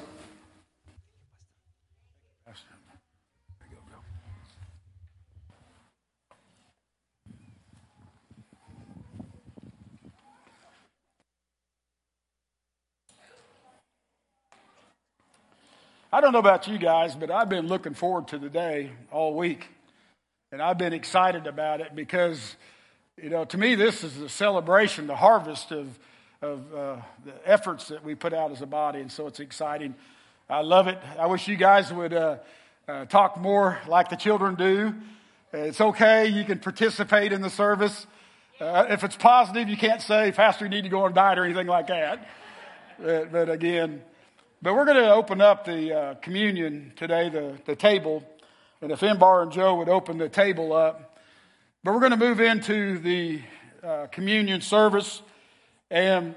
I 16.12 16.20
don't 16.22 16.32
know 16.32 16.38
about 16.38 16.66
you 16.66 16.78
guys, 16.78 17.14
but 17.14 17.30
I've 17.30 17.50
been 17.50 17.66
looking 17.66 17.92
forward 17.92 18.28
to 18.28 18.38
the 18.38 18.48
day 18.48 18.90
all 19.10 19.34
week. 19.34 19.75
And 20.52 20.62
I've 20.62 20.78
been 20.78 20.92
excited 20.92 21.48
about 21.48 21.80
it 21.80 21.96
because, 21.96 22.54
you 23.20 23.30
know, 23.30 23.44
to 23.46 23.58
me, 23.58 23.74
this 23.74 24.04
is 24.04 24.16
a 24.18 24.28
celebration, 24.28 25.08
the 25.08 25.16
harvest 25.16 25.72
of, 25.72 25.98
of 26.40 26.72
uh, 26.72 26.96
the 27.24 27.32
efforts 27.44 27.88
that 27.88 28.04
we 28.04 28.14
put 28.14 28.32
out 28.32 28.52
as 28.52 28.62
a 28.62 28.66
body. 28.66 29.00
And 29.00 29.10
so 29.10 29.26
it's 29.26 29.40
exciting. 29.40 29.96
I 30.48 30.60
love 30.60 30.86
it. 30.86 30.98
I 31.18 31.26
wish 31.26 31.48
you 31.48 31.56
guys 31.56 31.92
would 31.92 32.14
uh, 32.14 32.36
uh, 32.86 33.06
talk 33.06 33.36
more 33.36 33.80
like 33.88 34.08
the 34.08 34.14
children 34.14 34.54
do. 34.54 34.94
It's 35.52 35.80
okay. 35.80 36.28
You 36.28 36.44
can 36.44 36.60
participate 36.60 37.32
in 37.32 37.42
the 37.42 37.50
service. 37.50 38.06
Uh, 38.60 38.86
if 38.88 39.02
it's 39.02 39.16
positive, 39.16 39.68
you 39.68 39.76
can't 39.76 40.00
say, 40.00 40.30
Pastor, 40.30 40.66
you 40.66 40.70
need 40.70 40.84
to 40.84 40.88
go 40.88 41.06
on 41.06 41.12
diet 41.12 41.40
or 41.40 41.44
anything 41.44 41.66
like 41.66 41.88
that. 41.88 42.28
But, 43.00 43.32
but 43.32 43.50
again, 43.50 44.00
but 44.62 44.74
we're 44.74 44.84
going 44.84 45.02
to 45.02 45.12
open 45.12 45.40
up 45.40 45.64
the 45.64 45.92
uh, 45.92 46.14
communion 46.14 46.92
today, 46.94 47.30
the, 47.30 47.58
the 47.64 47.74
table. 47.74 48.22
And 48.82 48.92
if 48.92 49.00
Embar 49.00 49.42
and 49.42 49.52
Joe 49.52 49.76
would 49.76 49.88
open 49.88 50.18
the 50.18 50.28
table 50.28 50.72
up. 50.72 51.18
But 51.82 51.94
we're 51.94 52.00
going 52.00 52.10
to 52.12 52.16
move 52.16 52.40
into 52.40 52.98
the 52.98 53.40
uh, 53.82 54.06
communion 54.06 54.60
service 54.60 55.22
and 55.90 56.34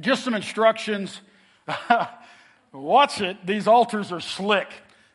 just 0.00 0.24
some 0.24 0.34
instructions. 0.34 1.20
Watch 2.72 3.20
it. 3.20 3.46
These 3.46 3.66
altars 3.66 4.12
are 4.12 4.20
slick. 4.20 4.68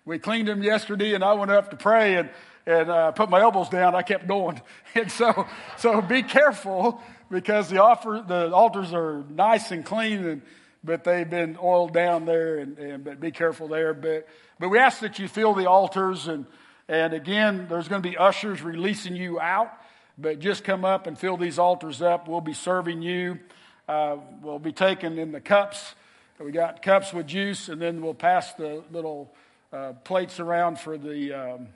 We 0.06 0.20
cleaned 0.20 0.48
them 0.48 0.64
yesterday, 0.64 1.14
and 1.14 1.24
I 1.24 1.34
went 1.34 1.52
up 1.52 1.72
to 1.72 1.78
pray, 1.78 2.16
and 2.16 2.30
and 2.70 2.90
uh, 2.90 3.12
put 3.12 3.30
my 3.30 3.42
elbows 3.42 3.70
down. 3.70 3.96
I 3.96 4.04
kept 4.04 4.28
going. 4.28 4.62
And 4.96 5.12
so, 5.12 5.46
so 5.78 6.02
be 6.02 6.24
careful 6.24 7.02
because 7.30 7.70
the, 7.70 7.82
offer, 7.82 8.24
the 8.28 8.52
altars 8.52 8.92
are 8.92 9.24
nice 9.30 9.70
and 9.72 9.86
clean, 9.86 10.26
and, 10.26 10.42
but 10.84 11.04
they've 11.04 11.30
been 11.30 11.58
oiled 11.62 11.94
down 11.94 12.26
there, 12.26 12.58
and, 12.58 12.78
and 12.78 13.04
but 13.04 13.20
be 13.20 13.32
careful 13.32 13.68
there. 13.68 13.94
But, 13.94 14.28
but 14.60 14.70
we 14.70 14.80
ask 14.80 15.00
that 15.00 15.20
you 15.20 15.28
fill 15.28 15.54
the 15.54 15.70
altars, 15.70 16.28
and, 16.28 16.46
and 16.88 17.14
again, 17.14 17.68
there's 17.70 17.88
going 17.88 18.02
to 18.02 18.10
be 18.10 18.18
ushers 18.18 18.62
releasing 18.62 19.16
you 19.16 19.40
out, 19.40 19.72
but 20.18 20.40
just 20.40 20.64
come 20.64 20.86
up 20.86 21.08
and 21.08 21.18
fill 21.18 21.38
these 21.38 21.60
altars 21.60 22.02
up. 22.02 22.28
We'll 22.28 22.42
be 22.42 22.54
serving 22.54 23.02
you. 23.02 23.40
Uh, 23.88 24.18
we'll 24.42 24.60
be 24.60 24.72
taking 24.72 25.18
in 25.18 25.32
the 25.32 25.42
cups. 25.42 25.96
We 26.40 26.52
got 26.52 26.82
cups 26.82 27.14
with 27.14 27.28
juice, 27.28 27.70
and 27.70 27.82
then 27.82 28.02
we'll 28.02 28.14
pass 28.14 28.54
the 28.54 28.84
little 28.92 29.34
uh, 29.74 29.94
plates 30.04 30.40
around 30.40 30.80
for 30.80 30.98
the. 30.98 31.34
Um, 31.34 31.68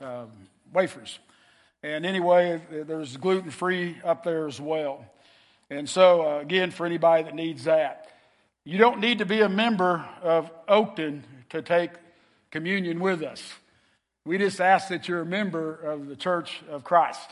um, 0.00 0.30
wafers. 0.72 1.18
And 1.82 2.06
anyway, 2.06 2.60
there's 2.70 3.16
gluten 3.16 3.50
free 3.50 3.96
up 4.04 4.24
there 4.24 4.46
as 4.46 4.60
well. 4.60 5.04
And 5.70 5.88
so, 5.88 6.22
uh, 6.22 6.40
again, 6.40 6.70
for 6.70 6.86
anybody 6.86 7.24
that 7.24 7.34
needs 7.34 7.64
that, 7.64 8.08
you 8.64 8.78
don't 8.78 9.00
need 9.00 9.18
to 9.18 9.26
be 9.26 9.40
a 9.40 9.48
member 9.48 10.04
of 10.22 10.50
Oakton 10.66 11.22
to 11.50 11.62
take 11.62 11.90
communion 12.50 13.00
with 13.00 13.22
us. 13.22 13.42
We 14.24 14.38
just 14.38 14.60
ask 14.60 14.88
that 14.88 15.06
you're 15.06 15.20
a 15.20 15.26
member 15.26 15.74
of 15.74 16.06
the 16.06 16.16
Church 16.16 16.62
of 16.70 16.82
Christ, 16.82 17.30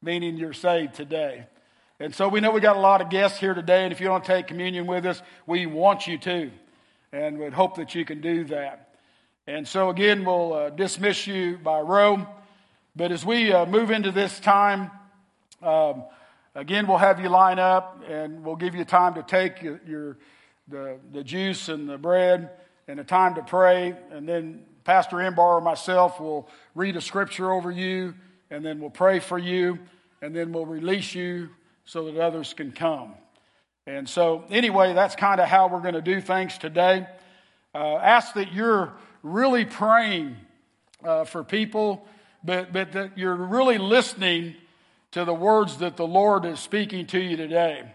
meaning 0.00 0.36
you're 0.36 0.54
saved 0.54 0.94
today. 0.94 1.44
And 2.00 2.14
so 2.14 2.28
we 2.28 2.40
know 2.40 2.50
we 2.50 2.60
got 2.60 2.76
a 2.76 2.80
lot 2.80 3.02
of 3.02 3.10
guests 3.10 3.38
here 3.38 3.54
today, 3.54 3.84
and 3.84 3.92
if 3.92 4.00
you 4.00 4.06
don't 4.06 4.24
take 4.24 4.46
communion 4.46 4.86
with 4.86 5.04
us, 5.04 5.20
we 5.46 5.66
want 5.66 6.06
you 6.06 6.16
to, 6.18 6.50
and 7.12 7.38
we'd 7.38 7.52
hope 7.52 7.76
that 7.76 7.94
you 7.94 8.04
can 8.04 8.20
do 8.20 8.44
that. 8.44 8.94
And 9.46 9.68
so, 9.68 9.90
again, 9.90 10.24
we'll 10.24 10.54
uh, 10.54 10.70
dismiss 10.70 11.26
you 11.26 11.58
by 11.58 11.80
row. 11.80 12.26
But 12.96 13.12
as 13.12 13.26
we 13.26 13.52
uh, 13.52 13.66
move 13.66 13.90
into 13.90 14.10
this 14.10 14.38
time, 14.40 14.90
um, 15.62 16.04
again, 16.54 16.86
we'll 16.86 16.98
have 16.98 17.20
you 17.20 17.28
line 17.28 17.58
up 17.58 18.02
and 18.08 18.44
we'll 18.44 18.56
give 18.56 18.74
you 18.74 18.84
time 18.84 19.14
to 19.14 19.22
take 19.22 19.62
your, 19.62 19.80
your, 19.86 20.18
the, 20.68 20.98
the 21.12 21.24
juice 21.24 21.68
and 21.68 21.88
the 21.88 21.98
bread 21.98 22.50
and 22.88 23.00
a 23.00 23.04
time 23.04 23.34
to 23.34 23.42
pray. 23.42 23.96
And 24.10 24.28
then 24.28 24.64
Pastor 24.84 25.16
Embar 25.16 25.38
or 25.38 25.60
myself 25.60 26.20
will 26.20 26.48
read 26.74 26.96
a 26.96 27.00
scripture 27.00 27.52
over 27.52 27.70
you 27.70 28.14
and 28.50 28.64
then 28.64 28.80
we'll 28.80 28.90
pray 28.90 29.18
for 29.18 29.38
you 29.38 29.78
and 30.20 30.34
then 30.34 30.52
we'll 30.52 30.66
release 30.66 31.14
you 31.14 31.50
so 31.84 32.04
that 32.04 32.18
others 32.18 32.54
can 32.54 32.72
come. 32.72 33.14
And 33.86 34.08
so, 34.08 34.44
anyway, 34.48 34.92
that's 34.94 35.16
kind 35.16 35.40
of 35.40 35.48
how 35.48 35.66
we're 35.66 35.80
going 35.80 35.94
to 35.94 36.02
do 36.02 36.20
things 36.20 36.56
today. 36.56 37.06
Uh, 37.74 37.96
ask 37.96 38.34
that 38.34 38.52
you're 38.52 38.92
really 39.24 39.64
praying 39.64 40.36
uh, 41.04 41.24
for 41.24 41.42
people, 41.42 42.06
but, 42.44 42.72
but 42.72 42.92
that 42.92 43.18
you're 43.18 43.34
really 43.34 43.78
listening 43.78 44.54
to 45.12 45.24
the 45.24 45.34
words 45.34 45.78
that 45.78 45.96
the 45.96 46.06
Lord 46.06 46.44
is 46.44 46.60
speaking 46.60 47.06
to 47.08 47.18
you 47.18 47.36
today. 47.36 47.92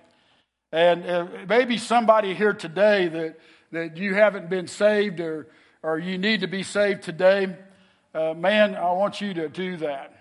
And 0.72 1.06
uh, 1.06 1.28
maybe 1.48 1.78
somebody 1.78 2.34
here 2.34 2.54
today 2.54 3.08
that, 3.08 3.40
that 3.72 3.98
you 3.98 4.14
haven't 4.14 4.50
been 4.50 4.68
saved 4.68 5.20
or, 5.20 5.48
or 5.82 5.98
you 5.98 6.18
need 6.18 6.42
to 6.42 6.48
be 6.48 6.64
saved 6.64 7.04
today, 7.04 7.56
uh, 8.14 8.34
man, 8.34 8.76
I 8.76 8.92
want 8.92 9.22
you 9.22 9.34
to 9.36 9.50
do 9.50 9.78
that. 9.78 10.14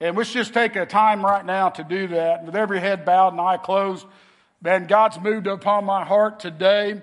And 0.00 0.16
let's 0.16 0.32
just 0.32 0.52
take 0.52 0.76
a 0.76 0.86
time 0.86 1.24
right 1.24 1.44
now 1.44 1.68
to 1.70 1.84
do 1.84 2.08
that. 2.08 2.44
With 2.44 2.56
every 2.56 2.80
head 2.80 3.04
bowed 3.04 3.32
and 3.32 3.40
eye 3.40 3.56
closed, 3.56 4.06
man, 4.60 4.86
God's 4.86 5.20
moved 5.20 5.46
upon 5.46 5.84
my 5.84 6.04
heart 6.04 6.40
today 6.40 7.02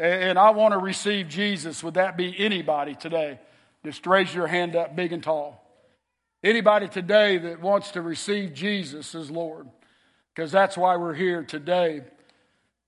and 0.00 0.38
I 0.38 0.50
want 0.50 0.72
to 0.72 0.78
receive 0.78 1.28
Jesus, 1.28 1.84
would 1.84 1.94
that 1.94 2.16
be 2.16 2.34
anybody 2.38 2.94
today? 2.94 3.38
Just 3.84 4.06
raise 4.06 4.34
your 4.34 4.46
hand 4.46 4.74
up 4.74 4.96
big 4.96 5.12
and 5.12 5.22
tall. 5.22 5.62
Anybody 6.42 6.88
today 6.88 7.36
that 7.36 7.60
wants 7.60 7.90
to 7.90 8.00
receive 8.00 8.54
Jesus 8.54 9.14
as 9.14 9.30
Lord, 9.30 9.68
because 10.34 10.52
that's 10.52 10.76
why 10.76 10.96
we're 10.96 11.14
here 11.14 11.42
today. 11.42 12.02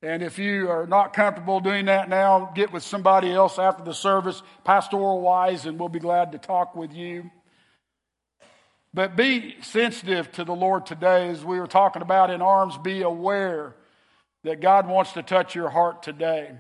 And 0.03 0.23
if 0.23 0.39
you 0.39 0.69
are 0.69 0.87
not 0.87 1.13
comfortable 1.13 1.61
doing 1.61 1.85
that 1.85 2.09
now, 2.09 2.51
get 2.55 2.73
with 2.73 2.83
somebody 2.83 3.33
else 3.33 3.59
after 3.59 3.85
the 3.85 3.95
service, 3.95 4.43
pastoral 4.65 5.21
wise, 5.21 5.65
and 5.65 5.79
we'll 5.79 5.89
be 5.89 6.01
glad 6.01 6.33
to 6.33 6.39
talk 6.39 6.75
with 6.75 6.93
you. 6.93 7.31
But 8.95 9.17
be 9.17 9.57
sensitive 9.63 10.31
to 10.33 10.45
the 10.45 10.55
Lord 10.55 10.87
today, 10.87 11.29
as 11.31 11.45
we 11.45 11.59
were 11.59 11.67
talking 11.67 12.03
about 12.03 12.31
in 12.31 12.43
arms. 12.43 12.77
Be 12.79 13.03
aware 13.03 13.75
that 14.45 14.61
God 14.61 14.89
wants 14.89 15.13
to 15.13 15.23
touch 15.23 15.55
your 15.55 15.71
heart 15.71 16.03
today. 16.03 16.51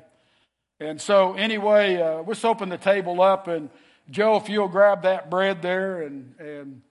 And 0.80 1.01
so, 1.01 1.35
anyway, 1.35 2.01
uh, 2.01 2.22
let's 2.26 2.45
open 2.45 2.68
the 2.68 2.78
table 2.78 3.20
up. 3.20 3.49
And 3.49 3.70
Joe, 4.09 4.37
if 4.37 4.49
you'll 4.49 4.68
grab 4.68 5.03
that 5.03 5.30
bread 5.30 5.62
there 5.62 6.03
and, 6.03 6.35
and 6.39 6.83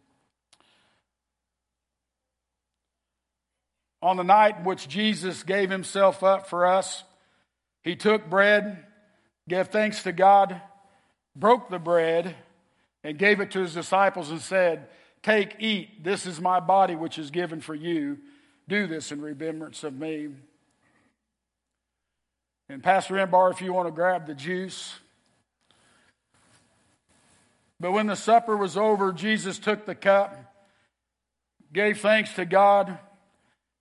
on 4.02 4.18
the 4.18 4.24
night 4.24 4.58
in 4.58 4.64
which 4.64 4.88
Jesus 4.88 5.44
gave 5.44 5.70
himself 5.70 6.24
up 6.24 6.48
for 6.48 6.66
us, 6.66 7.04
he 7.84 7.96
took 7.96 8.30
bread, 8.30 8.84
gave 9.48 9.68
thanks 9.68 10.04
to 10.04 10.12
God, 10.12 10.60
broke 11.36 11.70
the 11.70 11.80
bread, 11.80 12.36
and 13.04 13.18
gave 13.18 13.40
it 13.40 13.52
to 13.52 13.60
his 13.60 13.74
disciples 13.74 14.30
and 14.30 14.42
said, 14.42 14.88
Take, 15.24 15.58
eat, 15.60 16.04
this 16.04 16.26
is 16.26 16.42
my 16.42 16.60
body 16.60 16.96
which 16.96 17.20
is 17.20 17.30
given 17.30 17.62
for 17.62 17.76
you. 17.76 18.18
Do 18.68 18.88
this 18.88 19.12
in 19.12 19.22
remembrance 19.22 19.84
of 19.84 19.94
me. 19.94 20.30
And 22.70 22.82
Pastor 22.82 23.16
Embar, 23.16 23.52
if 23.52 23.62
you 23.62 23.74
want 23.74 23.88
to 23.88 23.92
grab 23.92 24.26
the 24.26 24.34
juice. 24.34 24.96
But 27.80 27.92
when 27.92 28.08
the 28.08 28.16
supper 28.16 28.56
was 28.56 28.78
over, 28.78 29.12
Jesus 29.12 29.60
took 29.60 29.86
the 29.86 29.96
cup, 29.96 30.54
gave 31.74 32.00
thanks 32.00 32.34
to 32.36 32.46
God, 32.46 32.98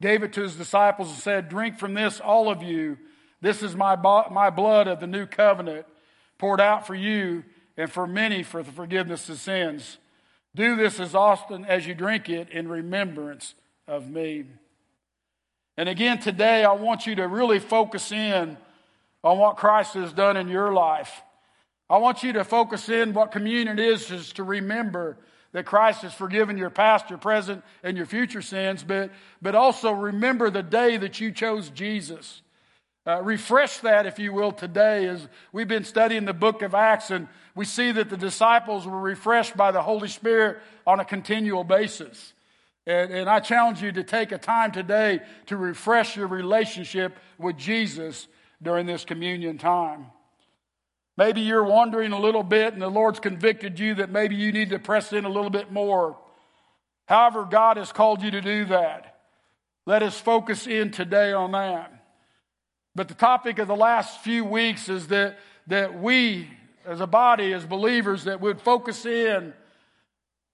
gave 0.01 0.22
it 0.22 0.32
to 0.34 0.42
his 0.42 0.57
disciples, 0.57 1.09
and 1.09 1.18
said, 1.18 1.48
Drink 1.48 1.78
from 1.78 1.94
this, 1.94 2.20
all 2.20 2.51
of 2.51 2.62
you. 2.62 2.98
This 3.40 3.62
is 3.62 3.74
my, 3.74 3.96
my 4.30 4.51
blood 4.51 4.88
of 4.88 5.01
the 5.01 5.07
new 5.07 5.26
covenant, 5.26 5.86
poured 6.38 6.61
out 6.61 6.86
for 6.86 6.94
you 6.94 7.44
and 7.76 7.90
for 7.90 8.07
many 8.07 8.42
for 8.42 8.62
the 8.62 8.72
forgiveness 8.72 9.28
of 9.28 9.38
sins. 9.38 9.98
Do 10.55 10.76
this 10.76 11.01
as 11.01 11.14
often 11.14 11.64
as 11.64 11.86
you 11.86 11.94
drink 11.94 12.28
it 12.28 12.51
in 12.51 12.68
remembrance 12.68 13.55
of 13.86 14.11
me. 14.11 14.44
And 15.76 15.88
again, 15.88 16.18
today, 16.18 16.64
I 16.64 16.72
want 16.72 17.07
you 17.07 17.14
to 17.16 17.28
really 17.28 17.59
focus 17.59 18.12
in 18.12 18.59
on 19.22 19.38
what 19.38 19.57
Christ 19.57 19.94
has 19.94 20.12
done 20.12 20.36
in 20.36 20.48
your 20.48 20.72
life. 20.72 21.22
I 21.88 21.98
want 21.98 22.22
you 22.22 22.32
to 22.34 22.44
focus 22.44 22.88
in 22.88 23.12
what 23.14 23.32
communion 23.32 23.78
is, 23.78 24.11
is 24.11 24.32
to 24.34 24.44
remember 24.44 25.16
that 25.53 25.66
Christ 25.66 26.03
has 26.03 26.14
forgiven 26.14 26.57
your 26.57 26.70
past, 26.70 27.11
your 27.11 27.18
present, 27.18 27.64
and 27.82 27.96
your 27.96 28.07
future 28.07 28.42
sins, 28.42 28.84
but, 28.84 29.11
but 29.42 29.55
also 29.55 29.90
remember 29.90 30.51
the 30.51 30.62
day 30.62 30.96
that 30.96 31.20
you 31.20 31.32
chose 31.32 31.70
Jesus. 31.70 32.42
Uh, 33.07 33.20
refresh 33.22 33.78
that, 33.78 34.07
if 34.07 34.18
you 34.18 34.32
will, 34.32 34.53
today 34.53 35.09
as 35.09 35.26
we've 35.53 35.66
been 35.66 35.84
studying 35.84 36.24
the 36.24 36.34
book 36.34 36.62
of 36.62 36.74
Acts, 36.74 37.11
and 37.11 37.28
we 37.55 37.64
see 37.64 37.90
that 37.90 38.11
the 38.11 38.16
disciples 38.16 38.86
were 38.86 39.01
refreshed 39.01 39.57
by 39.57 39.72
the 39.72 39.82
Holy 39.82 40.09
Spirit 40.09 40.59
on 40.86 41.01
a 41.01 41.05
continual 41.05 41.64
basis. 41.64 42.34
And, 42.86 43.11
and 43.12 43.28
I 43.28 43.40
challenge 43.40 43.82
you 43.82 43.90
to 43.92 44.05
take 44.05 44.32
a 44.32 44.38
time 44.38 44.70
today 44.70 45.20
to 45.46 45.57
refresh 45.57 46.16
your 46.16 46.26
relationship 46.26 47.18
with 47.38 47.57
Jesus 47.57 48.28
during 48.62 48.86
this 48.86 49.05
communion 49.05 49.59
time. 49.59 50.07
Maybe 51.20 51.42
you're 51.42 51.62
wondering 51.62 52.12
a 52.12 52.18
little 52.18 52.42
bit 52.42 52.72
and 52.72 52.80
the 52.80 52.88
Lord's 52.88 53.20
convicted 53.20 53.78
you 53.78 53.96
that 53.96 54.08
maybe 54.08 54.36
you 54.36 54.52
need 54.52 54.70
to 54.70 54.78
press 54.78 55.12
in 55.12 55.26
a 55.26 55.28
little 55.28 55.50
bit 55.50 55.70
more. 55.70 56.16
However, 57.04 57.44
God 57.44 57.76
has 57.76 57.92
called 57.92 58.22
you 58.22 58.30
to 58.30 58.40
do 58.40 58.64
that. 58.64 59.20
Let 59.84 60.02
us 60.02 60.18
focus 60.18 60.66
in 60.66 60.92
today 60.92 61.34
on 61.34 61.52
that. 61.52 61.92
But 62.94 63.08
the 63.08 63.14
topic 63.14 63.58
of 63.58 63.68
the 63.68 63.76
last 63.76 64.20
few 64.20 64.46
weeks 64.46 64.88
is 64.88 65.08
that, 65.08 65.38
that 65.66 66.00
we 66.00 66.48
as 66.86 67.02
a 67.02 67.06
body, 67.06 67.52
as 67.52 67.66
believers, 67.66 68.24
that 68.24 68.40
would 68.40 68.62
focus 68.62 69.04
in 69.04 69.52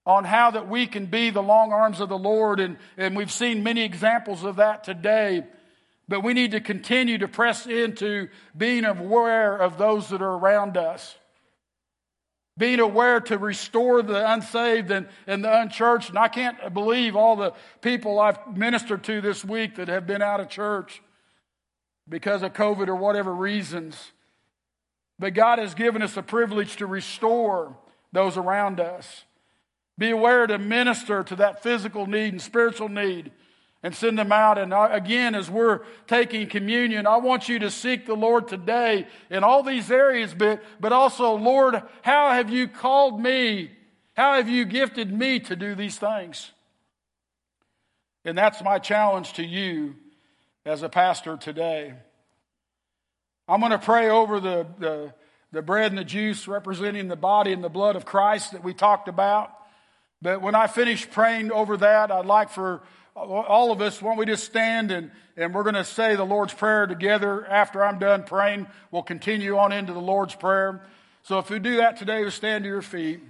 on 0.04 0.24
how 0.24 0.50
that 0.50 0.68
we 0.68 0.88
can 0.88 1.06
be 1.06 1.30
the 1.30 1.44
long 1.44 1.72
arms 1.72 2.00
of 2.00 2.08
the 2.08 2.18
Lord. 2.18 2.58
And, 2.58 2.76
and 2.96 3.16
we've 3.16 3.30
seen 3.30 3.62
many 3.62 3.84
examples 3.84 4.42
of 4.42 4.56
that 4.56 4.82
today. 4.82 5.44
But 6.09 6.22
we 6.22 6.34
need 6.34 6.52
to 6.52 6.61
continue 6.61 7.18
to 7.18 7.28
press 7.28 7.66
into 7.66 8.28
being 8.57 8.84
aware 8.84 9.57
of 9.57 9.76
those 9.76 10.09
that 10.11 10.22
are 10.22 10.34
around 10.34 10.76
us. 10.76 11.16
Being 12.59 12.80
aware 12.80 13.20
to 13.20 13.36
restore 13.36 14.02
the 14.02 14.32
unsaved 14.32 14.90
and, 14.90 15.09
and 15.26 15.44
the 15.44 15.61
unchurched. 15.61 16.11
And 16.11 16.18
I 16.18 16.28
can't 16.28 16.72
believe 16.72 17.16
all 17.16 17.36
the 17.36 17.52
people 17.82 18.18
I've 18.18 18.57
ministered 18.57 19.04
to 19.04 19.20
this 19.20 19.44
week 19.44 19.76
that 19.76 19.88
have 19.88 20.07
been 20.07 20.22
out 20.22 20.40
of 20.40 20.48
church 20.48 21.02
because 22.09 22.42
of 22.42 22.52
COVID 22.52 22.88
or 22.88 22.96
whatever 22.96 23.34
reasons. 23.34 24.12
But 25.18 25.34
God 25.34 25.59
has 25.59 25.74
given 25.74 26.02
us 26.02 26.16
a 26.16 26.22
privilege 26.22 26.76
to 26.76 26.86
restore 26.86 27.76
those 28.12 28.36
around 28.36 28.80
us. 28.80 29.24
Be 29.98 30.11
aware 30.11 30.46
to 30.46 30.59
minister 30.59 31.22
to 31.24 31.36
that 31.36 31.62
physical 31.62 32.07
need 32.07 32.32
and 32.32 32.40
spiritual 32.40 32.88
need 32.88 33.32
and 33.87 33.95
send 33.95 34.18
them 34.18 34.32
out. 34.32 34.59
And 34.59 34.74
again, 34.74 35.37
as 35.37 35.49
we're 35.49 35.82
taking 36.09 36.49
communion, 36.49 37.07
I 37.07 37.18
want 37.18 37.49
you 37.49 37.61
to 37.61 37.70
seek 37.70 38.05
the 38.05 38.16
Lord 38.16 38.49
today 38.49 39.07
in 39.30 39.45
all 39.45 39.62
these 39.62 39.93
areas, 39.93 40.34
but, 40.34 40.61
but 40.80 40.93
also, 40.93 41.34
Lord, 41.34 41.80
how 42.03 42.32
have 42.32 42.51
you 42.51 42.66
called 42.66 43.20
me? 43.20 43.70
How 44.16 44.34
have 44.34 44.49
you 44.49 44.64
gifted 44.64 45.12
me 45.12 45.39
to 45.39 45.55
do 45.55 45.76
these 45.76 45.97
things? 45.97 46.51
And 48.24 48.37
that's 48.37 48.61
my 48.61 48.80
challenge 48.80 49.34
to 49.34 49.45
you 49.45 49.95
as 50.64 50.82
a 50.82 50.89
pastor 50.89 51.37
today. 51.37 51.95
I'm 53.47 53.61
going 53.61 53.70
to 53.70 53.78
pray 53.78 54.09
over 54.09 54.41
the, 54.41 54.66
the, 54.80 55.14
the 55.53 55.62
bread 55.62 55.93
and 55.93 55.99
the 55.99 56.05
juice 56.05 56.49
representing 56.49 57.07
the 57.07 57.14
body 57.14 57.53
and 57.53 57.62
the 57.62 57.68
blood 57.68 57.95
of 57.95 58.05
Christ 58.05 58.51
that 58.51 58.64
we 58.64 58.74
talked 58.74 59.07
about. 59.07 59.53
But 60.20 60.43
when 60.43 60.57
I 60.57 60.66
finish 60.66 61.09
praying 61.09 61.53
over 61.53 61.76
that, 61.76 62.11
I'd 62.11 62.26
like 62.26 62.51
for 62.51 62.82
all 63.16 63.72
of 63.72 63.80
us, 63.80 64.02
why 64.02 64.10
don't 64.10 64.18
we 64.18 64.26
just 64.26 64.44
stand 64.44 64.90
and, 64.90 65.10
and 65.36 65.54
we're 65.54 65.62
going 65.62 65.74
to 65.74 65.84
say 65.84 66.16
the 66.16 66.24
Lord's 66.24 66.52
Prayer 66.52 66.86
together. 66.86 67.46
After 67.46 67.82
I'm 67.82 67.98
done 67.98 68.24
praying, 68.24 68.66
we'll 68.90 69.02
continue 69.02 69.56
on 69.56 69.72
into 69.72 69.94
the 69.94 70.00
Lord's 70.00 70.34
Prayer. 70.34 70.82
So 71.22 71.38
if 71.38 71.48
you 71.48 71.58
do 71.58 71.78
that 71.78 71.96
today, 71.96 72.20
we'll 72.20 72.30
stand 72.30 72.64
to 72.64 72.68
your 72.68 72.82
feet. 72.82 73.20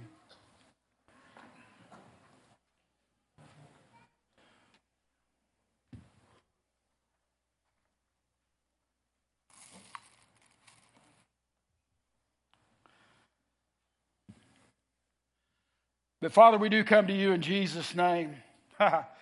But 16.19 16.33
Father, 16.33 16.57
we 16.57 16.67
do 16.67 16.83
come 16.83 17.07
to 17.07 17.13
you 17.13 17.31
in 17.31 17.41
Jesus' 17.41 17.95
name. 17.95 18.35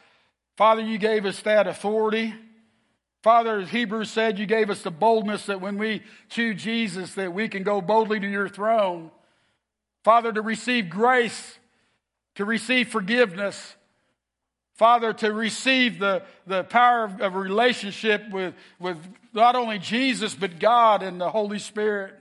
Father, 0.56 0.82
you 0.82 0.98
gave 0.98 1.26
us 1.26 1.40
that 1.42 1.68
authority. 1.68 2.34
Father, 3.22 3.60
as 3.60 3.70
Hebrews 3.70 4.12
said, 4.12 4.38
you 4.38 4.46
gave 4.46 4.70
us 4.70 4.84
the 4.84 4.92
boldness 4.92 5.48
that 5.48 5.60
when 5.60 5.78
we 5.78 6.04
choose 6.30 6.62
Jesus, 6.62 7.16
that 7.16 7.34
we 7.34 7.48
can 7.48 7.64
go 7.64 7.82
boldly 7.82 8.20
to 8.20 8.30
your 8.30 8.48
throne. 8.48 9.12
Father, 10.04 10.32
to 10.32 10.42
receive 10.42 10.90
grace, 10.90 11.58
to 12.36 12.46
receive 12.46 12.90
forgiveness. 12.90 13.76
Father, 14.76 15.14
to 15.14 15.34
receive 15.34 16.00
the, 16.00 16.22
the 16.46 16.64
power 16.66 17.06
of, 17.06 17.22
of 17.22 17.36
relationship 17.36 18.30
with, 18.30 18.54
with 18.78 18.98
not 19.34 19.56
only 19.56 19.80
Jesus, 19.80 20.36
but 20.36 20.60
God 20.60 21.02
and 21.02 21.20
the 21.20 21.30
Holy 21.30 21.60
Spirit. 21.60 22.14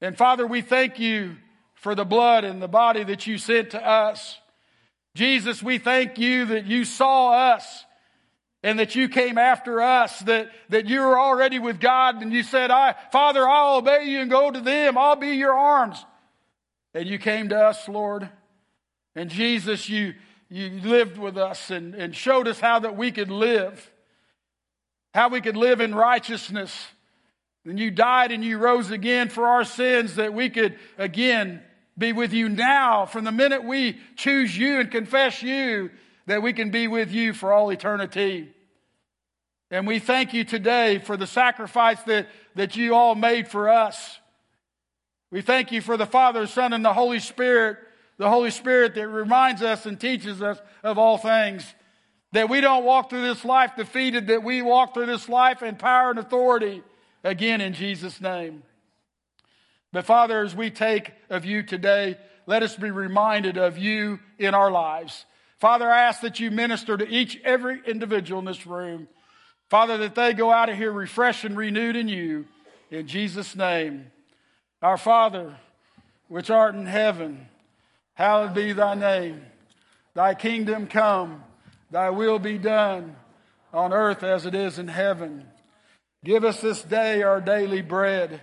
And 0.00 0.16
Father, 0.16 0.46
we 0.46 0.62
thank 0.62 0.98
you 0.98 1.36
for 1.74 1.94
the 1.94 2.04
blood 2.04 2.44
and 2.44 2.62
the 2.62 2.68
body 2.68 3.04
that 3.04 3.26
you 3.26 3.38
sent 3.38 3.70
to 3.70 3.86
us. 3.86 4.38
Jesus, 5.14 5.62
we 5.62 5.78
thank 5.78 6.18
you 6.18 6.46
that 6.46 6.66
you 6.66 6.84
saw 6.84 7.52
us 7.54 7.84
and 8.62 8.78
that 8.78 8.94
you 8.94 9.08
came 9.08 9.36
after 9.36 9.82
us, 9.82 10.20
that, 10.20 10.50
that 10.70 10.86
you 10.86 11.00
were 11.00 11.18
already 11.18 11.58
with 11.58 11.80
God 11.80 12.22
and 12.22 12.32
you 12.32 12.42
said, 12.42 12.70
I, 12.70 12.94
Father, 13.10 13.46
I'll 13.46 13.78
obey 13.78 14.04
you 14.04 14.20
and 14.20 14.30
go 14.30 14.50
to 14.50 14.60
them. 14.60 14.96
I'll 14.96 15.16
be 15.16 15.30
your 15.30 15.54
arms. 15.54 16.04
And 16.94 17.06
you 17.06 17.18
came 17.18 17.48
to 17.50 17.58
us, 17.58 17.88
Lord. 17.88 18.28
And 19.14 19.28
Jesus, 19.28 19.88
you, 19.88 20.14
you 20.48 20.80
lived 20.82 21.18
with 21.18 21.36
us 21.36 21.70
and, 21.70 21.94
and 21.94 22.14
showed 22.14 22.48
us 22.48 22.60
how 22.60 22.78
that 22.78 22.96
we 22.96 23.10
could 23.10 23.30
live, 23.30 23.90
how 25.12 25.28
we 25.28 25.40
could 25.40 25.56
live 25.56 25.80
in 25.80 25.94
righteousness. 25.94 26.86
And 27.66 27.78
you 27.78 27.90
died 27.90 28.32
and 28.32 28.44
you 28.44 28.58
rose 28.58 28.90
again 28.90 29.28
for 29.28 29.46
our 29.46 29.64
sins 29.64 30.16
that 30.16 30.32
we 30.32 30.48
could 30.48 30.78
again 30.96 31.62
be 32.02 32.12
with 32.12 32.32
you 32.32 32.48
now 32.48 33.06
from 33.06 33.22
the 33.22 33.30
minute 33.30 33.62
we 33.62 33.96
choose 34.16 34.58
you 34.58 34.80
and 34.80 34.90
confess 34.90 35.40
you 35.40 35.88
that 36.26 36.42
we 36.42 36.52
can 36.52 36.72
be 36.72 36.88
with 36.88 37.12
you 37.12 37.32
for 37.32 37.52
all 37.52 37.70
eternity. 37.70 38.52
And 39.70 39.86
we 39.86 40.00
thank 40.00 40.34
you 40.34 40.42
today 40.42 40.98
for 40.98 41.16
the 41.16 41.28
sacrifice 41.28 42.02
that, 42.02 42.26
that 42.56 42.74
you 42.74 42.96
all 42.96 43.14
made 43.14 43.46
for 43.46 43.68
us. 43.68 44.18
We 45.30 45.42
thank 45.42 45.70
you 45.70 45.80
for 45.80 45.96
the 45.96 46.04
Father, 46.04 46.48
Son, 46.48 46.72
and 46.72 46.84
the 46.84 46.92
Holy 46.92 47.20
Spirit, 47.20 47.78
the 48.18 48.28
Holy 48.28 48.50
Spirit 48.50 48.96
that 48.96 49.06
reminds 49.06 49.62
us 49.62 49.86
and 49.86 49.98
teaches 49.98 50.42
us 50.42 50.60
of 50.82 50.98
all 50.98 51.18
things. 51.18 51.64
That 52.32 52.50
we 52.50 52.60
don't 52.60 52.84
walk 52.84 53.10
through 53.10 53.22
this 53.22 53.44
life 53.44 53.76
defeated, 53.76 54.26
that 54.26 54.42
we 54.42 54.60
walk 54.60 54.92
through 54.92 55.06
this 55.06 55.28
life 55.28 55.62
in 55.62 55.76
power 55.76 56.10
and 56.10 56.18
authority. 56.18 56.82
Again, 57.22 57.60
in 57.60 57.74
Jesus' 57.74 58.20
name. 58.20 58.64
But 59.92 60.06
Father, 60.06 60.42
as 60.42 60.54
we 60.54 60.70
take 60.70 61.12
of 61.28 61.44
you 61.44 61.62
today, 61.62 62.16
let 62.46 62.62
us 62.62 62.76
be 62.76 62.90
reminded 62.90 63.58
of 63.58 63.78
you 63.78 64.20
in 64.38 64.54
our 64.54 64.70
lives. 64.70 65.26
Father, 65.60 65.90
I 65.90 66.02
ask 66.02 66.22
that 66.22 66.40
you 66.40 66.50
minister 66.50 66.96
to 66.96 67.06
each, 67.08 67.38
every 67.44 67.80
individual 67.86 68.40
in 68.40 68.46
this 68.46 68.66
room. 68.66 69.06
Father, 69.70 69.98
that 69.98 70.14
they 70.14 70.32
go 70.32 70.50
out 70.50 70.68
of 70.68 70.76
here 70.76 70.90
refreshed 70.90 71.44
and 71.44 71.56
renewed 71.56 71.96
in 71.96 72.08
you. 72.08 72.46
In 72.90 73.06
Jesus' 73.06 73.54
name. 73.54 74.06
Our 74.80 74.96
Father, 74.96 75.56
which 76.28 76.50
art 76.50 76.74
in 76.74 76.86
heaven, 76.86 77.46
hallowed 78.14 78.54
be 78.54 78.72
thy 78.72 78.94
name. 78.94 79.42
Thy 80.14 80.34
kingdom 80.34 80.88
come, 80.88 81.44
thy 81.90 82.10
will 82.10 82.38
be 82.38 82.58
done 82.58 83.16
on 83.72 83.92
earth 83.92 84.22
as 84.22 84.44
it 84.46 84.54
is 84.54 84.78
in 84.78 84.88
heaven. 84.88 85.46
Give 86.24 86.44
us 86.44 86.60
this 86.60 86.82
day 86.82 87.22
our 87.22 87.40
daily 87.40 87.82
bread 87.82 88.42